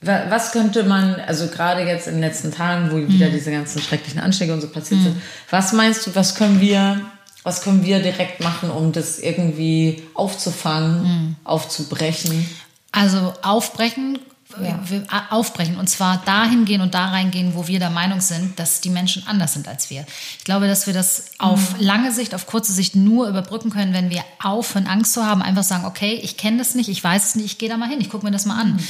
was 0.00 0.52
könnte 0.52 0.84
man, 0.84 1.16
also 1.16 1.48
gerade 1.48 1.82
jetzt 1.82 2.06
in 2.06 2.14
den 2.14 2.20
letzten 2.22 2.52
Tagen, 2.52 2.90
wo 2.92 2.96
Mhm. 2.96 3.08
wieder 3.12 3.30
diese 3.30 3.50
ganzen 3.50 3.80
schrecklichen 3.82 4.20
Anschläge 4.20 4.52
und 4.52 4.60
so 4.60 4.68
passiert 4.68 5.02
sind, 5.02 5.16
was 5.50 5.72
meinst 5.72 6.06
du, 6.06 6.14
was 6.14 6.34
können 6.36 6.60
wir, 6.60 7.00
was 7.42 7.62
können 7.62 7.84
wir 7.84 8.00
direkt 8.00 8.40
machen, 8.42 8.70
um 8.70 8.92
das 8.92 9.18
irgendwie 9.18 10.02
aufzufangen, 10.14 11.02
Mhm. 11.02 11.36
aufzubrechen? 11.44 12.48
Also 12.92 13.34
aufbrechen, 13.42 14.18
Ja. 14.60 14.80
wir, 14.88 15.04
aufbrechen 15.28 15.76
und 15.76 15.88
zwar 15.88 16.22
dahin 16.24 16.64
gehen 16.64 16.80
und 16.80 16.94
da 16.94 17.10
reingehen, 17.10 17.54
wo 17.54 17.68
wir 17.68 17.78
der 17.78 17.90
Meinung 17.90 18.22
sind, 18.22 18.58
dass 18.58 18.80
die 18.80 18.88
Menschen 18.88 19.26
anders 19.26 19.52
sind 19.52 19.68
als 19.68 19.90
wir. 19.90 20.06
Ich 20.38 20.44
glaube, 20.44 20.66
dass 20.66 20.86
wir 20.86 20.94
das 20.94 21.24
auf 21.38 21.74
lange 21.78 22.12
Sicht, 22.12 22.34
auf 22.34 22.46
kurze 22.46 22.72
Sicht 22.72 22.96
nur 22.96 23.28
überbrücken 23.28 23.68
können, 23.68 23.92
wenn 23.92 24.08
wir 24.08 24.24
aufhören, 24.42 24.86
Angst 24.86 25.12
zu 25.12 25.26
haben, 25.26 25.42
einfach 25.42 25.64
sagen, 25.64 25.84
okay, 25.84 26.18
ich 26.22 26.38
kenne 26.38 26.56
das 26.56 26.74
nicht, 26.74 26.88
ich 26.88 27.04
weiß 27.04 27.26
es 27.26 27.34
nicht, 27.34 27.44
ich 27.44 27.58
gehe 27.58 27.68
da 27.68 27.76
mal 27.76 27.90
hin, 27.90 28.00
ich 28.00 28.08
gucke 28.08 28.24
mir 28.24 28.32
das 28.32 28.46
mal 28.46 28.58
an. 28.58 28.80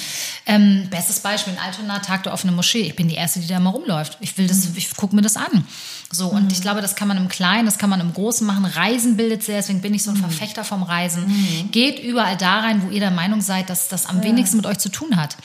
Ähm, 0.46 0.86
bestes 0.90 1.20
Beispiel, 1.20 1.54
in 1.54 1.58
Altona, 1.58 1.98
Tag 1.98 2.22
der 2.22 2.32
offenen 2.32 2.54
Moschee. 2.54 2.82
Ich 2.82 2.94
bin 2.94 3.08
die 3.08 3.16
Erste, 3.16 3.40
die 3.40 3.48
da 3.48 3.58
mal 3.58 3.70
rumläuft. 3.70 4.16
Ich 4.20 4.38
will 4.38 4.46
das, 4.46 4.76
ich 4.76 4.94
gucke 4.94 5.16
mir 5.16 5.22
das 5.22 5.36
an. 5.36 5.66
So, 6.10 6.28
und 6.28 6.50
ich 6.52 6.62
glaube, 6.62 6.80
das 6.80 6.96
kann 6.96 7.06
man 7.06 7.18
im 7.18 7.28
Kleinen, 7.28 7.66
das 7.66 7.76
kann 7.76 7.90
man 7.90 8.00
im 8.00 8.14
Großen 8.14 8.46
machen. 8.46 8.64
Reisen 8.64 9.16
bildet 9.18 9.42
sehr, 9.42 9.56
deswegen 9.56 9.82
bin 9.82 9.92
ich 9.92 10.02
so 10.02 10.10
ein 10.10 10.16
Verfechter 10.16 10.64
vom 10.64 10.82
Reisen. 10.82 11.26
Geht 11.70 11.98
überall 11.98 12.36
da 12.38 12.60
rein, 12.60 12.82
wo 12.82 12.88
ihr 12.90 13.00
der 13.00 13.10
Meinung 13.10 13.42
seid, 13.42 13.68
dass 13.68 13.88
das 13.88 14.06
am 14.06 14.22
wenigsten 14.22 14.56
mit 14.56 14.64
euch 14.66 14.78
zu 14.78 14.88
tun 14.88 15.16
hat. 15.16 15.36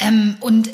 Ähm, 0.00 0.36
und 0.40 0.68
äh, 0.68 0.72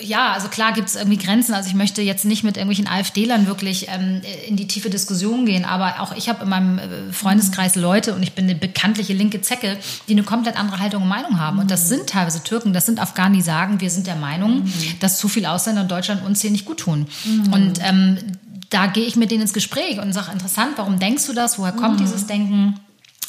ja, 0.00 0.32
also 0.32 0.48
klar 0.48 0.72
gibt 0.72 0.88
es 0.88 0.96
irgendwie 0.96 1.18
Grenzen. 1.18 1.54
Also 1.54 1.68
ich 1.68 1.74
möchte 1.74 2.02
jetzt 2.02 2.24
nicht 2.24 2.44
mit 2.44 2.56
irgendwelchen 2.56 2.86
AfD-Lern 2.86 3.46
wirklich 3.46 3.88
ähm, 3.88 4.20
in 4.46 4.56
die 4.56 4.66
tiefe 4.66 4.90
Diskussion 4.90 5.46
gehen, 5.46 5.64
aber 5.64 6.00
auch 6.00 6.14
ich 6.16 6.28
habe 6.28 6.44
in 6.44 6.48
meinem 6.48 6.78
äh, 6.78 7.12
Freundeskreis 7.12 7.76
Leute 7.76 8.14
und 8.14 8.22
ich 8.22 8.32
bin 8.32 8.44
eine 8.44 8.54
bekanntliche 8.54 9.12
linke 9.12 9.40
Zecke, 9.40 9.76
die 10.08 10.12
eine 10.12 10.22
komplett 10.22 10.56
andere 10.56 10.78
Haltung 10.78 11.02
und 11.02 11.08
Meinung 11.08 11.38
haben. 11.38 11.58
Und 11.58 11.70
das 11.70 11.88
sind 11.88 12.08
teilweise 12.08 12.42
Türken, 12.42 12.72
das 12.72 12.86
sind 12.86 13.00
Afghanen, 13.00 13.34
die 13.34 13.42
sagen, 13.42 13.80
wir 13.80 13.90
sind 13.90 14.06
der 14.06 14.16
Meinung, 14.16 14.64
dass 15.00 15.18
zu 15.18 15.28
viele 15.28 15.50
Ausländer 15.50 15.82
in 15.82 15.88
Deutschland 15.88 16.24
uns 16.24 16.40
hier 16.40 16.50
nicht 16.50 16.64
gut 16.64 16.78
tun. 16.78 17.06
Und 17.52 17.80
ähm, 17.82 18.18
da 18.70 18.86
gehe 18.86 19.04
ich 19.04 19.16
mit 19.16 19.30
denen 19.30 19.42
ins 19.42 19.52
Gespräch 19.52 20.00
und 20.00 20.12
sage, 20.12 20.32
interessant, 20.32 20.72
warum 20.76 20.98
denkst 20.98 21.26
du 21.26 21.32
das? 21.32 21.58
Woher 21.58 21.72
kommt 21.72 22.00
dieses 22.00 22.26
Denken? 22.26 22.76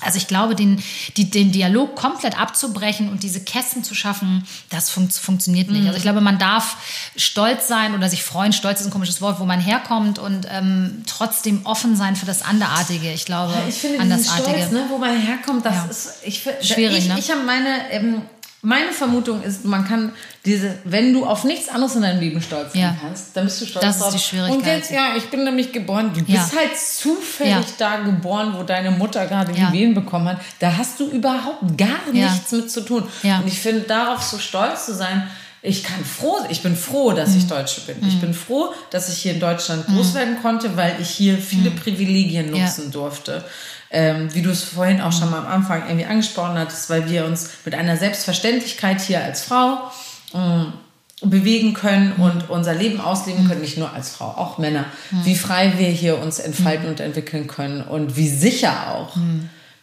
Also 0.03 0.17
ich 0.17 0.27
glaube, 0.27 0.55
den, 0.55 0.81
die, 1.17 1.29
den 1.29 1.51
Dialog 1.51 1.95
komplett 1.95 2.39
abzubrechen 2.39 3.09
und 3.09 3.23
diese 3.23 3.41
Kästen 3.41 3.83
zu 3.83 3.95
schaffen, 3.95 4.45
das 4.69 4.89
fun 4.89 5.09
funktioniert 5.09 5.69
nicht. 5.69 5.85
Also 5.85 5.97
ich 5.97 6.03
glaube, 6.03 6.21
man 6.21 6.39
darf 6.39 6.77
stolz 7.15 7.67
sein 7.67 7.93
oder 7.95 8.09
sich 8.09 8.23
freuen. 8.23 8.53
Stolz 8.53 8.81
ist 8.81 8.87
ein 8.87 8.91
komisches 8.91 9.21
Wort, 9.21 9.39
wo 9.39 9.45
man 9.45 9.59
herkommt 9.59 10.19
und 10.19 10.47
ähm, 10.49 11.03
trotzdem 11.07 11.65
offen 11.65 11.95
sein 11.95 12.15
für 12.15 12.25
das 12.25 12.41
Anderartige. 12.41 13.11
Ich 13.11 13.25
glaube, 13.25 13.53
Ich 13.67 13.75
finde 13.75 13.99
Andersartige. 13.99 14.57
Stolz, 14.57 14.71
ne, 14.71 14.85
wo 14.89 14.97
man 14.97 15.19
herkommt, 15.19 15.65
das 15.65 15.75
Ja. 15.75 15.85
ist 15.85 16.09
ich, 16.23 16.41
Schwierig, 16.61 16.99
Ich, 16.99 17.07
ne? 17.07 17.15
ich 17.19 17.29
habe 17.31 17.43
meine 17.43 17.91
ähm, 17.91 18.21
meine 18.63 18.91
Vermutung 18.91 19.41
ist, 19.41 19.65
man 19.65 19.87
kann 19.87 20.11
diese, 20.45 20.75
wenn 20.83 21.13
du 21.13 21.25
auf 21.25 21.43
nichts 21.43 21.67
anderes 21.69 21.95
in 21.95 22.03
deinem 22.03 22.19
Leben 22.19 22.41
stolz 22.41 22.73
sein 22.73 22.81
Ja. 22.81 22.95
kannst, 23.01 23.35
dann 23.35 23.45
bist 23.45 23.59
du 23.61 23.65
stolz 23.65 23.83
Das 23.85 23.95
ist 23.95 24.01
drauf. 24.03 24.13
die 24.13 24.19
Schwierigkeit. 24.19 24.57
Und 24.59 24.65
jetzt, 24.67 24.91
ja, 24.91 25.15
ich 25.17 25.25
bin 25.29 25.43
nämlich 25.43 25.71
geboren. 25.71 26.11
Du 26.13 26.19
Ja. 26.31 26.39
bist 26.41 26.55
halt 26.55 26.77
zufällig 26.77 27.53
Ja. 27.53 27.63
da 27.79 27.97
geboren, 27.97 28.53
wo 28.55 28.63
deine 28.63 28.91
Mutter 28.91 29.25
gerade 29.25 29.51
die 29.53 29.71
Wehen 29.71 29.93
bekommen 29.93 30.27
hat. 30.29 30.41
Da 30.59 30.77
hast 30.77 30.99
du 30.99 31.07
überhaupt 31.09 31.77
gar 31.77 32.11
nichts 32.11 32.51
mit 32.51 32.69
zu 32.71 32.81
tun. 32.81 33.03
Und 33.23 33.47
ich 33.47 33.59
finde, 33.59 33.81
darauf 33.81 34.21
so 34.21 34.37
stolz 34.37 34.85
zu 34.85 34.93
sein, 34.93 35.27
ich 35.63 35.83
kann 35.83 36.03
froh, 36.03 36.37
ich 36.49 36.61
bin 36.63 36.75
froh, 36.75 37.11
dass 37.11 37.29
Mhm. 37.29 37.37
ich 37.37 37.47
Deutsche 37.47 37.81
bin. 37.81 37.97
Ich 38.07 38.19
bin 38.19 38.33
froh, 38.33 38.73
dass 38.89 39.09
ich 39.09 39.19
hier 39.19 39.33
in 39.33 39.39
Deutschland 39.39 39.85
groß 39.87 40.15
werden 40.15 40.37
konnte, 40.41 40.75
weil 40.75 40.95
ich 40.99 41.09
hier 41.09 41.37
viele 41.37 41.69
Privilegien 41.71 42.51
Mhm. 42.51 42.59
Nutzen 42.59 42.91
durfte. 42.91 43.43
Ähm, 43.93 44.33
wie 44.33 44.41
du 44.41 44.49
es 44.49 44.63
vorhin 44.63 45.01
auch 45.01 45.11
schon 45.11 45.29
mal 45.31 45.39
am 45.39 45.47
Anfang 45.47 45.83
irgendwie 45.87 46.05
angesprochen 46.05 46.57
hattest, 46.57 46.89
weil 46.89 47.09
wir 47.09 47.25
uns 47.25 47.49
mit 47.65 47.75
einer 47.75 47.97
Selbstverständlichkeit 47.97 49.01
hier 49.01 49.21
als 49.21 49.43
Frau 49.43 49.91
ähm, 50.33 50.71
bewegen 51.21 51.73
können 51.73 52.13
und 52.13 52.49
unser 52.49 52.73
Leben 52.73 53.01
ausleben 53.01 53.47
können, 53.47 53.59
nicht 53.61 53.77
nur 53.77 53.93
als 53.93 54.11
Frau, 54.11 54.27
auch 54.27 54.57
Männer. 54.57 54.85
Wie 55.23 55.35
frei 55.35 55.73
wir 55.77 55.89
hier 55.89 56.19
uns 56.19 56.39
entfalten 56.39 56.87
und 56.87 56.99
entwickeln 57.01 57.47
können 57.47 57.81
und 57.81 58.15
wie 58.15 58.29
sicher 58.29 58.73
auch. 58.95 59.15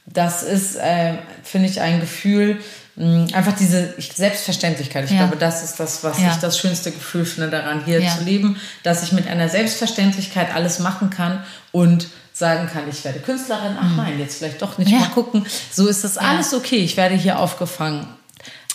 Das 0.07 0.43
ist, 0.43 0.77
äh, 0.77 1.15
finde 1.45 1.69
ich, 1.69 1.81
ein 1.83 2.01
Gefühl, 2.01 2.59
mh, 2.97 3.35
einfach 3.37 3.53
diese 3.57 3.93
ich- 3.99 4.13
Selbstverständlichkeit. 4.15 5.05
Ich 5.05 5.11
Ja. 5.11 5.19
glaube, 5.19 5.37
das 5.37 5.63
ist 5.63 5.79
das, 5.79 6.03
was 6.03 6.19
Ja. 6.19 6.29
ich 6.33 6.37
das 6.39 6.59
schönste 6.59 6.91
Gefühl 6.93 7.27
finde 7.27 7.51
daran, 7.51 7.85
hier 7.85 8.01
Ja. 8.01 8.17
zu 8.17 8.25
leben, 8.25 8.57
dass 8.83 9.03
ich 9.03 9.13
mit 9.13 9.29
einer 9.29 9.51
Selbstverständlichkeit 9.51 10.55
alles 10.55 10.79
machen 10.79 11.11
kann 11.11 11.45
und 11.73 12.09
sagen 12.39 12.69
kann, 12.73 12.89
ich 12.89 13.05
werde 13.05 13.19
Künstlerin, 13.21 13.77
ach 13.81 13.97
nein, 13.97 14.19
jetzt 14.19 14.39
vielleicht 14.39 14.63
doch 14.63 14.79
nicht 14.79 14.89
Mhm. 14.89 14.95
Ja. 14.95 15.01
mal 15.01 15.09
gucken. 15.11 15.45
So 15.73 15.87
ist 15.89 16.05
das 16.05 16.17
alles 16.19 16.55
okay, 16.55 16.77
ich 16.79 16.97
werde 16.97 17.15
hier 17.17 17.39
aufgefangen. 17.39 18.07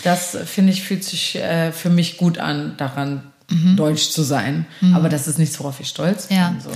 Das, 0.03 0.35
äh, 0.35 0.45
finde 0.45 0.73
ich, 0.73 0.83
fühlt 0.83 1.03
sich 1.03 1.35
äh, 1.35 1.71
für 1.71 1.89
mich 1.89 2.17
gut 2.17 2.37
an, 2.37 2.75
daran 2.77 3.23
deutsch 3.75 4.09
zu 4.09 4.23
sein. 4.23 4.65
Aber 4.95 5.09
das 5.09 5.27
ist 5.27 5.37
nichts, 5.37 5.59
worauf 5.59 5.79
ich 5.79 5.87
stolz 5.87 6.29
Mhm. 6.29 6.35
Ja. 6.35 6.49
bin. 6.49 6.61
So. 6.61 6.71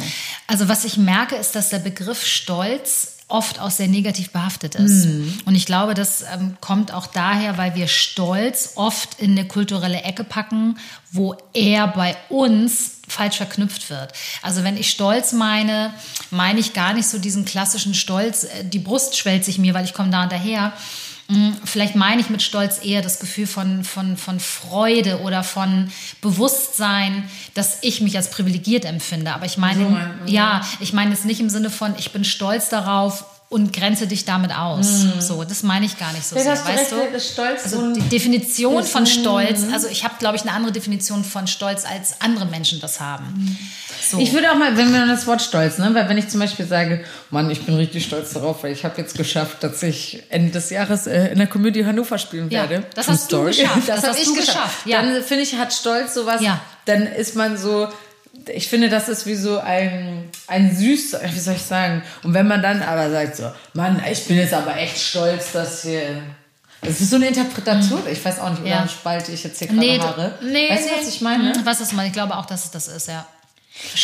Also 0.47 0.67
was 0.69 0.85
ich 0.85 0.97
merke, 0.97 1.35
ist, 1.35 1.55
dass 1.55 1.69
der 1.69 1.79
Begriff 1.79 2.23
Stolz 2.25 3.16
oft 3.29 3.59
auch 3.59 3.71
sehr 3.71 3.89
negativ 3.89 4.31
behaftet 4.31 4.75
ist. 4.75 5.05
Mhm. 5.05 5.39
Und 5.45 5.55
ich 5.55 5.65
glaube, 5.65 5.93
das 5.93 6.23
ähm, 6.33 6.55
kommt 6.61 6.93
auch 6.93 7.07
daher, 7.07 7.57
weil 7.57 7.75
wir 7.75 7.87
Stolz 7.87 8.73
oft 8.75 9.19
in 9.19 9.31
eine 9.31 9.45
kulturelle 9.45 10.01
Ecke 10.01 10.23
packen, 10.23 10.77
wo 11.11 11.35
er 11.53 11.87
bei 11.87 12.15
uns 12.29 13.01
falsch 13.07 13.37
verknüpft 13.37 13.89
wird. 13.89 14.13
Also 14.41 14.63
wenn 14.63 14.77
ich 14.77 14.89
Stolz 14.89 15.33
meine, 15.33 15.93
meine 16.31 16.59
ich 16.59 16.73
gar 16.73 16.93
nicht 16.93 17.07
so 17.07 17.19
diesen 17.19 17.43
klassischen 17.43 17.93
Stolz, 17.93 18.45
äh, 18.45 18.63
die 18.63 18.79
Brust 18.79 19.17
schwellt 19.17 19.43
sich 19.43 19.57
mir, 19.57 19.73
weil 19.73 19.85
ich 19.85 19.93
komme 19.93 20.09
da 20.09 20.23
und 20.23 20.31
daher. 20.31 20.71
Mm, 21.27 21.51
Vielleicht 21.65 21.95
meine 21.95 22.21
ich 22.21 22.29
mit 22.29 22.41
Stolz 22.41 22.83
eher 22.83 23.01
das 23.01 23.19
Gefühl 23.19 23.47
von, 23.47 23.83
von, 23.83 24.17
von 24.17 24.39
Freude 24.39 25.21
oder 25.21 25.43
von 25.43 25.91
Bewusstsein, 26.21 27.29
dass 27.53 27.79
ich 27.81 28.01
mich 28.01 28.15
als 28.15 28.31
privilegiert 28.31 28.85
empfinde. 28.85 29.33
Aber 29.33 29.45
ich 29.45 29.57
meine, 29.57 30.15
So 30.25 30.31
ja, 30.31 30.61
ich 30.79 30.93
meine 30.93 31.13
es 31.13 31.25
nicht 31.25 31.39
im 31.39 31.49
Sinne 31.49 31.69
von, 31.69 31.95
ich 31.97 32.11
bin 32.11 32.23
stolz 32.23 32.69
darauf 32.69 33.25
und 33.49 33.71
grenze 33.71 34.07
dich 34.07 34.25
damit 34.25 34.53
aus. 34.53 34.87
So, 35.19 35.43
das 35.45 35.63
meine 35.63 35.85
ich 35.85 35.97
gar 35.97 36.11
nicht 36.11 36.25
so 36.27 36.35
sehr, 36.37 36.51
weißt 36.51 36.67
recht, 36.67 36.91
du? 36.91 37.15
ist 37.15 37.31
Stolz 37.31 37.71
so 37.71 37.79
Also 37.79 37.93
die 37.93 38.01
Definition 38.09 38.83
von 38.83 39.03
ein- 39.03 39.07
Stolz, 39.07 39.61
also 39.71 39.87
ich 39.87 40.03
habe, 40.03 40.15
glaube 40.19 40.35
ich, 40.35 40.41
eine 40.41 40.51
andere 40.51 40.73
Definition 40.73 41.23
von 41.23 41.47
Stolz, 41.47 41.85
als 41.85 42.19
andere 42.19 42.45
Menschen 42.45 42.81
das 42.81 42.99
haben. 42.99 43.57
So. 44.11 44.19
Ich 44.19 44.33
würde 44.33 44.51
auch 44.51 44.55
mal, 44.55 44.75
wenn 44.75 44.91
wir 44.91 45.05
das 45.07 45.25
Wort 45.27 45.41
Stolz, 45.41 45.77
ne, 45.77 45.89
weil 45.93 46.07
wenn 46.09 46.17
ich 46.17 46.27
zum 46.27 46.39
Beispiel 46.41 46.65
sage, 46.67 47.03
Mann, 47.29 47.49
ich 47.49 47.65
bin 47.65 47.75
richtig 47.75 48.03
stolz 48.05 48.33
darauf, 48.33 48.63
weil 48.63 48.71
ich 48.73 48.83
habe 48.85 48.99
jetzt 49.01 49.17
geschafft, 49.17 49.63
dass 49.63 49.81
ich 49.81 50.23
Ende 50.29 50.51
des 50.51 50.69
Jahres 50.69 51.07
äh, 51.07 51.27
in 51.29 51.37
der 51.37 51.47
Komödie 51.47 51.85
Hannover 51.85 52.17
spielen 52.17 52.49
Ja, 52.49 52.69
werde. 52.69 52.85
das 52.95 53.05
True 53.05 53.13
hast 53.15 53.31
du 53.31 53.43
geschafft, 53.45 53.81
das 53.87 54.03
hab 54.03 54.09
hast 54.09 54.19
ich 54.19 54.25
du 54.27 54.35
geschafft, 54.35 54.85
ja. 54.85 55.01
Dann 55.01 55.23
finde 55.23 55.43
ich, 55.43 55.55
hat 55.55 55.73
Stolz 55.73 56.13
sowas, 56.13 56.41
Ja. 56.41 56.59
dann 56.85 57.03
ist 57.07 57.35
man 57.35 57.57
so, 57.57 57.87
ich 58.49 58.67
finde, 58.67 58.89
das 58.89 59.09
ist 59.09 59.25
wie 59.25 59.35
so 59.35 59.59
ein, 59.59 60.29
ein 60.47 60.75
süß, 60.75 61.17
wie 61.33 61.39
soll 61.39 61.55
ich 61.55 61.61
sagen? 61.61 62.03
Und 62.23 62.33
wenn 62.33 62.47
man 62.47 62.61
dann 62.61 62.81
aber 62.81 63.09
sagt 63.11 63.35
so, 63.37 63.51
Mann, 63.73 64.01
ich 64.09 64.25
bin 64.25 64.37
jetzt 64.37 64.53
aber 64.53 64.75
echt 64.77 64.97
stolz, 64.97 65.51
dass 65.53 65.83
hier... 65.83 66.21
Das 66.81 67.01
ist 67.01 67.09
so 67.09 67.15
eine 67.15 67.27
Interpretation. 67.29 68.01
Ich 68.11 68.23
weiß 68.23 68.39
auch 68.39 68.49
nicht, 68.51 68.61
Mhm. 68.61 68.67
Ja. 68.67 68.87
spalte 68.87 69.31
ich 69.31 69.43
jetzt 69.43 69.57
hier 69.57 69.67
gerade 69.67 69.79
nee, 69.79 69.99
Haare. 69.99 70.33
du- 70.39 70.45
nee, 70.47 70.69
weißt 70.69 70.85
nee. 70.85 70.91
du, 70.95 71.01
was 71.01 71.07
ich 71.15 71.21
meine? 71.21 71.53
Hm, 71.55 71.65
Was 71.65 71.81
ist 71.81 71.93
meine? 71.93 72.07
Ich 72.07 72.13
glaube 72.13 72.37
auch, 72.37 72.45
dass 72.45 72.65
es 72.65 72.71
das 72.71 72.87
ist, 72.87 73.07
ja. 73.07 73.25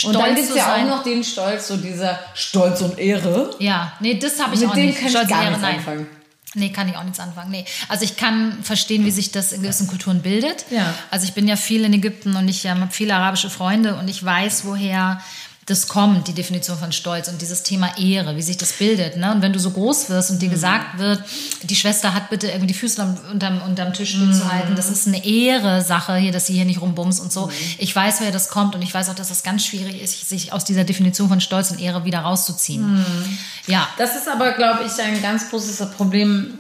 Und 0.06 0.14
dann 0.14 0.22
Stolz 0.24 0.36
gibt 0.38 0.50
es 0.50 0.56
ja 0.56 0.76
auch 0.76 0.88
noch 0.88 1.04
den 1.04 1.24
Stolz, 1.24 1.68
so 1.68 1.78
dieser 1.78 2.20
Stolz 2.34 2.82
und 2.82 2.98
Ehre. 3.00 3.52
Ja, 3.60 3.94
nee, 4.00 4.16
das 4.20 4.40
habe 4.42 4.54
ich 4.56 4.62
Mit 4.62 4.70
auch 4.70 4.74
dem 4.74 4.86
nicht. 4.88 4.98
kann 4.98 5.06
ich 5.08 5.12
Stolz 5.14 5.30
gar 5.30 5.44
Ehre, 5.44 5.60
nein. 5.60 5.76
anfangen. 5.78 6.08
Nee, 6.56 6.70
kann 6.70 6.88
ich 6.88 6.96
auch 6.96 7.04
nichts 7.04 7.20
anfangen. 7.20 7.52
Nee. 7.52 7.66
Also 7.88 8.06
ich 8.06 8.16
kann 8.16 8.64
verstehen, 8.64 9.06
wie 9.06 9.12
sich 9.12 9.32
das 9.32 9.52
in 9.52 9.62
gewissen 9.64 9.88
Kulturen 9.88 10.22
bildet. 10.22 10.66
Ja. 10.70 10.94
Also 11.10 11.26
ich 11.26 11.34
bin 11.34 11.48
ja 11.48 11.56
viel 11.56 11.84
in 11.84 11.94
Ägypten 11.94 12.36
und 12.36 12.48
ich 12.48 12.66
ähm, 12.66 12.82
habe 12.82 12.92
viele 12.92 13.16
arabische 13.16 13.50
Freunde 13.50 13.96
und 13.96 14.08
ich 14.08 14.24
weiß, 14.24 14.66
woher 14.66 15.22
das 15.66 15.88
kommt, 15.88 16.28
die 16.28 16.34
Definition 16.34 16.78
von 16.78 16.92
Stolz 16.92 17.28
und 17.30 17.42
dieses 17.42 17.64
Thema 17.64 17.98
Ehre, 17.98 18.36
wie 18.36 18.42
sich 18.42 18.58
das 18.58 18.74
bildet. 18.74 19.16
Ne? 19.18 19.32
Und 19.34 19.42
wenn 19.42 19.54
du 19.54 19.60
so 19.60 19.72
groß 19.72 20.10
wirst 20.10 20.32
und 20.32 20.42
dir 20.42 20.48
Mhm. 20.50 20.52
gesagt 20.54 21.00
wird, 21.00 21.24
die 21.64 21.76
Schwester 21.76 22.14
hat 22.14 22.30
bitte 22.30 22.48
irgendwie 22.48 22.68
die 22.68 22.74
Füße 22.74 23.16
unterm, 23.32 23.62
unterm 23.62 23.94
Tisch 23.94 24.16
Mhm. 24.18 24.34
zu 24.34 24.52
halten, 24.52 24.76
das 24.76 24.90
ist 24.90 25.08
eine 25.08 25.24
Ehre-Sache 25.26 26.16
hier, 26.18 26.32
dass 26.32 26.48
sie 26.48 26.54
hier 26.54 26.66
nicht 26.66 26.82
rumbumst 26.82 27.22
und 27.22 27.32
so. 27.32 27.50
Ich 27.78 27.96
weiß, 27.96 28.20
woher 28.20 28.32
das 28.32 28.50
kommt 28.50 28.76
und 28.76 28.82
ich 28.82 28.94
weiß 28.94 29.10
auch, 29.10 29.16
dass 29.16 29.30
das 29.30 29.44
ganz 29.44 29.66
schwierig 29.66 30.02
ist, 30.02 30.28
sich 30.28 30.52
aus 30.52 30.66
dieser 30.66 30.84
Definition 30.84 31.30
von 31.30 31.40
Stolz 31.40 31.72
und 31.72 31.80
Ehre 31.80 32.04
wieder 32.06 32.20
rauszuziehen. 32.20 32.96
Mhm. 33.00 33.38
Ja, 33.68 33.88
Das 33.98 34.16
ist 34.16 34.28
aber, 34.28 34.52
glaube 34.54 34.82
ich, 34.86 35.02
ein 35.02 35.22
ganz 35.22 35.50
großes 35.50 35.92
Problem. 35.96 36.60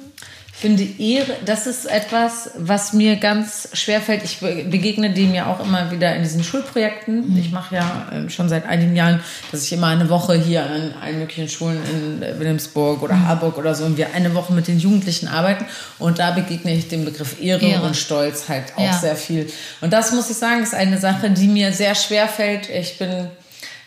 Ich 0.65 0.69
finde 0.69 0.87
Ehre, 0.97 1.35
das 1.45 1.67
ist 1.67 1.85
etwas, 1.87 2.51
was 2.55 2.93
mir 2.93 3.17
ganz 3.17 3.67
schwer 3.73 3.99
fällt. 3.99 4.23
Ich 4.23 4.39
be- 4.39 4.63
begegne 4.63 5.09
dem 5.11 5.33
ja 5.33 5.47
auch 5.47 5.59
immer 5.59 5.91
wieder 5.91 6.15
in 6.15 6.23
diesen 6.23 6.41
Schulprojekten. 6.41 7.37
Ich 7.37 7.51
mache 7.51 7.75
ja 7.75 8.07
ähm, 8.13 8.29
schon 8.29 8.47
seit 8.47 8.65
einigen 8.65 8.95
Jahren, 8.95 9.19
dass 9.51 9.65
ich 9.65 9.73
immer 9.73 9.87
eine 9.87 10.07
Woche 10.07 10.35
hier 10.35 10.63
an 10.63 10.93
allen 11.01 11.19
möglichen 11.19 11.49
Schulen 11.49 11.79
in 11.91 12.23
äh, 12.23 12.39
Wilhelmsburg 12.39 13.03
oder 13.03 13.27
Harburg 13.27 13.57
oder 13.57 13.75
so 13.75 13.83
und 13.83 13.97
wir 13.97 14.13
eine 14.15 14.33
Woche 14.35 14.53
mit 14.53 14.69
den 14.69 14.79
Jugendlichen 14.79 15.27
arbeiten. 15.27 15.65
Und 15.99 16.19
da 16.19 16.31
begegne 16.31 16.73
ich 16.73 16.87
dem 16.87 17.03
Begriff 17.03 17.41
Ehre, 17.41 17.65
Ehre. 17.65 17.85
und 17.85 17.97
Stolz 17.97 18.47
halt 18.47 18.63
auch 18.77 18.85
Ja. 18.85 18.93
sehr 18.93 19.17
viel. 19.17 19.51
Und 19.81 19.91
das 19.91 20.13
muss 20.13 20.29
ich 20.29 20.37
sagen, 20.37 20.63
ist 20.63 20.73
eine 20.73 20.97
Sache, 20.97 21.29
die 21.29 21.49
mir 21.49 21.73
sehr 21.73 21.93
schwer 21.93 22.29
fällt. 22.29 22.69
Ich 22.69 22.97
bin 22.97 23.27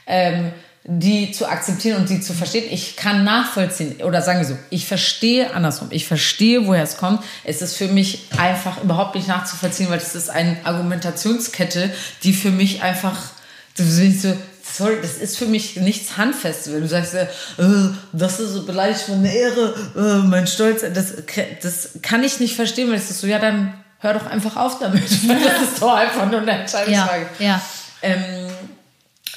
ähm, 0.07 0.53
die 0.89 1.33
zu 1.33 1.49
akzeptieren 1.49 2.01
und 2.01 2.09
die 2.09 2.21
zu 2.21 2.33
verstehen. 2.33 2.65
Ich 2.71 2.95
kann 2.95 3.25
nachvollziehen, 3.25 4.01
oder 4.03 4.23
sagen 4.23 4.39
wir 4.39 4.47
so, 4.47 4.57
ich 4.71 4.87
verstehe 4.87 5.53
andersrum, 5.53 5.89
ich 5.91 6.07
verstehe, 6.07 6.67
woher 6.67 6.85
es 6.85 6.97
kommt. 6.97 7.25
Es 7.43 7.61
ist 7.61 7.77
für 7.77 7.89
mich 7.89 8.29
einfach 8.39 8.83
überhaupt 8.83 9.17
nicht 9.17 9.27
nachzuvollziehen, 9.27 9.91
weil 9.91 9.99
es 9.99 10.15
ist 10.15 10.31
eine 10.31 10.57
Argumentationskette, 10.65 11.91
die 12.23 12.33
für 12.33 12.53
mich 12.53 12.83
einfach, 12.83 13.17
das 13.77 13.87
ist 13.99 14.23
so, 14.23 14.37
sorry, 14.63 14.99
das 15.03 15.17
ist 15.17 15.37
für 15.37 15.47
mich 15.47 15.75
nichts 15.75 16.17
Handfestes. 16.17 16.73
Wenn 16.73 16.83
du 16.83 16.89
sagst, 16.89 17.15
äh, 17.15 17.27
das 18.13 18.39
ist 18.39 18.51
so 18.51 18.65
beleidigt 18.65 19.09
meine 19.09 19.35
Ehre, 19.35 19.75
äh, 19.97 20.25
mein 20.25 20.47
Stolz, 20.47 20.83
das, 20.95 21.15
das 21.63 21.91
kann 22.03 22.23
ich 22.23 22.39
nicht 22.39 22.55
verstehen, 22.55 22.89
weil 22.91 22.97
es 22.97 23.11
ist 23.11 23.21
so, 23.21 23.27
ja, 23.27 23.41
dann 23.41 23.75
hör 23.99 24.15
doch 24.15 24.27
einfach 24.27 24.57
auf 24.57 24.79
damit. 24.79 25.03
Weil 25.29 25.41
das 25.45 25.63
ist 25.63 25.83
doch 25.83 25.95
einfach 25.95 26.31
nur 26.31 26.43
eine 26.43 26.53
ja, 26.53 26.59
Entscheidungsfrage. 26.59 27.27
ja. 27.41 27.61
Ähm, 28.03 28.47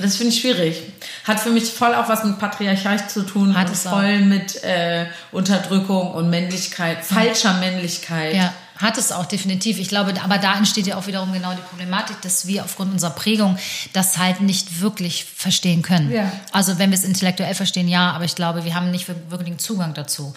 das 0.02 0.18
finde 0.18 0.34
ich 0.34 0.42
schwierig. 0.42 0.82
Hat 1.26 1.40
für 1.40 1.50
mich 1.50 1.66
voll 1.66 1.94
auch 1.94 2.10
was 2.10 2.24
mit 2.24 2.40
Patriarchat 2.40 3.12
zu 3.12 3.24
tun. 3.24 3.58
Hat 3.58 3.70
es 3.72 3.86
auch. 3.86 3.92
voll 3.92 4.20
mit 4.20 4.64
äh, 4.64 5.06
Unterdrückung 5.32 6.12
und 6.12 6.30
Männlichkeit, 6.30 7.04
falscher 7.04 7.54
Männlichkeit. 7.56 8.36
Ja, 8.36 8.54
hat 8.80 8.98
es 8.98 9.12
auch 9.12 9.26
definitiv. 9.26 9.78
Ich 9.78 9.90
glaube, 9.90 10.14
aber 10.24 10.38
da 10.38 10.56
entsteht 10.56 10.88
ja 10.88 10.98
auch 10.98 11.06
wiederum 11.06 11.34
genau 11.34 11.52
die 11.52 11.62
Problematik, 11.62 12.22
dass 12.22 12.48
wir 12.48 12.64
aufgrund 12.64 12.94
unserer 12.94 13.12
Prägung 13.12 13.58
das 13.92 14.18
halt 14.18 14.40
nicht 14.40 14.80
wirklich 14.80 15.26
verstehen 15.26 15.82
können. 15.82 16.12
Ja. 16.12 16.32
Also 16.54 16.80
wenn 16.80 16.90
wir 16.90 16.98
es 16.98 17.04
intellektuell 17.04 17.54
verstehen, 17.56 17.90
ja, 17.90 18.12
aber 18.12 18.24
ich 18.24 18.36
glaube, 18.36 18.64
wir 18.64 18.76
haben 18.76 18.90
nicht 18.90 19.08
wirklich 19.08 19.50
einen 19.50 19.60
Zugang 19.60 19.94
dazu. 19.94 20.34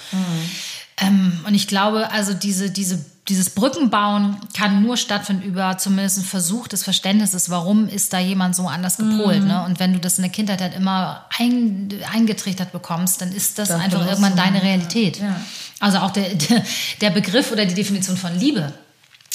Ähm, 1.03 1.41
und 1.47 1.55
ich 1.55 1.67
glaube, 1.67 2.11
also 2.11 2.35
diese, 2.35 2.71
diese, 2.71 3.05
dieses 3.29 3.51
Brückenbauen 3.51 4.37
kann 4.57 4.83
nur 4.83 4.97
stattfinden 4.97 5.43
über 5.43 5.79
zumindest 5.79 6.19
einen 6.19 6.27
Versuch 6.27 6.69
des 6.69 6.83
Verständnisses, 6.83 7.51
warum 7.51 7.89
ist 7.89 8.13
da 8.13 8.19
jemand 8.19 8.57
so 8.57 8.67
anders 8.67 8.97
gepolt. 8.97 9.45
Ne? 9.45 9.65
Und 9.65 9.79
wenn 9.79 9.93
du 9.93 10.01
das 10.01 10.19
in 10.19 10.23
der 10.23 10.33
Kindheit 10.33 10.61
halt 10.61 10.75
immer 10.75 11.27
ein, 11.39 11.89
eingetrichtert 12.13 12.73
bekommst, 12.73 13.21
dann 13.21 13.33
ist 13.33 13.59
das 13.59 13.69
Davon 13.69 13.85
einfach 13.85 14.07
irgendwann 14.07 14.33
so, 14.33 14.39
deine 14.39 14.63
Realität. 14.63 15.19
Ja. 15.19 15.37
Also 15.79 15.99
auch 15.99 16.11
der, 16.11 16.35
der, 16.35 16.65
der 17.01 17.11
Begriff 17.11 17.53
oder 17.53 17.65
die 17.65 17.75
Definition 17.75 18.17
von 18.17 18.37
Liebe. 18.39 18.73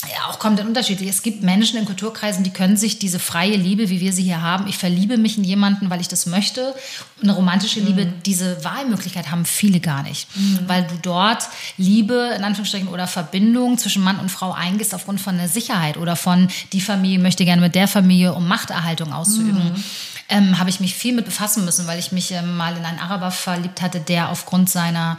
Ja, 0.04 0.30
auch 0.30 0.38
kommt 0.38 0.60
unterschiedlich. 0.60 1.10
Es 1.10 1.24
gibt 1.24 1.42
Menschen 1.42 1.80
in 1.80 1.86
Kulturkreisen, 1.86 2.44
die 2.44 2.52
können 2.52 2.78
sich 2.78 3.00
diese 3.00 3.18
freie 3.18 3.56
Liebe, 3.56 3.90
wie 3.90 4.00
wir 4.00 4.14
sie 4.14 4.22
hier 4.22 4.44
haben, 4.44 4.68
ich 4.68 4.78
verliebe 4.78 5.18
mich 5.18 5.40
in 5.40 5.44
jemanden, 5.44 5.90
weil 5.90 6.00
ich 6.00 6.08
das 6.08 6.28
möchte. 6.28 6.76
Eine 7.24 7.32
romantische 7.32 7.80
Liebe, 7.80 8.06
diese 8.06 8.64
Wahlmöglichkeit 8.64 9.32
haben 9.32 9.44
viele 9.44 9.80
gar 9.80 10.04
nicht. 10.04 10.28
Weil 10.68 10.84
du 10.84 10.94
dort 11.02 11.50
Liebe, 11.78 12.34
in 12.38 12.44
Anführungsstrichen, 12.44 12.90
oder 12.90 13.08
Verbindung 13.08 13.80
zwischen 13.80 14.04
Mann 14.04 14.20
und 14.20 14.30
Frau 14.30 14.52
eingehst 14.52 14.94
aufgrund 14.94 15.20
von 15.20 15.38
der 15.38 15.50
Sicherheit 15.50 15.98
oder 15.98 16.16
von 16.16 16.48
die 16.74 16.82
Familie 16.82 17.18
möchte 17.18 17.44
gerne 17.44 17.62
mit 17.62 17.74
der 17.74 17.88
Familie, 17.88 18.36
um 18.36 18.48
Machterhaltung 18.48 19.14
auszuüben. 19.14 19.84
Ähm, 20.30 20.60
habe 20.60 20.70
ich 20.70 20.80
mich 20.80 20.94
viel 20.94 21.14
mit 21.14 21.26
befassen 21.26 21.66
müssen, 21.66 21.88
weil 21.88 21.98
ich 22.00 22.12
mich 22.12 22.32
ähm, 22.32 22.58
mal 22.58 22.76
in 22.76 22.84
einen 22.84 23.00
Araber 23.00 23.32
verliebt 23.32 23.82
hatte, 23.82 24.02
der 24.02 24.30
aufgrund 24.30 24.70
seiner 24.70 25.18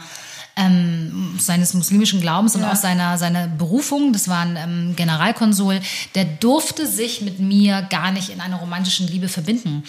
ähm, 0.55 1.35
seines 1.39 1.73
muslimischen 1.73 2.21
Glaubens 2.21 2.55
und 2.55 2.61
Ja. 2.61 2.71
auch 2.71 2.75
seiner, 2.75 3.17
seiner 3.17 3.47
Berufung, 3.47 4.13
das 4.13 4.27
war 4.27 4.39
ein 4.41 4.57
ähm, 4.57 4.95
Generalkonsul, 4.95 5.79
der 6.15 6.25
durfte 6.25 6.85
sich 6.85 7.21
mit 7.21 7.39
mir 7.39 7.81
gar 7.89 8.11
nicht 8.11 8.29
in 8.29 8.41
einer 8.41 8.57
romantischen 8.57 9.07
Liebe 9.07 9.29
verbinden. 9.29 9.83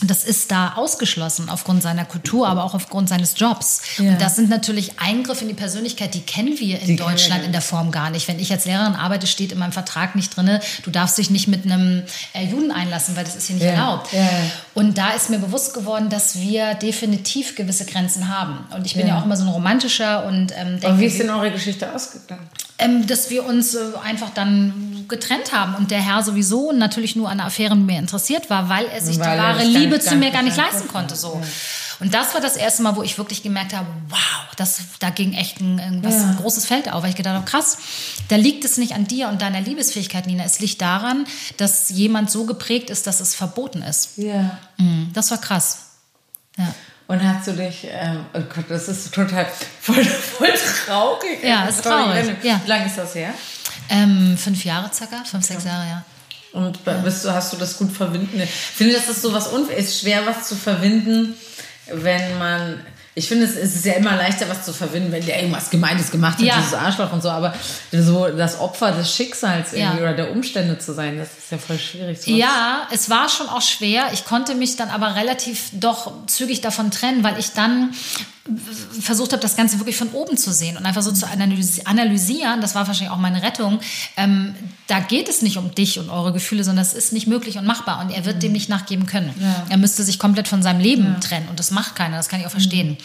Und 0.00 0.10
Das 0.10 0.22
ist 0.24 0.50
da 0.52 0.74
ausgeschlossen 0.76 1.48
aufgrund 1.48 1.82
seiner 1.82 2.04
Kultur, 2.04 2.46
aber 2.48 2.62
auch 2.64 2.74
aufgrund 2.74 3.08
seines 3.08 3.34
Jobs. 3.36 3.82
Ja. 3.98 4.10
Und 4.12 4.20
das 4.22 4.36
sind 4.36 4.48
natürlich 4.48 5.00
Eingriffe 5.00 5.42
in 5.42 5.48
die 5.48 5.54
Persönlichkeit, 5.54 6.14
die 6.14 6.20
kennen 6.20 6.58
wir 6.58 6.80
in 6.80 6.86
Die 6.86 6.96
Deutschland 6.96 7.44
in 7.44 7.50
der 7.52 7.60
Form 7.60 7.90
gar 7.90 8.10
nicht. 8.10 8.28
Wenn 8.28 8.38
ich 8.38 8.52
als 8.52 8.64
Lehrerin 8.64 8.94
arbeite, 8.94 9.26
steht 9.26 9.50
in 9.52 9.58
meinem 9.58 9.72
Vertrag 9.72 10.14
nicht 10.14 10.36
drin, 10.36 10.60
du 10.84 10.90
darfst 10.90 11.18
dich 11.18 11.30
nicht 11.30 11.48
mit 11.48 11.64
einem 11.64 12.04
äh, 12.32 12.44
Juden 12.44 12.70
einlassen, 12.70 13.16
weil 13.16 13.24
das 13.24 13.34
ist 13.36 13.46
hier 13.48 13.56
nicht 13.56 13.64
Ja. 13.64 13.72
erlaubt. 13.72 14.12
Ja. 14.12 14.28
Und 14.74 14.98
da 14.98 15.10
ist 15.10 15.30
mir 15.30 15.38
bewusst 15.38 15.74
geworden, 15.74 16.08
dass 16.10 16.38
wir 16.38 16.74
definitiv 16.74 17.56
gewisse 17.56 17.84
Grenzen 17.84 18.28
haben. 18.28 18.66
Und 18.76 18.86
ich 18.86 18.94
bin 18.94 19.06
ja, 19.08 19.18
auch 19.18 19.24
immer 19.24 19.36
so 19.36 19.42
ein 19.44 19.48
romantischer 19.48 20.24
und 20.26 20.52
ähm, 20.52 20.68
Aber 20.68 20.80
denke, 20.80 21.00
wie 21.00 21.06
ist 21.06 21.18
denn 21.18 21.30
eure 21.30 21.50
Geschichte 21.50 21.92
ausgegangen? 21.92 22.46
ähm, 22.80 23.06
dass 23.08 23.28
wir 23.30 23.44
uns 23.44 23.74
äh, 23.74 23.80
einfach 24.04 24.30
dann 24.30 24.87
getrennt 25.08 25.52
haben 25.52 25.74
und 25.74 25.90
der 25.90 26.00
Herr 26.00 26.22
sowieso 26.22 26.72
natürlich 26.72 27.16
nur 27.16 27.28
an 27.30 27.38
der 27.38 27.46
Affäre 27.46 27.74
mit 27.76 27.86
mir 27.86 27.98
interessiert 27.98 28.50
war, 28.50 28.68
weil 28.68 28.86
er 28.86 29.00
sich 29.00 29.18
Weil 29.18 29.36
die 29.36 29.42
wahre 29.42 29.64
Liebe 29.64 30.00
zu 30.00 30.14
mir 30.16 30.30
gar 30.30 30.42
nicht 30.42 30.56
leisten 30.56 30.86
konnte. 30.88 31.16
So. 31.16 31.40
Und 32.00 32.14
das 32.14 32.32
war 32.34 32.40
das 32.40 32.54
erste 32.56 32.82
Mal, 32.82 32.94
wo 32.94 33.02
ich 33.02 33.18
wirklich 33.18 33.42
gemerkt 33.42 33.74
habe, 33.74 33.86
wow, 34.08 34.18
das, 34.56 34.80
da 35.00 35.10
ging 35.10 35.32
echt 35.34 35.60
ein, 35.60 35.80
ein, 35.80 36.04
was, 36.04 36.14
Ja. 36.14 36.22
ein 36.30 36.36
großes 36.36 36.64
Feld 36.66 36.92
auf. 36.92 37.02
Weil 37.02 37.10
ich 37.10 37.16
gedacht 37.16 37.34
habe, 37.34 37.44
krass, 37.44 37.78
da 38.28 38.36
liegt 38.36 38.64
es 38.64 38.76
nicht 38.76 38.92
an 38.94 39.06
dir 39.08 39.28
und 39.28 39.42
deiner 39.42 39.60
Liebesfähigkeit, 39.60 40.26
Nina. 40.26 40.44
Es 40.44 40.60
liegt 40.60 40.80
daran, 40.80 41.26
dass 41.56 41.88
jemand 41.88 42.30
so 42.30 42.44
geprägt 42.44 42.90
ist, 42.90 43.06
dass 43.08 43.18
es 43.20 43.34
verboten 43.34 43.82
ist. 43.82 44.10
Ja. 44.16 44.58
Mhm, 44.76 45.10
Das 45.12 45.30
war 45.32 45.38
krass. 45.38 45.78
Ja. 46.56 46.72
Und 47.08 47.24
hast 47.26 47.46
du 47.48 47.52
dich, 47.52 47.86
ähm, 47.90 48.26
oh 48.34 48.40
Gott, 48.54 48.66
das 48.68 48.86
ist 48.86 49.12
total 49.14 49.46
voll, 49.80 50.04
voll 50.04 50.52
traurig. 50.86 51.42
Ja, 51.42 51.64
ist 51.64 51.82
traurig, 51.82 52.36
ja. 52.42 52.60
Wie 52.64 52.68
lange 52.68 52.86
ist 52.86 52.98
das 52.98 53.14
her? 53.14 53.32
Ähm, 53.90 54.36
fünf 54.36 54.64
Jahre 54.64 54.90
circa, 54.92 55.24
fünf, 55.24 55.44
sechs 55.44 55.64
Jahre, 55.64 55.86
ja. 55.88 56.04
Und 56.52 56.78
bist 57.04 57.24
du, 57.24 57.30
hast 57.32 57.52
du 57.52 57.56
das 57.56 57.76
gut 57.76 57.92
verwinden? 57.92 58.40
Ich 58.40 58.50
finde, 58.50 58.94
das 58.94 59.08
ist 59.08 59.22
so 59.22 59.32
was 59.32 59.48
unfair. 59.48 59.76
Ist 59.76 60.00
schwer, 60.00 60.26
was 60.26 60.48
zu 60.48 60.56
verwinden, 60.56 61.34
wenn 61.92 62.38
man. 62.38 62.80
ich 63.14 63.28
finde, 63.28 63.44
es 63.46 63.54
ist 63.56 63.84
ja 63.84 63.94
immer 63.94 64.16
leichter, 64.16 64.48
was 64.48 64.64
zu 64.64 64.72
verbinden, 64.72 65.10
wenn 65.12 65.24
der 65.26 65.40
irgendwas 65.40 65.70
Gemeines 65.70 66.10
gemacht 66.10 66.38
hat, 66.38 66.44
Ja. 66.44 66.56
dieses 66.56 66.72
Arschloch 66.74 67.12
und 67.12 67.22
so. 67.22 67.30
Aber 67.30 67.52
so 67.92 68.28
das 68.28 68.60
Opfer 68.60 68.92
des 68.92 69.14
Schicksals 69.14 69.72
Ja. 69.72 69.94
oder 69.94 70.14
der 70.14 70.30
Umstände 70.30 70.78
zu 70.78 70.94
sein, 70.94 71.18
das 71.18 71.28
ist 71.36 71.50
ja 71.50 71.58
voll 71.58 71.78
schwierig. 71.78 72.20
So 72.20 72.30
Ja, 72.30 72.86
es 72.92 73.10
war 73.10 73.28
schon 73.28 73.48
auch 73.48 73.62
schwer. 73.62 74.08
Ich 74.12 74.24
konnte 74.24 74.54
mich 74.54 74.76
dann 74.76 74.88
aber 74.90 75.16
relativ 75.16 75.68
doch 75.72 76.12
zügig 76.26 76.60
davon 76.60 76.90
trennen, 76.90 77.22
weil 77.24 77.38
ich 77.38 77.50
dann 77.52 77.92
versucht 79.00 79.32
habe, 79.32 79.42
das 79.42 79.56
Ganze 79.56 79.78
wirklich 79.78 79.96
von 79.96 80.08
oben 80.10 80.36
zu 80.36 80.52
sehen 80.52 80.76
und 80.76 80.86
einfach 80.86 81.02
so 81.02 81.12
zu 81.12 81.26
analysi- 81.26 81.84
analysieren. 81.84 82.60
Das 82.60 82.74
war 82.74 82.86
wahrscheinlich 82.86 83.10
auch 83.12 83.18
meine 83.18 83.42
Rettung. 83.42 83.80
Ähm, 84.16 84.54
da 84.86 85.00
geht 85.00 85.28
es 85.28 85.42
nicht 85.42 85.56
um 85.58 85.74
dich 85.74 85.98
und 85.98 86.10
eure 86.10 86.32
Gefühle, 86.32 86.64
sondern 86.64 86.84
es 86.84 86.94
ist 86.94 87.12
nicht 87.12 87.26
möglich 87.26 87.58
und 87.58 87.66
machbar 87.66 88.00
und 88.04 88.10
er 88.10 88.24
wird 88.24 88.42
dem 88.42 88.52
nicht 88.52 88.68
nachgeben 88.68 89.06
können. 89.06 89.32
Er 89.68 89.76
müsste 89.76 90.02
sich 90.02 90.18
komplett 90.18 90.48
von 90.48 90.62
seinem 90.62 90.80
Leben 90.80 91.20
trennen 91.20 91.48
und 91.48 91.58
das 91.58 91.70
macht 91.70 91.94
keiner. 91.96 92.16
Das 92.16 92.28
kann 92.28 92.40
ich 92.40 92.46
auch 92.46 92.50
verstehen. 92.50 92.96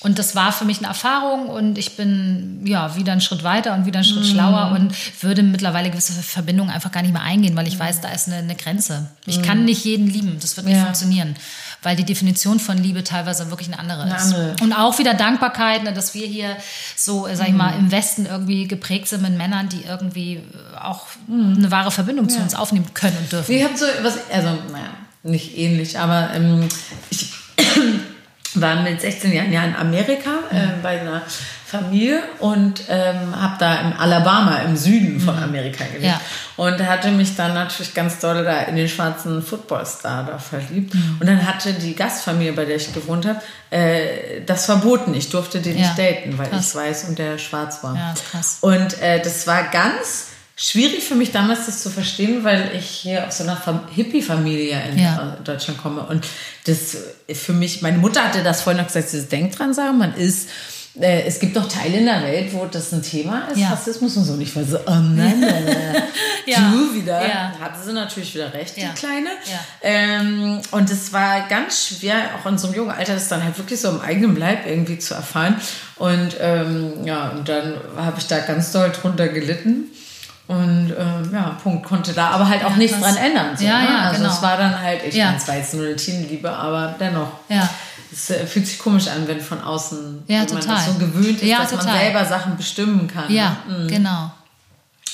Und 0.00 0.18
das 0.18 0.34
war 0.34 0.52
für 0.52 0.66
mich 0.66 0.78
eine 0.80 0.88
Erfahrung 0.88 1.46
und 1.46 1.78
ich 1.78 1.96
bin 1.96 2.60
ja 2.66 2.94
wieder 2.94 3.12
einen 3.12 3.22
Schritt 3.22 3.42
weiter 3.42 3.72
und 3.74 3.86
wieder 3.86 4.00
einen 4.00 4.04
Schritt 4.04 4.26
schlauer 4.26 4.72
und 4.72 4.92
würde 5.22 5.42
mittlerweile 5.42 5.88
gewisse 5.90 6.12
Verbindungen 6.12 6.70
einfach 6.70 6.92
gar 6.92 7.00
nicht 7.00 7.12
mehr 7.14 7.22
eingehen, 7.22 7.56
weil 7.56 7.66
ich 7.66 7.78
weiß, 7.78 8.02
da 8.02 8.10
ist 8.10 8.26
eine, 8.26 8.36
eine 8.36 8.54
Grenze. 8.54 9.08
Ich 9.24 9.40
kann 9.42 9.64
nicht 9.64 9.82
jeden 9.86 10.06
lieben, 10.06 10.36
das 10.40 10.58
wird 10.58 10.66
nicht 10.66 10.76
Ja. 10.76 10.82
funktionieren, 10.84 11.36
weil 11.84 11.96
die 11.96 12.04
Definition 12.04 12.58
von 12.58 12.78
Liebe 12.78 13.04
teilweise 13.04 13.50
wirklich 13.50 13.68
eine 13.68 13.78
andere 13.78 14.06
ist. 14.08 14.32
andere. 14.32 14.56
Und 14.62 14.72
auch 14.72 14.98
wieder 14.98 15.14
Dankbarkeit, 15.14 15.84
ne, 15.84 15.92
dass 15.92 16.14
wir 16.14 16.26
hier 16.26 16.56
so, 16.96 17.26
äh, 17.26 17.36
sag 17.36 17.48
ich 17.48 17.54
mal, 17.54 17.76
im 17.78 17.90
Westen 17.90 18.26
irgendwie 18.26 18.66
geprägt 18.66 19.08
sind 19.08 19.22
mit 19.22 19.36
Männern, 19.36 19.68
die 19.68 19.84
irgendwie 19.84 20.36
äh, 20.36 20.76
auch 20.80 21.06
eine 21.28 21.70
wahre 21.70 21.90
Verbindung 21.90 22.28
zu 22.28 22.40
uns 22.40 22.54
aufnehmen 22.54 22.86
können 22.94 23.16
und 23.18 23.30
dürfen. 23.30 23.52
Ich 23.52 23.64
habe 23.64 23.76
so 23.76 23.86
was, 24.02 24.18
also 24.32 24.48
naja, 24.72 24.90
nicht 25.22 25.56
ähnlich, 25.56 25.98
aber 25.98 26.30
ähm, 26.34 26.68
ich 27.10 27.32
war 28.60 28.82
mit 28.82 29.00
16 29.00 29.32
Jahren 29.32 29.52
ja 29.52 29.64
in 29.64 29.74
Amerika 29.76 30.30
äh, 30.50 30.80
bei 30.82 31.00
einer 31.00 31.22
Familie 31.66 32.22
und 32.38 32.82
ähm, 32.88 33.34
habe 33.40 33.56
da 33.58 33.80
in 33.80 33.92
Alabama 33.94 34.58
im 34.58 34.76
Süden 34.76 35.18
von 35.18 35.36
Amerika 35.36 35.84
gelebt. 35.86 36.04
Ja. 36.04 36.20
Und 36.56 36.78
hatte 36.86 37.10
mich 37.10 37.34
dann 37.34 37.54
natürlich 37.54 37.94
ganz 37.94 38.20
doll 38.20 38.44
da 38.44 38.60
in 38.62 38.76
den 38.76 38.88
schwarzen 38.88 39.42
Footballstar 39.42 40.24
da 40.24 40.38
verliebt. 40.38 40.94
Und 41.18 41.26
dann 41.26 41.44
hatte 41.44 41.72
die 41.72 41.96
Gastfamilie, 41.96 42.52
bei 42.52 42.64
der 42.64 42.76
ich 42.76 42.92
gewohnt 42.94 43.26
habe, 43.26 43.40
äh, 43.70 44.42
das 44.46 44.66
verboten. 44.66 45.14
Ich 45.14 45.30
durfte 45.30 45.60
den 45.60 45.76
Ja. 45.76 45.88
nicht 45.88 45.98
daten, 45.98 46.38
weil 46.38 46.48
Krass. 46.48 46.68
ich 46.70 46.74
weiß 46.76 47.04
und 47.08 47.18
der 47.18 47.38
schwarz 47.38 47.82
war. 47.82 47.96
Ja, 47.96 48.14
krass. 48.30 48.58
Und 48.60 49.00
äh, 49.02 49.20
das 49.20 49.46
war 49.48 49.64
ganz 49.64 50.26
schwierig 50.56 51.02
für 51.02 51.14
mich 51.16 51.32
damals, 51.32 51.66
das 51.66 51.82
zu 51.82 51.90
verstehen, 51.90 52.44
weil 52.44 52.70
ich 52.78 52.86
hier 52.86 53.26
aus 53.26 53.38
so 53.38 53.44
einer 53.44 53.56
Fam- 53.56 53.88
Hippie-Familie 53.94 54.80
in 54.92 54.98
Ja. 54.98 55.36
Deutschland 55.42 55.82
komme. 55.82 56.02
Und 56.02 56.26
das 56.66 56.96
äh, 57.26 57.34
für 57.34 57.52
mich, 57.52 57.82
meine 57.82 57.98
Mutter 57.98 58.22
hatte 58.24 58.42
das 58.42 58.62
vorhin 58.62 58.80
noch 58.80 58.86
gesagt, 58.88 59.08
sie 59.08 59.22
denkt 59.22 59.58
dran, 59.58 59.74
sagen, 59.74 59.98
man 59.98 60.14
ist. 60.14 60.48
Äh, 61.00 61.22
es 61.26 61.40
gibt 61.40 61.56
doch 61.56 61.66
Teile 61.66 61.98
in 61.98 62.04
der 62.06 62.22
Welt, 62.22 62.52
wo 62.52 62.66
das 62.66 62.92
ein 62.92 63.02
Thema 63.02 63.48
ist, 63.50 63.58
Ja. 63.58 63.70
Rassismus 63.70 64.16
und 64.16 64.22
so. 64.26 64.34
Und 64.34 64.40
ich 64.42 64.54
war 64.54 64.62
so, 64.62 64.78
oh 64.78 64.94
nein, 64.94 65.42
äh, 65.42 66.00
Ja. 66.46 66.70
du 66.70 66.94
wieder. 66.94 67.20
Ja. 67.26 67.52
Hatte 67.60 67.82
sie 67.84 67.92
natürlich 67.92 68.32
wieder 68.32 68.54
recht, 68.54 68.76
Ja. 68.78 68.90
die 68.90 69.00
Kleine. 69.00 69.30
Ähm, 69.82 70.60
und 70.70 70.88
es 70.90 71.12
war 71.12 71.48
ganz 71.48 71.88
schwer, 71.88 72.14
auch 72.40 72.48
in 72.48 72.58
so 72.58 72.68
einem 72.68 72.76
jungen 72.76 72.90
Alter, 72.92 73.14
das 73.14 73.26
dann 73.26 73.42
halt 73.42 73.58
wirklich 73.58 73.80
so 73.80 73.88
im 73.88 74.00
eigenen 74.02 74.36
Leib 74.36 74.66
irgendwie 74.68 75.00
zu 75.00 75.14
erfahren. 75.14 75.56
Und 75.96 76.36
ähm, 76.40 77.04
ja, 77.04 77.30
und 77.30 77.48
dann 77.48 77.74
habe 77.96 78.20
ich 78.20 78.28
da 78.28 78.38
ganz 78.38 78.70
doll 78.70 78.90
drunter 78.92 79.26
gelitten. 79.26 79.90
Und 80.46 80.92
ähm, 80.98 81.30
ja, 81.32 81.56
Punkt, 81.62 81.86
konnte 81.86 82.12
da 82.12 82.28
aber 82.30 82.46
halt 82.48 82.62
auch 82.64 82.70
Ja, 82.72 82.76
nichts 82.76 83.00
dran 83.00 83.16
ändern. 83.16 83.56
So, 83.56 83.64
Ja, 83.64 83.78
ne? 83.80 83.84
ja, 83.88 83.98
also 84.08 84.20
genau. 84.20 84.34
es 84.34 84.42
war 84.42 84.56
dann 84.58 84.78
halt, 84.78 85.00
ich 85.06 85.14
Ja. 85.14 85.26
meine, 85.26 85.36
es 85.38 85.48
war 85.48 85.56
jetzt 85.56 85.72
nur 85.74 85.86
eine 85.86 85.96
Teenliebe, 85.96 86.50
aber 86.52 86.94
dennoch. 87.00 87.28
Ja. 87.48 87.68
Es 88.12 88.28
äh, 88.30 88.46
fühlt 88.46 88.66
sich 88.66 88.78
komisch 88.78 89.08
an, 89.08 89.26
wenn 89.26 89.40
von 89.40 89.60
außen 89.62 90.24
Ja, 90.28 90.40
wenn 90.48 90.54
man 90.58 90.66
das 90.68 90.86
so 90.86 90.94
gewöhnt 90.94 91.40
ist, 91.40 91.50
dass 91.50 91.70
man 91.72 91.80
total. 91.80 91.98
selber 91.98 92.24
Sachen 92.26 92.56
bestimmen 92.58 93.08
kann. 93.08 93.32
Ja, 93.32 93.56
Mhm. 93.66 93.88
genau. 93.88 94.30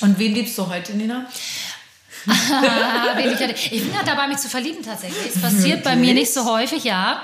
Und 0.01 0.19
wen 0.19 0.33
liebst 0.35 0.57
du 0.57 0.67
heute, 0.67 0.93
Nina? 0.93 1.25
Ich, 3.71 3.83
bin 3.83 3.91
gerade 3.93 4.05
dabei, 4.05 4.27
mich 4.27 4.37
zu 4.37 4.47
verlieben 4.49 4.83
tatsächlich. 4.83 5.33
Es 5.35 5.41
passiert 5.41 5.83
bei 5.83 5.95
mir 5.95 6.13
nicht 6.13 6.31
so 6.33 6.45
häufig, 6.45 6.83
ja. 6.83 7.21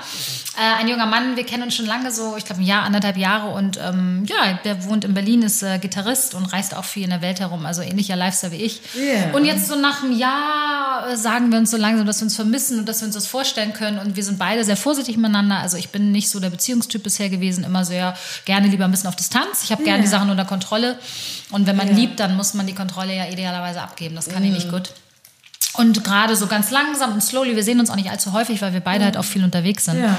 Äh, 0.57 0.81
ein 0.81 0.87
junger 0.87 1.05
Mann, 1.05 1.35
wir 1.35 1.45
kennen 1.45 1.63
uns 1.63 1.75
schon 1.75 1.85
lange 1.85 2.09
so, 2.11 2.35
ich 2.35 2.43
glaube 2.43 2.61
ein 2.61 2.65
Jahr, 2.65 2.81
anderthalb 2.81 3.15
Jahre 3.15 3.49
und 3.49 3.79
ähm, 3.79 4.25
ja, 4.27 4.57
der 4.63 4.85
wohnt 4.85 5.05
in 5.05 5.13
Berlin, 5.13 5.43
ist 5.43 5.61
äh, 5.61 5.77
Gitarrist 5.77 6.33
und 6.33 6.45
reist 6.45 6.75
auch 6.75 6.83
viel 6.83 7.03
in 7.03 7.11
der 7.11 7.21
Welt 7.21 7.39
herum, 7.39 7.67
also 7.67 7.83
ähnlicher 7.83 8.15
Lifestyle 8.15 8.51
wie 8.51 8.63
ich. 8.63 8.81
Ja. 8.95 9.35
Und 9.35 9.45
jetzt 9.45 9.67
so 9.67 9.75
nach 9.75 10.01
einem 10.01 10.17
Jahr 10.17 11.11
äh, 11.11 11.15
sagen 11.15 11.51
wir 11.51 11.59
uns 11.59 11.69
so 11.69 11.77
langsam, 11.77 12.07
dass 12.07 12.21
wir 12.21 12.23
uns 12.23 12.35
vermissen 12.35 12.79
und 12.79 12.89
dass 12.89 13.01
wir 13.01 13.05
uns 13.05 13.13
das 13.13 13.27
vorstellen 13.27 13.73
können 13.73 13.99
und 13.99 14.15
wir 14.15 14.23
sind 14.23 14.39
beide 14.39 14.63
sehr 14.63 14.77
vorsichtig 14.77 15.17
miteinander. 15.17 15.59
Also 15.59 15.77
ich 15.77 15.89
bin 15.89 16.11
nicht 16.11 16.27
so 16.27 16.39
der 16.39 16.49
Beziehungstyp 16.49 17.03
bisher 17.03 17.29
gewesen, 17.29 17.63
immer 17.63 17.85
sehr 17.85 18.15
gerne 18.45 18.67
lieber 18.67 18.85
ein 18.85 18.91
bisschen 18.91 19.09
auf 19.09 19.15
Distanz. 19.15 19.61
Ich 19.63 19.71
habe 19.71 19.83
gerne 19.83 20.01
die 20.01 20.09
Sachen 20.09 20.31
unter 20.31 20.45
Kontrolle 20.45 20.97
und 21.51 21.67
wenn 21.67 21.75
man 21.75 21.95
liebt, 21.95 22.19
dann 22.19 22.35
muss 22.35 22.55
man 22.55 22.65
die 22.65 22.73
Kontrolle 22.73 23.15
ja 23.15 23.27
idealerweise 23.27 23.79
abgeben. 23.79 24.15
Das 24.15 24.27
kann 24.27 24.43
ich 24.43 24.51
nicht 24.51 24.71
gut. 24.71 24.89
Und 25.73 26.03
gerade 26.03 26.35
so 26.35 26.47
ganz 26.47 26.71
langsam 26.71 27.13
und 27.13 27.21
slowly, 27.21 27.55
wir 27.55 27.63
sehen 27.63 27.79
uns 27.79 27.91
auch 27.91 27.95
nicht 27.95 28.09
allzu 28.09 28.33
häufig, 28.33 28.63
weil 28.63 28.73
wir 28.73 28.79
beide 28.79 29.05
halt 29.05 29.15
auch 29.15 29.23
viel 29.23 29.43
unterwegs 29.43 29.85
sind. 29.85 30.01
Ja. 30.01 30.17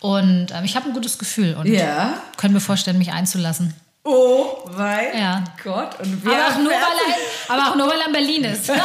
Und 0.00 0.48
ähm, 0.52 0.64
ich 0.64 0.76
habe 0.76 0.86
ein 0.86 0.92
gutes 0.92 1.18
Gefühl 1.18 1.54
und 1.54 1.66
Ja. 1.66 2.14
können 2.36 2.54
mir 2.54 2.60
vorstellen, 2.60 2.98
mich 2.98 3.12
einzulassen. 3.12 3.74
Oh, 4.04 4.60
weil 4.64 5.12
Ja. 5.18 5.44
Gott 5.62 5.98
und 6.00 6.24
Aber 6.24 6.34
wer 6.36 6.46
auch, 6.46 6.56
nur, 6.58 6.70
weil 6.70 6.72
er, 6.78 7.52
aber 7.54 7.70
auch 7.70 7.76
nur, 7.76 7.88
weil 7.88 8.00
er 8.00 8.06
in 8.06 8.12
Berlin 8.12 8.44
ist. 8.44 8.66
Bisschen 8.68 8.80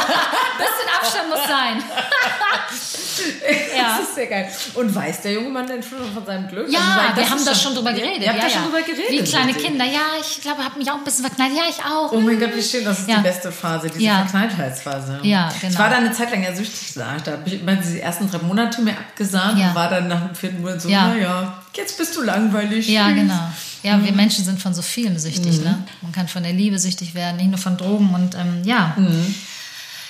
Abstand 1.00 1.28
muss 1.30 1.46
sein. 1.48 1.82
ja. 3.76 3.96
Das 3.98 4.08
ist 4.08 4.14
sehr 4.16 4.26
geil. 4.26 4.52
Und 4.74 4.94
weiß 4.94 5.22
der 5.22 5.32
junge 5.32 5.48
Mann 5.48 5.66
denn 5.66 5.82
schon 5.82 6.12
von 6.12 6.26
seinem 6.26 6.48
Glück? 6.48 6.68
Ja, 6.70 6.80
Also, 7.08 7.16
wir 7.20 7.30
haben 7.30 7.44
da 7.44 7.54
schon 7.54 7.74
drüber 7.74 7.92
geredet. 7.92 8.22
Ihr 8.22 8.28
habt 8.28 8.38
ja, 8.38 8.44
da 8.44 8.50
schon 8.50 8.62
ja. 8.64 8.68
drüber 8.68 8.82
geredet. 8.82 9.10
Wie 9.10 9.22
kleine. 9.22 9.54
Kinder. 9.54 9.84
Ja, 9.84 10.00
ich 10.20 10.40
glaube, 10.42 10.64
habe 10.64 10.78
mich 10.78 10.90
auch 10.90 10.96
ein 10.96 11.04
bisschen 11.04 11.24
verknallt. 11.24 11.52
Ja, 11.56 11.62
ich 11.70 11.78
auch. 11.84 12.12
Oh 12.12 12.20
mein 12.20 12.38
Gott, 12.38 12.54
wie 12.54 12.62
schön, 12.62 12.84
das 12.84 12.98
ist 13.00 13.08
Ja. 13.08 13.16
die 13.16 13.22
beste 13.22 13.50
Phase, 13.52 13.88
diese 13.88 14.02
Ja. 14.02 14.16
Verknalltheitsphase. 14.26 15.20
Ja, 15.22 15.50
Ich 15.54 15.60
genau. 15.60 15.78
war 15.78 15.90
da 15.90 15.96
eine 15.96 16.12
Zeit 16.12 16.32
lang 16.32 16.42
ja 16.42 16.54
süchtig. 16.54 16.92
Da 16.94 17.06
habe 17.06 17.42
ich 17.46 17.60
immer 17.60 17.76
die 17.76 18.00
ersten 18.00 18.30
drei 18.30 18.38
Monate 18.38 18.82
mir 18.82 18.92
abgesahnt 18.92 19.58
Ja. 19.58 19.68
und 19.68 19.74
war 19.74 19.88
dann 19.88 20.08
nach 20.08 20.26
dem 20.26 20.34
vierten 20.34 20.60
Monat 20.60 20.82
so, 20.82 20.88
Ja. 20.88 21.06
naja, 21.08 21.62
jetzt 21.74 21.96
bist 21.96 22.14
du 22.16 22.22
langweilig. 22.22 22.88
Ja, 22.88 23.08
genau. 23.10 23.38
Ja, 23.84 24.02
wir 24.02 24.12
Menschen 24.12 24.44
sind 24.44 24.60
von 24.60 24.72
so 24.74 24.82
vielem 24.82 25.18
süchtig. 25.18 25.60
Ne? 25.60 25.84
Man 26.02 26.10
kann 26.12 26.26
von 26.26 26.42
der 26.42 26.52
Liebe 26.52 26.78
süchtig 26.78 27.14
werden, 27.14 27.36
nicht 27.36 27.50
nur 27.50 27.58
von 27.58 27.76
Drogen 27.76 28.12
und 28.14 28.34
ähm, 28.34 28.62
ja. 28.64 28.96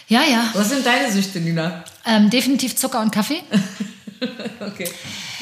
Ja, 0.09 0.23
ja. 0.31 0.45
Was 0.55 0.71
sind 0.71 0.87
deine 0.87 1.11
Süchte, 1.13 1.41
Nina? 1.41 1.85
Ähm, 2.07 2.31
definitiv 2.31 2.77
Zucker 2.77 3.01
und 3.01 3.11
Kaffee. 3.11 3.43
Okay. 4.61 4.89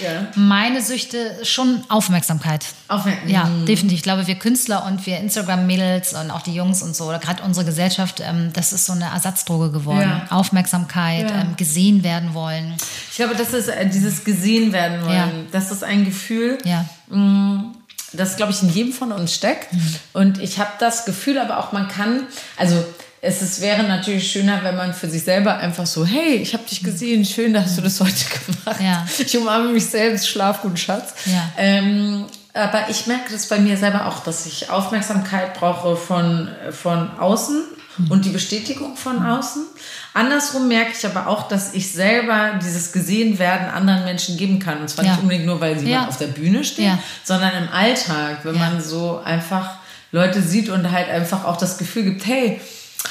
Ja. 0.02 0.26
Meine 0.34 0.82
Süchte 0.82 1.44
schon 1.44 1.84
Aufmerksamkeit. 1.88 2.64
Aufmerksam. 2.88 3.28
Ja, 3.28 3.48
definitiv. 3.68 3.98
Ich 3.98 4.02
glaube, 4.02 4.26
wir 4.26 4.34
Künstler 4.34 4.84
und 4.86 5.06
wir 5.06 5.18
Instagram-Mädels 5.18 6.14
und 6.14 6.32
auch 6.32 6.42
die 6.42 6.52
Jungs 6.54 6.82
und 6.82 6.96
so, 6.96 7.04
oder 7.04 7.20
gerade 7.20 7.44
unsere 7.44 7.64
Gesellschaft, 7.64 8.20
ähm, 8.26 8.50
das 8.52 8.72
ist 8.72 8.86
so 8.86 8.94
eine 8.94 9.04
Ersatzdroge 9.04 9.70
geworden. 9.70 10.00
Ja. 10.00 10.26
Aufmerksamkeit, 10.36 11.30
Ja. 11.30 11.42
ähm, 11.42 11.54
gesehen 11.56 12.02
werden 12.02 12.34
wollen. 12.34 12.74
Ich 13.10 13.16
glaube, 13.16 13.36
das 13.36 13.52
ist 13.52 13.68
äh, 13.68 13.88
dieses 13.88 14.24
gesehen 14.24 14.72
werden 14.72 15.04
wollen. 15.04 15.46
Das 15.52 15.70
ist 15.70 15.84
ein 15.84 16.04
Gefühl, 16.04 16.58
Ja. 16.64 16.84
Das, 18.12 18.36
glaube 18.36 18.52
ich, 18.52 18.62
in 18.62 18.70
jedem 18.70 18.92
von 18.92 19.12
uns 19.12 19.34
steckt. 19.34 19.68
Und 20.12 20.40
ich 20.40 20.58
habe 20.58 20.70
das 20.78 21.04
Gefühl, 21.04 21.38
aber 21.38 21.58
auch 21.58 21.72
man 21.72 21.88
kann, 21.88 22.26
also 22.56 22.84
es 23.20 23.40
ist, 23.40 23.60
wäre 23.60 23.84
natürlich 23.84 24.32
schöner, 24.32 24.64
wenn 24.64 24.76
man 24.76 24.92
für 24.92 25.08
sich 25.08 25.22
selber 25.22 25.56
einfach 25.58 25.86
so, 25.86 26.04
hey, 26.04 26.34
ich 26.34 26.54
habe 26.54 26.64
dich 26.68 26.82
gesehen, 26.82 27.24
schön, 27.24 27.54
dass 27.54 27.76
du 27.76 27.82
das 27.82 28.00
heute 28.00 28.12
gemacht. 28.46 28.80
Ja. 28.80 29.06
Ich 29.16 29.36
umarme 29.36 29.72
mich 29.72 29.86
selbst, 29.86 30.28
schlaf 30.28 30.62
gut, 30.62 30.78
Schatz. 30.78 31.14
Ja. 31.26 31.52
Ähm, 31.56 32.26
aber 32.52 32.90
ich 32.90 33.06
merke 33.06 33.32
das 33.32 33.46
bei 33.46 33.58
mir 33.58 33.76
selber 33.76 34.06
auch, 34.06 34.24
dass 34.24 34.44
ich 34.46 34.68
Aufmerksamkeit 34.70 35.54
brauche 35.54 35.96
von, 35.96 36.48
von 36.70 37.16
außen 37.18 37.62
und 38.08 38.24
die 38.24 38.30
Bestätigung 38.30 38.96
von 38.96 39.24
außen. 39.24 39.66
Andersrum 40.14 40.68
merke 40.68 40.92
ich 40.98 41.06
aber 41.06 41.26
auch, 41.26 41.48
dass 41.48 41.72
ich 41.74 41.90
selber 41.92 42.58
dieses 42.62 42.92
gesehen 42.92 43.38
werden 43.38 43.68
anderen 43.68 44.04
Menschen 44.04 44.36
geben 44.36 44.58
kann. 44.58 44.80
Und 44.82 44.88
zwar 44.90 45.04
Ja. 45.04 45.12
nicht 45.12 45.22
unbedingt 45.22 45.46
nur, 45.46 45.60
weil 45.60 45.78
sie 45.78 45.90
Ja. 45.90 46.06
auf 46.06 46.18
der 46.18 46.26
Bühne 46.26 46.64
stehen, 46.64 46.84
Ja. 46.86 46.98
sondern 47.24 47.52
im 47.64 47.68
Alltag, 47.72 48.40
wenn 48.44 48.58
man 48.58 48.82
so 48.82 49.20
einfach 49.24 49.76
Leute 50.10 50.42
sieht 50.42 50.68
und 50.68 50.90
halt 50.90 51.08
einfach 51.08 51.44
auch 51.44 51.56
das 51.56 51.78
Gefühl 51.78 52.04
gibt, 52.04 52.26
hey, 52.26 52.60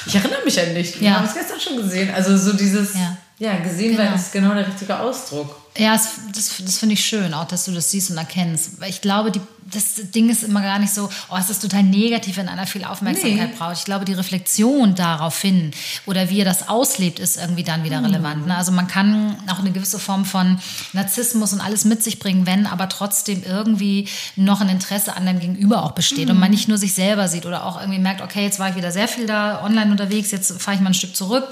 ich 0.06 0.16
erinnere 0.16 0.44
mich 0.46 0.60
an 0.60 0.74
dich, 0.76 1.02
wir 1.02 1.16
haben 1.18 1.26
es 1.26 1.34
gestern 1.34 1.60
schon 1.60 1.78
gesehen. 1.78 2.14
Also 2.14 2.38
so 2.38 2.54
dieses, 2.54 2.94
Ja. 3.40 3.56
gesehen 3.58 3.98
werden 3.98 4.10
Genau. 4.12 4.22
ist 4.22 4.32
genau 4.32 4.54
der 4.54 4.68
richtige 4.68 5.00
Ausdruck. 5.00 5.56
Ja, 5.78 5.94
das, 5.94 6.10
das, 6.36 6.52
das 6.64 6.78
finde 6.78 6.94
ich 6.94 7.04
schön, 7.04 7.34
auch 7.34 7.48
dass 7.48 7.66
du 7.66 7.72
das 7.72 7.90
siehst 7.90 8.12
und 8.12 8.18
erkennst. 8.18 8.74
Ich 8.88 9.02
glaube, 9.02 9.32
die, 9.32 9.42
das 9.70 10.12
Ding 10.12 10.30
ist 10.30 10.44
immer 10.44 10.62
gar 10.62 10.80
nicht 10.80 10.94
so, 10.94 11.10
oh, 11.30 11.38
es 11.38 11.50
ist 11.50 11.62
total 11.62 11.84
negativ, 11.84 12.38
wenn 12.38 12.50
einer 12.50 12.66
viel 12.66 12.84
Aufmerksamkeit 12.84 13.52
nee. 13.52 13.56
braucht. 13.58 13.78
Ich 13.78 13.86
glaube, 13.86 14.06
die 14.06 14.14
Reflexion 14.14 14.96
daraufhin 14.96 15.72
oder 16.06 16.30
wie 16.30 16.40
er 16.40 16.46
das 16.46 16.68
auslebt, 16.70 17.20
ist 17.20 17.38
irgendwie 17.38 17.64
dann 17.64 17.84
wieder 17.84 18.04
relevant. 18.04 18.48
Ne? 18.48 18.56
Also 18.56 18.72
man 18.72 18.88
kann 18.88 19.38
auch 19.48 19.60
eine 19.60 19.72
gewisse 19.72 20.00
Form 20.00 20.26
von 20.26 20.60
Narzissmus 20.94 21.54
und 21.54 21.62
alles 21.62 21.86
mit 21.86 22.04
sich 22.04 22.20
bringen, 22.20 22.46
wenn 22.46 22.66
aber 22.66 22.90
trotzdem 22.90 23.44
irgendwie 23.44 24.08
noch 24.36 24.62
ein 24.62 24.70
Interesse 24.70 25.16
an 25.16 25.26
dem 25.26 25.40
Gegenüber 25.40 25.84
auch 25.84 25.92
besteht 25.92 26.26
mhm. 26.26 26.32
und 26.32 26.40
man 26.40 26.52
nicht 26.52 26.68
nur 26.68 26.78
sich 26.78 26.94
selber 26.94 27.28
sieht 27.28 27.46
oder 27.46 27.66
auch 27.66 27.80
irgendwie 27.80 28.00
merkt, 28.00 28.22
okay, 28.22 28.44
jetzt 28.44 28.60
war 28.60 28.70
ich 28.70 28.76
wieder 28.76 28.92
sehr 28.92 29.08
viel 29.08 29.26
da 29.26 29.64
online 29.64 29.92
unterwegs, 29.92 30.32
jetzt 30.32 30.62
fahre 30.62 30.76
ich 30.76 30.82
mal 30.82 30.90
ein 30.90 30.96
Stück 30.96 31.16
zurück. 31.16 31.48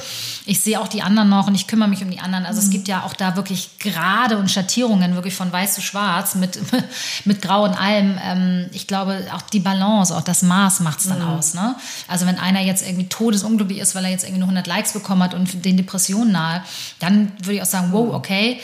Ich 0.46 0.60
sehe 0.62 0.80
auch 0.80 0.88
die 0.88 1.02
anderen 1.02 1.30
noch 1.30 1.48
und 1.48 1.56
ich 1.56 1.68
kümmere 1.68 1.90
mich 1.90 2.02
um 2.04 2.10
die 2.10 2.20
anderen. 2.20 2.46
Also 2.46 2.60
mhm. 2.60 2.66
es 2.66 2.72
gibt 2.72 2.88
ja 2.88 3.04
auch 3.04 3.14
da 3.14 3.36
wirklich 3.36 3.70
Gerade 3.80 4.38
und 4.38 4.50
Schattierungen, 4.50 5.16
wirklich 5.16 5.36
von 5.36 5.52
weiß 5.52 5.76
zu 5.76 5.82
schwarz 5.82 6.36
mit, 6.36 6.60
mit 7.26 7.42
grau 7.42 7.64
und 7.64 7.74
allem. 8.00 8.20
Ähm, 8.24 8.70
ich 8.74 8.88
glaube, 8.88 9.26
auch 9.34 9.42
die 9.42 9.60
Balance, 9.60 10.16
auch 10.16 10.22
das 10.22 10.42
Maß 10.42 10.80
macht 10.82 11.00
es 11.00 11.08
dann 11.08 11.20
mhm. 11.20 11.30
aus. 11.30 11.54
Ne? 11.54 11.76
Also 12.08 12.26
wenn 12.26 12.40
einer 12.40 12.62
jetzt 12.62 12.86
irgendwie 12.86 13.08
todesunglücklich 13.08 13.80
ist, 13.80 13.96
weil 13.96 14.06
er 14.06 14.12
jetzt 14.12 14.24
irgendwie 14.24 14.40
nur 14.40 14.48
100 14.48 14.68
Likes 14.68 14.94
bekommen 14.94 15.24
hat 15.24 15.34
und 15.34 15.66
den 15.66 15.78
Depressionen 15.78 16.32
nahe, 16.32 16.64
dann 17.00 17.32
würde 17.42 17.54
ich 17.54 17.62
auch 17.62 17.68
sagen, 17.68 17.90
wow, 17.92 18.14
okay. 18.14 18.60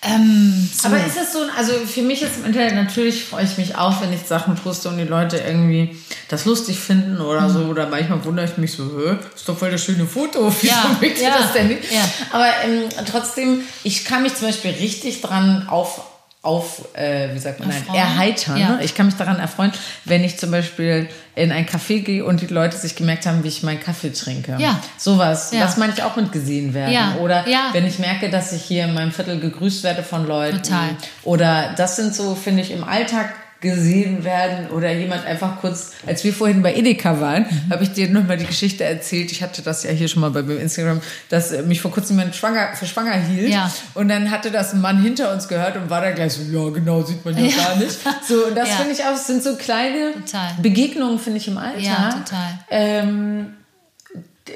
Ähm, 0.00 0.70
so. 0.80 0.86
Aber 0.86 0.98
ist 0.98 1.16
es 1.20 1.32
so, 1.32 1.40
also 1.56 1.72
für 1.72 2.02
mich 2.02 2.22
ist 2.22 2.36
im 2.38 2.44
Internet 2.44 2.76
natürlich 2.76 3.24
freue 3.24 3.42
ich 3.42 3.58
mich 3.58 3.76
auch, 3.76 4.00
wenn 4.00 4.12
ich 4.12 4.20
Sachen 4.22 4.54
poste 4.54 4.88
und 4.88 4.96
die 4.96 5.04
Leute 5.04 5.38
irgendwie 5.38 5.96
das 6.28 6.44
lustig 6.44 6.78
finden 6.78 7.20
oder 7.20 7.48
mhm. 7.48 7.52
so. 7.52 7.58
Oder 7.62 7.88
manchmal 7.88 8.24
wundere 8.24 8.46
ich 8.46 8.56
mich 8.58 8.72
so, 8.72 8.84
ist 9.34 9.48
doch 9.48 9.58
voll 9.58 9.72
das 9.72 9.82
schöne 9.82 10.06
Foto. 10.06 10.54
Wieso 10.60 10.72
ja, 10.72 11.30
ja, 11.30 11.38
das 11.38 11.52
denn 11.52 11.68
nicht? 11.68 11.90
Ja. 11.90 12.08
Aber 12.30 12.46
ähm, 12.64 12.84
trotzdem, 13.10 13.62
ich 13.82 14.04
kann 14.04 14.22
mich 14.22 14.36
zum 14.36 14.46
Beispiel 14.46 14.70
richtig 14.70 15.20
dran 15.20 15.66
auf 15.68 16.02
auf, 16.40 16.94
äh, 16.94 17.34
wie 17.34 17.38
sagt 17.38 17.58
man, 17.58 17.68
nein, 17.68 17.82
erheitern. 17.92 18.56
Ja. 18.56 18.68
Ne? 18.76 18.84
Ich 18.84 18.94
kann 18.94 19.06
mich 19.06 19.16
daran 19.16 19.40
erfreuen, 19.40 19.72
wenn 20.04 20.22
ich 20.22 20.38
zum 20.38 20.52
Beispiel 20.52 21.08
in 21.34 21.50
ein 21.50 21.66
Café 21.66 22.00
gehe 22.00 22.24
und 22.24 22.40
die 22.40 22.46
Leute 22.46 22.76
sich 22.76 22.94
gemerkt 22.94 23.26
haben, 23.26 23.42
wie 23.42 23.48
ich 23.48 23.62
meinen 23.64 23.80
Kaffee 23.80 24.10
trinke. 24.10 24.56
Ja. 24.58 24.80
Sowas. 24.96 25.50
Ja. 25.52 25.60
Das 25.60 25.76
meine 25.76 25.92
ich 25.92 26.02
auch 26.02 26.14
mit 26.16 26.30
gesehen 26.30 26.74
werden. 26.74 26.92
Ja. 26.92 27.16
Oder 27.20 27.46
ja. 27.48 27.70
wenn 27.72 27.86
ich 27.86 27.98
merke, 27.98 28.30
dass 28.30 28.52
ich 28.52 28.62
hier 28.62 28.84
in 28.84 28.94
meinem 28.94 29.10
Viertel 29.10 29.40
gegrüßt 29.40 29.82
werde 29.82 30.04
von 30.04 30.26
Leuten. 30.26 30.62
Total. 30.62 30.90
Oder 31.24 31.74
das 31.76 31.96
sind 31.96 32.14
so, 32.14 32.36
finde 32.36 32.62
ich, 32.62 32.70
im 32.70 32.84
Alltag 32.84 33.34
gesehen 33.60 34.22
werden 34.22 34.68
oder 34.70 34.92
jemand 34.92 35.26
einfach 35.26 35.60
kurz, 35.60 35.90
als 36.06 36.22
wir 36.22 36.32
vorhin 36.32 36.62
bei 36.62 36.74
Edeka 36.74 37.20
waren, 37.20 37.42
mhm. 37.42 37.70
habe 37.72 37.82
ich 37.82 37.92
dir 37.92 38.08
nochmal 38.08 38.36
die 38.36 38.46
Geschichte 38.46 38.84
erzählt. 38.84 39.32
Ich 39.32 39.42
hatte 39.42 39.62
das 39.62 39.82
ja 39.82 39.90
hier 39.90 40.06
schon 40.06 40.20
mal 40.20 40.30
bei 40.30 40.42
meinem 40.42 40.60
Instagram, 40.60 41.00
dass 41.28 41.50
mich 41.62 41.80
vor 41.80 41.90
kurzem 41.90 42.18
jemand 42.18 42.36
schwanger, 42.36 42.68
für 42.74 42.86
schwanger 42.86 43.14
hielt. 43.14 43.50
Ja. 43.50 43.70
Und 43.94 44.08
dann 44.08 44.30
hatte 44.30 44.52
das 44.52 44.74
ein 44.74 44.80
Mann 44.80 45.02
hinter 45.02 45.32
uns 45.32 45.48
gehört 45.48 45.76
und 45.76 45.90
war 45.90 46.00
da 46.00 46.12
gleich 46.12 46.34
so, 46.34 46.42
ja 46.42 46.70
genau, 46.70 47.02
sieht 47.02 47.24
man 47.24 47.36
ja, 47.36 47.46
ja. 47.46 47.56
gar 47.56 47.76
nicht. 47.76 47.98
So, 48.28 48.46
und 48.46 48.56
das 48.56 48.68
ja. 48.68 48.76
finde 48.76 48.92
ich 48.92 49.04
auch, 49.04 49.16
sind 49.16 49.42
so 49.42 49.56
kleine 49.56 50.12
total. 50.14 50.50
Begegnungen, 50.62 51.18
finde 51.18 51.38
ich, 51.38 51.48
im 51.48 51.58
Alltag. 51.58 51.82
Ja, 51.82 52.10
total. 52.10 52.58
Ähm, 52.70 53.54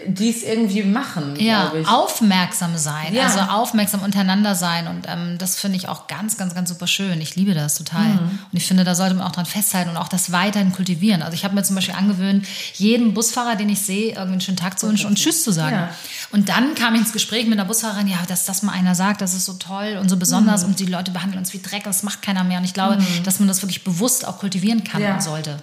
die 0.06 0.30
es 0.30 0.42
irgendwie 0.42 0.82
machen. 0.82 1.36
Ja, 1.38 1.72
aufmerksam 1.86 2.76
sein, 2.76 3.14
ja. 3.14 3.24
also 3.24 3.40
aufmerksam 3.40 4.02
untereinander 4.02 4.54
sein 4.54 4.86
und 4.86 5.06
ähm, 5.08 5.38
das 5.38 5.56
finde 5.56 5.76
ich 5.76 5.88
auch 5.88 6.06
ganz, 6.06 6.36
ganz, 6.36 6.54
ganz 6.54 6.68
super 6.68 6.86
schön. 6.86 7.20
Ich 7.20 7.36
liebe 7.36 7.54
das 7.54 7.76
total 7.76 8.04
mhm. 8.04 8.38
und 8.50 8.56
ich 8.56 8.66
finde, 8.66 8.84
da 8.84 8.94
sollte 8.94 9.14
man 9.14 9.26
auch 9.26 9.32
dran 9.32 9.46
festhalten 9.46 9.90
und 9.90 9.96
auch 9.96 10.08
das 10.08 10.32
weiterhin 10.32 10.72
kultivieren. 10.72 11.22
Also 11.22 11.34
ich 11.34 11.44
habe 11.44 11.54
mir 11.54 11.62
zum 11.62 11.76
Beispiel 11.76 11.94
angewöhnt, 11.94 12.46
jedem 12.74 13.14
Busfahrer, 13.14 13.56
den 13.56 13.68
ich 13.68 13.80
sehe, 13.80 14.10
irgendwie 14.10 14.32
einen 14.32 14.40
schönen 14.40 14.56
Tag 14.56 14.78
zu 14.78 14.88
wünschen 14.88 15.06
und 15.06 15.16
Tschüss 15.16 15.42
zu 15.44 15.52
sagen. 15.52 15.76
Ja. 15.76 15.90
Und 16.30 16.48
dann 16.48 16.74
kam 16.74 16.94
ich 16.94 17.02
ins 17.02 17.12
Gespräch 17.12 17.46
mit 17.46 17.58
einer 17.58 17.66
Busfahrerin, 17.66 18.08
ja, 18.08 18.18
dass 18.28 18.44
das 18.44 18.62
mal 18.62 18.72
einer 18.72 18.94
sagt, 18.94 19.20
das 19.20 19.34
ist 19.34 19.44
so 19.44 19.54
toll 19.54 19.98
und 20.00 20.08
so 20.08 20.16
besonders 20.16 20.62
mhm. 20.62 20.70
und 20.70 20.80
die 20.80 20.86
Leute 20.86 21.10
behandeln 21.10 21.38
uns 21.38 21.52
wie 21.52 21.60
Dreck, 21.60 21.84
das 21.84 22.02
macht 22.02 22.22
keiner 22.22 22.44
mehr 22.44 22.58
und 22.58 22.64
ich 22.64 22.74
glaube, 22.74 22.96
mhm. 22.96 23.22
dass 23.24 23.38
man 23.38 23.48
das 23.48 23.62
wirklich 23.62 23.84
bewusst 23.84 24.26
auch 24.26 24.38
kultivieren 24.38 24.84
kann 24.84 25.02
ja. 25.02 25.14
und 25.14 25.22
sollte. 25.22 25.56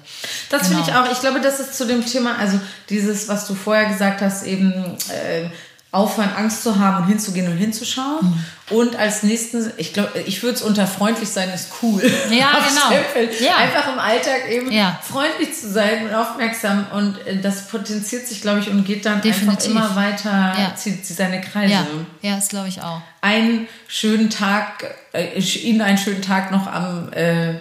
Das 0.49 0.63
genau. 0.63 0.83
finde 0.83 0.91
ich 0.91 0.97
auch. 0.97 1.11
Ich 1.11 1.19
glaube, 1.19 1.41
das 1.41 1.59
ist 1.59 1.77
zu 1.77 1.85
dem 1.85 2.05
Thema, 2.05 2.37
also 2.37 2.59
dieses, 2.89 3.27
was 3.27 3.47
du 3.47 3.55
vorher 3.55 3.89
gesagt 3.89 4.18
gesagt 4.19 4.41
hast, 4.41 4.45
eben 4.45 4.73
äh, 5.09 5.49
aufhören, 5.91 6.29
Angst 6.35 6.61
zu 6.61 6.77
haben 6.77 7.03
und 7.03 7.09
hinzugehen 7.09 7.51
und 7.51 7.57
hinzuschauen. 7.57 8.19
Mhm. 8.21 8.45
Und 8.69 8.95
als 8.95 9.23
nächsten, 9.23 9.71
ich 9.77 9.93
glaube, 9.93 10.19
ich 10.19 10.43
würde 10.43 10.55
es 10.55 10.61
unter 10.61 10.85
freundlich 10.85 11.29
sein, 11.29 11.49
ist 11.49 11.69
cool. 11.81 12.03
Ja, 12.29 12.59
genau. 12.67 13.25
Ja. 13.39 13.57
Einfach 13.57 13.91
im 13.91 13.97
Alltag 13.97 14.47
eben 14.51 14.71
ja. 14.71 14.99
freundlich 15.01 15.53
zu 15.53 15.71
sein 15.71 16.07
und 16.07 16.13
aufmerksam. 16.13 16.85
Und 16.93 17.25
äh, 17.25 17.41
das 17.41 17.67
potenziert 17.67 18.27
sich, 18.27 18.41
glaube 18.41 18.59
ich, 18.59 18.69
und 18.69 18.85
geht 18.85 19.05
dann 19.05 19.21
Definitiv. 19.21 19.75
einfach 19.75 19.95
immer 19.95 19.95
weiter, 19.95 20.53
ja. 20.59 20.75
zieht, 20.75 21.03
seine 21.03 21.41
Kreise. 21.41 21.73
Ja, 21.73 21.85
ja 22.21 22.35
das 22.35 22.49
glaube 22.49 22.67
ich 22.67 22.81
auch. 22.83 23.01
Einen 23.21 23.67
schönen 23.87 24.29
Tag, 24.29 24.85
äh, 25.13 25.39
Ihnen 25.39 25.81
einen 25.81 25.97
schönen 25.97 26.21
Tag 26.21 26.51
noch 26.51 26.67
am 26.67 27.11
äh, 27.13 27.55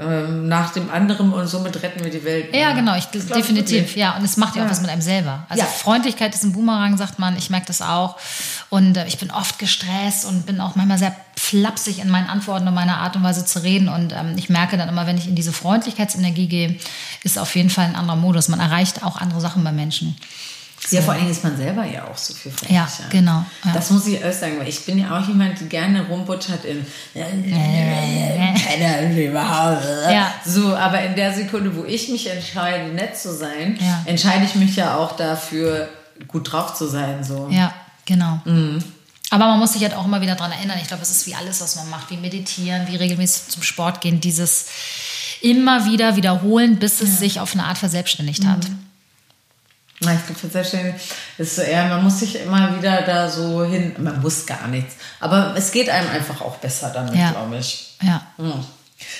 nach 0.00 0.72
dem 0.72 0.90
anderen 0.90 1.32
und 1.32 1.46
somit 1.46 1.82
retten 1.82 2.02
wir 2.02 2.10
die 2.10 2.24
Welt. 2.24 2.54
Ja, 2.54 2.72
genau, 2.72 2.96
ich, 2.96 3.08
ich 3.12 3.26
definitiv. 3.26 3.94
Ja, 3.94 4.16
und 4.16 4.24
es 4.24 4.38
macht 4.38 4.56
ja, 4.56 4.62
ja, 4.62 4.66
auch 4.66 4.70
was 4.70 4.80
mit 4.80 4.90
einem 4.90 5.02
selber. 5.02 5.44
Also 5.50 5.64
ja. 5.64 5.68
Freundlichkeit 5.68 6.34
ist 6.34 6.44
ein 6.44 6.52
Boomerang, 6.52 6.96
sagt 6.96 7.18
man. 7.18 7.36
Ich 7.36 7.50
merke 7.50 7.66
das 7.66 7.82
auch. 7.82 8.16
Und 8.70 8.96
äh, 8.96 9.06
ich 9.06 9.18
bin 9.18 9.30
oft 9.30 9.58
gestresst 9.58 10.24
und 10.24 10.46
bin 10.46 10.60
auch 10.60 10.76
manchmal 10.76 10.96
sehr 10.96 11.14
flapsig 11.36 11.98
in 11.98 12.08
meinen 12.08 12.28
Antworten 12.28 12.66
und 12.66 12.74
meiner 12.74 12.98
Art 12.98 13.16
und 13.16 13.22
Weise 13.22 13.44
zu 13.44 13.62
reden. 13.62 13.88
Und 13.88 14.12
ähm, 14.12 14.34
ich 14.36 14.48
merke 14.48 14.78
dann 14.78 14.88
immer, 14.88 15.06
wenn 15.06 15.18
ich 15.18 15.28
in 15.28 15.34
diese 15.34 15.52
Freundlichkeitsenergie 15.52 16.48
gehe, 16.48 16.78
ist 17.22 17.38
auf 17.38 17.54
jeden 17.54 17.70
Fall 17.70 17.84
ein 17.84 17.96
anderer 17.96 18.16
Modus. 18.16 18.48
Man 18.48 18.60
erreicht 18.60 19.04
auch 19.04 19.16
andere 19.16 19.42
Sachen 19.42 19.62
bei 19.62 19.72
Menschen. 19.72 20.16
So. 20.84 20.96
Ja, 20.96 21.02
vor 21.02 21.14
allem 21.14 21.30
ist 21.30 21.44
man 21.44 21.56
selber 21.56 21.84
ja 21.84 22.04
auch 22.04 22.18
so 22.18 22.34
viel 22.34 22.50
freundlicher. 22.50 23.04
Ja, 23.04 23.08
genau. 23.08 23.44
Ja. 23.64 23.72
Das 23.72 23.90
muss 23.90 24.06
ich 24.06 24.22
auch 24.24 24.32
sagen, 24.32 24.58
weil 24.58 24.68
ich 24.68 24.84
bin 24.84 24.98
ja 24.98 25.16
auch 25.16 25.26
jemand, 25.28 25.60
die 25.60 25.66
gerne 25.66 26.04
rumbuttert 26.06 26.64
in 26.64 26.84
ja. 27.14 27.26
So, 30.44 30.76
aber 30.76 31.02
in 31.02 31.14
der 31.14 31.32
Sekunde, 31.32 31.74
wo 31.76 31.84
ich 31.84 32.08
mich 32.08 32.28
entscheide, 32.28 32.92
nett 32.92 33.16
zu 33.16 33.32
sein, 33.32 33.78
ja. 33.80 34.02
entscheide 34.06 34.44
ich 34.44 34.56
mich 34.56 34.74
ja 34.74 34.96
auch 34.96 35.16
dafür, 35.16 35.88
gut 36.26 36.52
drauf 36.52 36.74
zu 36.74 36.88
sein. 36.88 37.22
So. 37.22 37.48
Ja, 37.50 37.72
genau. 38.04 38.40
Mhm. 38.44 38.82
Aber 39.30 39.46
man 39.46 39.60
muss 39.60 39.74
sich 39.74 39.82
halt 39.82 39.94
auch 39.94 40.04
immer 40.04 40.20
wieder 40.20 40.34
daran 40.34 40.52
erinnern. 40.52 40.78
Ich 40.82 40.88
glaube, 40.88 41.02
es 41.02 41.10
ist 41.10 41.26
wie 41.26 41.34
alles, 41.34 41.60
was 41.60 41.76
man 41.76 41.88
macht, 41.90 42.10
wie 42.10 42.16
meditieren, 42.16 42.88
wie 42.88 42.96
regelmäßig 42.96 43.48
zum 43.48 43.62
Sport 43.62 44.00
gehen, 44.00 44.20
dieses 44.20 44.66
immer 45.40 45.86
wieder 45.86 46.16
wiederholen, 46.16 46.76
bis 46.76 47.00
es 47.00 47.18
sich 47.18 47.40
auf 47.40 47.54
eine 47.54 47.64
Art 47.64 47.78
verselbstständigt 47.78 48.44
hat. 48.44 48.68
Mhm. 48.68 48.78
Ich 50.10 50.26
glaube, 50.26 50.52
selbstständig 50.52 50.94
ist 51.38 51.56
so 51.56 51.62
eher, 51.62 51.86
man 51.86 52.02
muss 52.02 52.20
sich 52.20 52.40
immer 52.40 52.76
wieder 52.76 53.02
da 53.02 53.28
so 53.28 53.64
hin, 53.64 53.94
man 53.98 54.20
muss 54.20 54.46
gar 54.46 54.68
nichts. 54.68 54.96
Aber 55.20 55.54
es 55.56 55.70
geht 55.70 55.88
einem 55.88 56.10
einfach 56.10 56.40
auch 56.40 56.56
besser 56.56 56.90
damit, 56.90 57.14
ja. 57.14 57.30
glaube 57.30 57.56
ich. 57.56 57.96
Ja. 58.02 58.22
Mhm. 58.36 58.64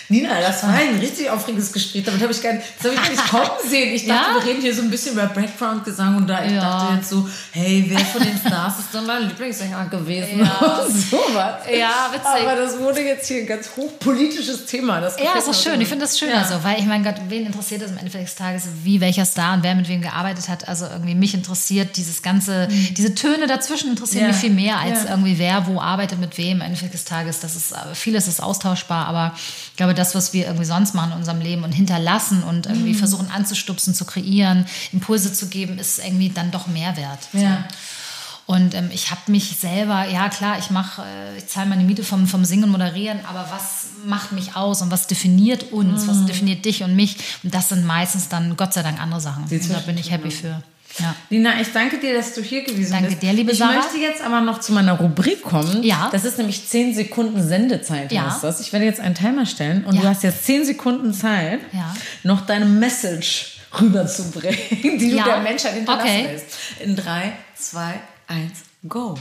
Nina, 0.08 0.40
das 0.40 0.62
war 0.62 0.70
ein 0.74 0.98
richtig 0.98 1.30
aufregendes 1.30 1.72
Gespräch. 1.72 2.04
Damit 2.04 2.20
habe 2.20 2.32
ich 2.32 2.42
gar 2.42 2.52
nicht, 2.52 2.64
das 2.78 2.92
habe 2.92 3.02
ich 3.02 3.10
nicht 3.10 3.30
kommen 3.30 3.50
sehen. 3.68 3.94
Ich 3.94 4.06
dachte, 4.06 4.30
ja? 4.30 4.44
wir 4.44 4.50
reden 4.50 4.60
hier 4.60 4.74
so 4.74 4.82
ein 4.82 4.90
bisschen 4.90 5.14
über 5.14 5.26
Background-Gesang 5.26 6.16
und 6.16 6.26
da 6.26 6.44
ich 6.44 6.52
ja. 6.52 6.60
dachte 6.60 6.94
jetzt 6.96 7.08
so, 7.08 7.28
hey, 7.52 7.84
wer 7.88 8.00
von 8.00 8.22
den 8.22 8.38
Stars 8.38 8.78
ist 8.80 8.94
denn 8.94 9.06
mein 9.06 9.28
Lieblingssänger 9.28 9.86
gewesen? 9.86 10.40
Ja. 10.40 10.86
so 10.88 11.18
was. 11.32 11.66
Ja, 11.66 12.10
witzig. 12.12 12.46
Aber 12.46 12.56
das 12.56 12.78
wurde 12.78 13.00
jetzt 13.00 13.26
hier 13.26 13.42
ein 13.42 13.46
ganz 13.46 13.70
hochpolitisches 13.76 14.66
Thema. 14.66 15.00
Das 15.00 15.18
ja, 15.18 15.38
ist 15.38 15.48
doch 15.48 15.54
schön. 15.54 15.80
Ich 15.80 15.88
finde 15.88 16.04
das 16.04 16.18
schön. 16.18 16.30
Ja. 16.30 16.42
Also, 16.42 16.62
weil 16.62 16.78
ich 16.78 16.86
meine 16.86 17.04
Gott, 17.04 17.20
wen 17.28 17.46
interessiert 17.46 17.82
es 17.82 17.90
am 17.90 17.98
Ende 17.98 18.10
des 18.10 18.34
Tages, 18.34 18.64
wie 18.82 19.00
welcher 19.00 19.24
Star 19.24 19.54
und 19.54 19.62
wer 19.62 19.74
mit 19.74 19.88
wem 19.88 20.02
gearbeitet 20.02 20.48
hat? 20.48 20.68
Also 20.68 20.86
irgendwie 20.86 21.14
mich 21.14 21.34
interessiert 21.34 21.96
dieses 21.96 22.22
ganze, 22.22 22.68
mhm. 22.68 22.94
diese 22.94 23.14
Töne 23.14 23.46
dazwischen 23.46 23.90
interessieren 23.90 24.28
mich 24.28 24.36
viel 24.36 24.50
mehr 24.50 24.78
als 24.78 25.04
irgendwie 25.04 25.38
wer 25.38 25.66
wo 25.66 25.80
arbeitet 25.80 26.18
mit 26.18 26.36
wem 26.38 26.60
am 26.60 26.68
Ende 26.68 26.88
des 26.88 27.04
Tages. 27.04 27.40
Das 27.40 27.56
ist, 27.56 27.74
vieles 27.94 28.28
ist 28.28 28.42
austauschbar, 28.42 29.06
aber 29.06 29.34
ich 29.72 29.76
glaube, 29.76 29.94
das, 29.94 30.14
was 30.14 30.34
wir 30.34 30.44
irgendwie 30.44 30.66
sonst 30.66 30.94
machen 30.94 31.12
in 31.12 31.18
unserem 31.18 31.40
Leben 31.40 31.64
und 31.64 31.72
hinterlassen 31.72 32.42
und 32.42 32.66
irgendwie 32.66 32.92
mhm. 32.92 32.98
versuchen 32.98 33.30
anzustupsen, 33.30 33.94
zu 33.94 34.04
kreieren, 34.04 34.66
Impulse 34.92 35.32
zu 35.32 35.48
geben, 35.48 35.78
ist 35.78 35.98
irgendwie 35.98 36.28
dann 36.28 36.50
doch 36.50 36.66
Mehrwert. 36.66 37.20
Ja. 37.32 37.40
So. 37.40 38.54
Und 38.54 38.74
ähm, 38.74 38.90
ich 38.92 39.10
habe 39.10 39.20
mich 39.28 39.56
selber, 39.56 40.06
ja 40.06 40.28
klar, 40.28 40.58
ich 40.58 40.70
mache, 40.70 41.02
äh, 41.02 41.38
ich 41.38 41.46
zahle 41.46 41.70
meine 41.70 41.84
Miete 41.84 42.04
vom, 42.04 42.26
vom 42.26 42.44
Singen 42.44 42.64
und 42.64 42.72
Moderieren, 42.72 43.20
aber 43.24 43.48
was 43.50 43.86
macht 44.04 44.32
mich 44.32 44.56
aus 44.56 44.82
und 44.82 44.90
was 44.90 45.06
definiert 45.06 45.72
uns, 45.72 46.02
mhm. 46.02 46.08
was 46.08 46.26
definiert 46.26 46.66
dich 46.66 46.82
und 46.82 46.94
mich? 46.94 47.16
Und 47.42 47.54
das 47.54 47.70
sind 47.70 47.86
meistens 47.86 48.28
dann 48.28 48.58
Gott 48.58 48.74
sei 48.74 48.82
Dank 48.82 49.00
andere 49.00 49.22
Sachen. 49.22 49.46
Da 49.48 49.78
bin 49.78 49.96
ich 49.96 50.10
happy 50.10 50.30
für. 50.30 50.62
Ja. 50.98 51.14
Lina, 51.30 51.60
ich 51.60 51.72
danke 51.72 51.98
dir, 51.98 52.14
dass 52.14 52.34
du 52.34 52.42
hier 52.42 52.62
gewesen 52.62 52.92
danke 52.92 53.08
bist. 53.08 53.22
Danke 53.22 53.26
dir, 53.26 53.32
liebe 53.32 53.54
Sarah. 53.54 53.72
Ich 53.72 53.78
möchte 53.78 53.98
jetzt 53.98 54.22
aber 54.22 54.40
noch 54.40 54.60
zu 54.60 54.72
meiner 54.72 54.92
Rubrik 54.92 55.42
kommen. 55.42 55.82
Ja. 55.82 56.08
Das 56.12 56.24
ist 56.24 56.38
nämlich 56.38 56.68
10 56.68 56.94
Sekunden 56.94 57.42
Sendezeit. 57.46 58.12
Ja. 58.12 58.38
das. 58.40 58.60
Ich 58.60 58.72
werde 58.72 58.84
jetzt 58.84 59.00
einen 59.00 59.14
Timer 59.14 59.46
stellen 59.46 59.84
und 59.84 59.94
ja. 59.94 60.02
du 60.02 60.08
hast 60.08 60.22
jetzt 60.22 60.44
10 60.44 60.64
Sekunden 60.66 61.12
Zeit, 61.14 61.60
ja. 61.72 61.94
noch 62.22 62.46
deine 62.46 62.66
Message 62.66 63.58
rüberzubringen, 63.80 64.58
die 64.98 65.10
du 65.10 65.16
ja. 65.16 65.24
der 65.24 65.40
Menschheit 65.40 65.74
hinterlassen 65.74 66.08
okay. 66.08 66.28
willst. 66.30 66.46
In 66.80 66.96
3, 66.96 67.32
2, 67.54 68.00
1, 68.28 68.52
Go. 68.88 69.16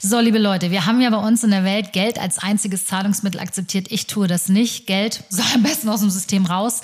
So, 0.00 0.18
liebe 0.18 0.38
Leute, 0.38 0.72
wir 0.72 0.84
haben 0.84 1.00
ja 1.00 1.10
bei 1.10 1.16
uns 1.16 1.44
in 1.44 1.52
der 1.52 1.62
Welt 1.62 1.92
Geld 1.92 2.18
als 2.18 2.38
einziges 2.38 2.86
Zahlungsmittel 2.86 3.40
akzeptiert. 3.40 3.86
Ich 3.90 4.08
tue 4.08 4.26
das 4.26 4.48
nicht. 4.48 4.86
Geld 4.86 5.22
soll 5.28 5.44
am 5.54 5.62
besten 5.62 5.88
aus 5.88 6.00
dem 6.00 6.10
System 6.10 6.44
raus. 6.44 6.80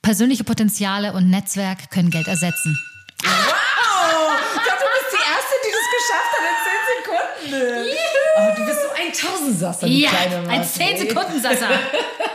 Persönliche 0.00 0.44
Potenziale 0.44 1.12
und 1.12 1.28
Netzwerk 1.28 1.90
können 1.90 2.10
Geld 2.10 2.26
ersetzen. 2.26 2.78
Wow! 3.22 4.36
Ich 4.54 4.62
glaube, 4.62 4.78
du 4.82 4.88
bist 4.92 5.10
die 5.12 5.24
Erste, 5.32 5.54
die 5.64 5.72
das 5.72 5.86
geschafft 5.98 6.32
hat 6.34 6.44
in 6.50 6.56
10 6.66 6.82
Sekunden. 6.92 7.86
Yeah. 7.86 7.98
Oh, 8.36 8.50
du 8.56 8.62
bist 8.66 8.80
so 8.82 8.88
ein 8.90 9.12
Tausendsasser, 9.12 9.86
die 9.86 10.00
ja, 10.00 10.10
kleine 10.10 10.42
Maus. 10.42 10.50
ein 10.50 10.64
10 10.64 10.98
Sekunden 11.08 11.40
Sasser. 11.40 11.68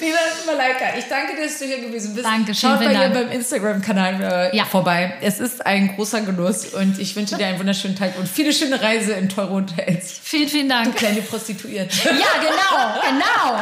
Liebe 0.00 0.16
Malaika, 0.46 0.96
ich 0.96 1.06
danke 1.06 1.34
dir, 1.36 1.42
dass 1.44 1.58
du 1.58 1.64
hier 1.64 1.80
gewesen 1.80 2.14
bist. 2.14 2.24
Dankeschön, 2.26 2.70
Schaut 2.70 2.78
bei 2.78 2.86
vielen 2.88 3.00
ihr 3.02 3.08
Dank. 3.08 3.14
beim 3.14 3.30
Instagram-Kanal 3.32 4.50
äh, 4.52 4.56
Ja. 4.56 4.64
vorbei. 4.64 5.14
Es 5.20 5.40
ist 5.40 5.66
ein 5.66 5.94
großer 5.96 6.20
Genuss 6.20 6.66
und 6.66 6.96
ich 6.98 7.16
wünsche 7.16 7.36
dir 7.36 7.46
einen 7.46 7.58
wunderschönen 7.58 7.96
Tag 7.96 8.16
und 8.18 8.28
viele 8.28 8.52
schöne 8.52 8.80
Reise 8.80 9.14
in 9.14 9.28
teure 9.28 9.50
Hotels. 9.50 10.20
Vielen, 10.22 10.48
vielen 10.48 10.68
Dank. 10.68 10.94
Kleine 10.94 11.22
Prostituierte. 11.22 11.96
Ja, 12.04 12.12
genau, 12.40 13.00
genau. 13.08 13.58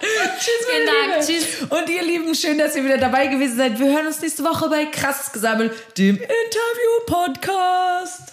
Tschüss, 0.38 0.66
Vielen 0.70 0.86
meine 0.86 1.14
Dank, 1.16 1.28
Liebe. 1.28 1.40
tschüss. 1.40 1.62
Und 1.68 1.88
ihr 1.90 2.02
Lieben, 2.02 2.34
schön, 2.34 2.58
dass 2.58 2.76
ihr 2.76 2.84
wieder 2.84 2.98
dabei 2.98 3.26
gewesen 3.26 3.56
seid. 3.56 3.78
Wir 3.78 3.86
hören 3.92 4.06
uns 4.06 4.20
nächste 4.20 4.44
Woche 4.44 4.68
bei 4.68 4.84
Krasses 4.86 5.32
Gesammelt, 5.32 5.72
dem 5.98 6.16
Interview-Podcast. 6.16 8.32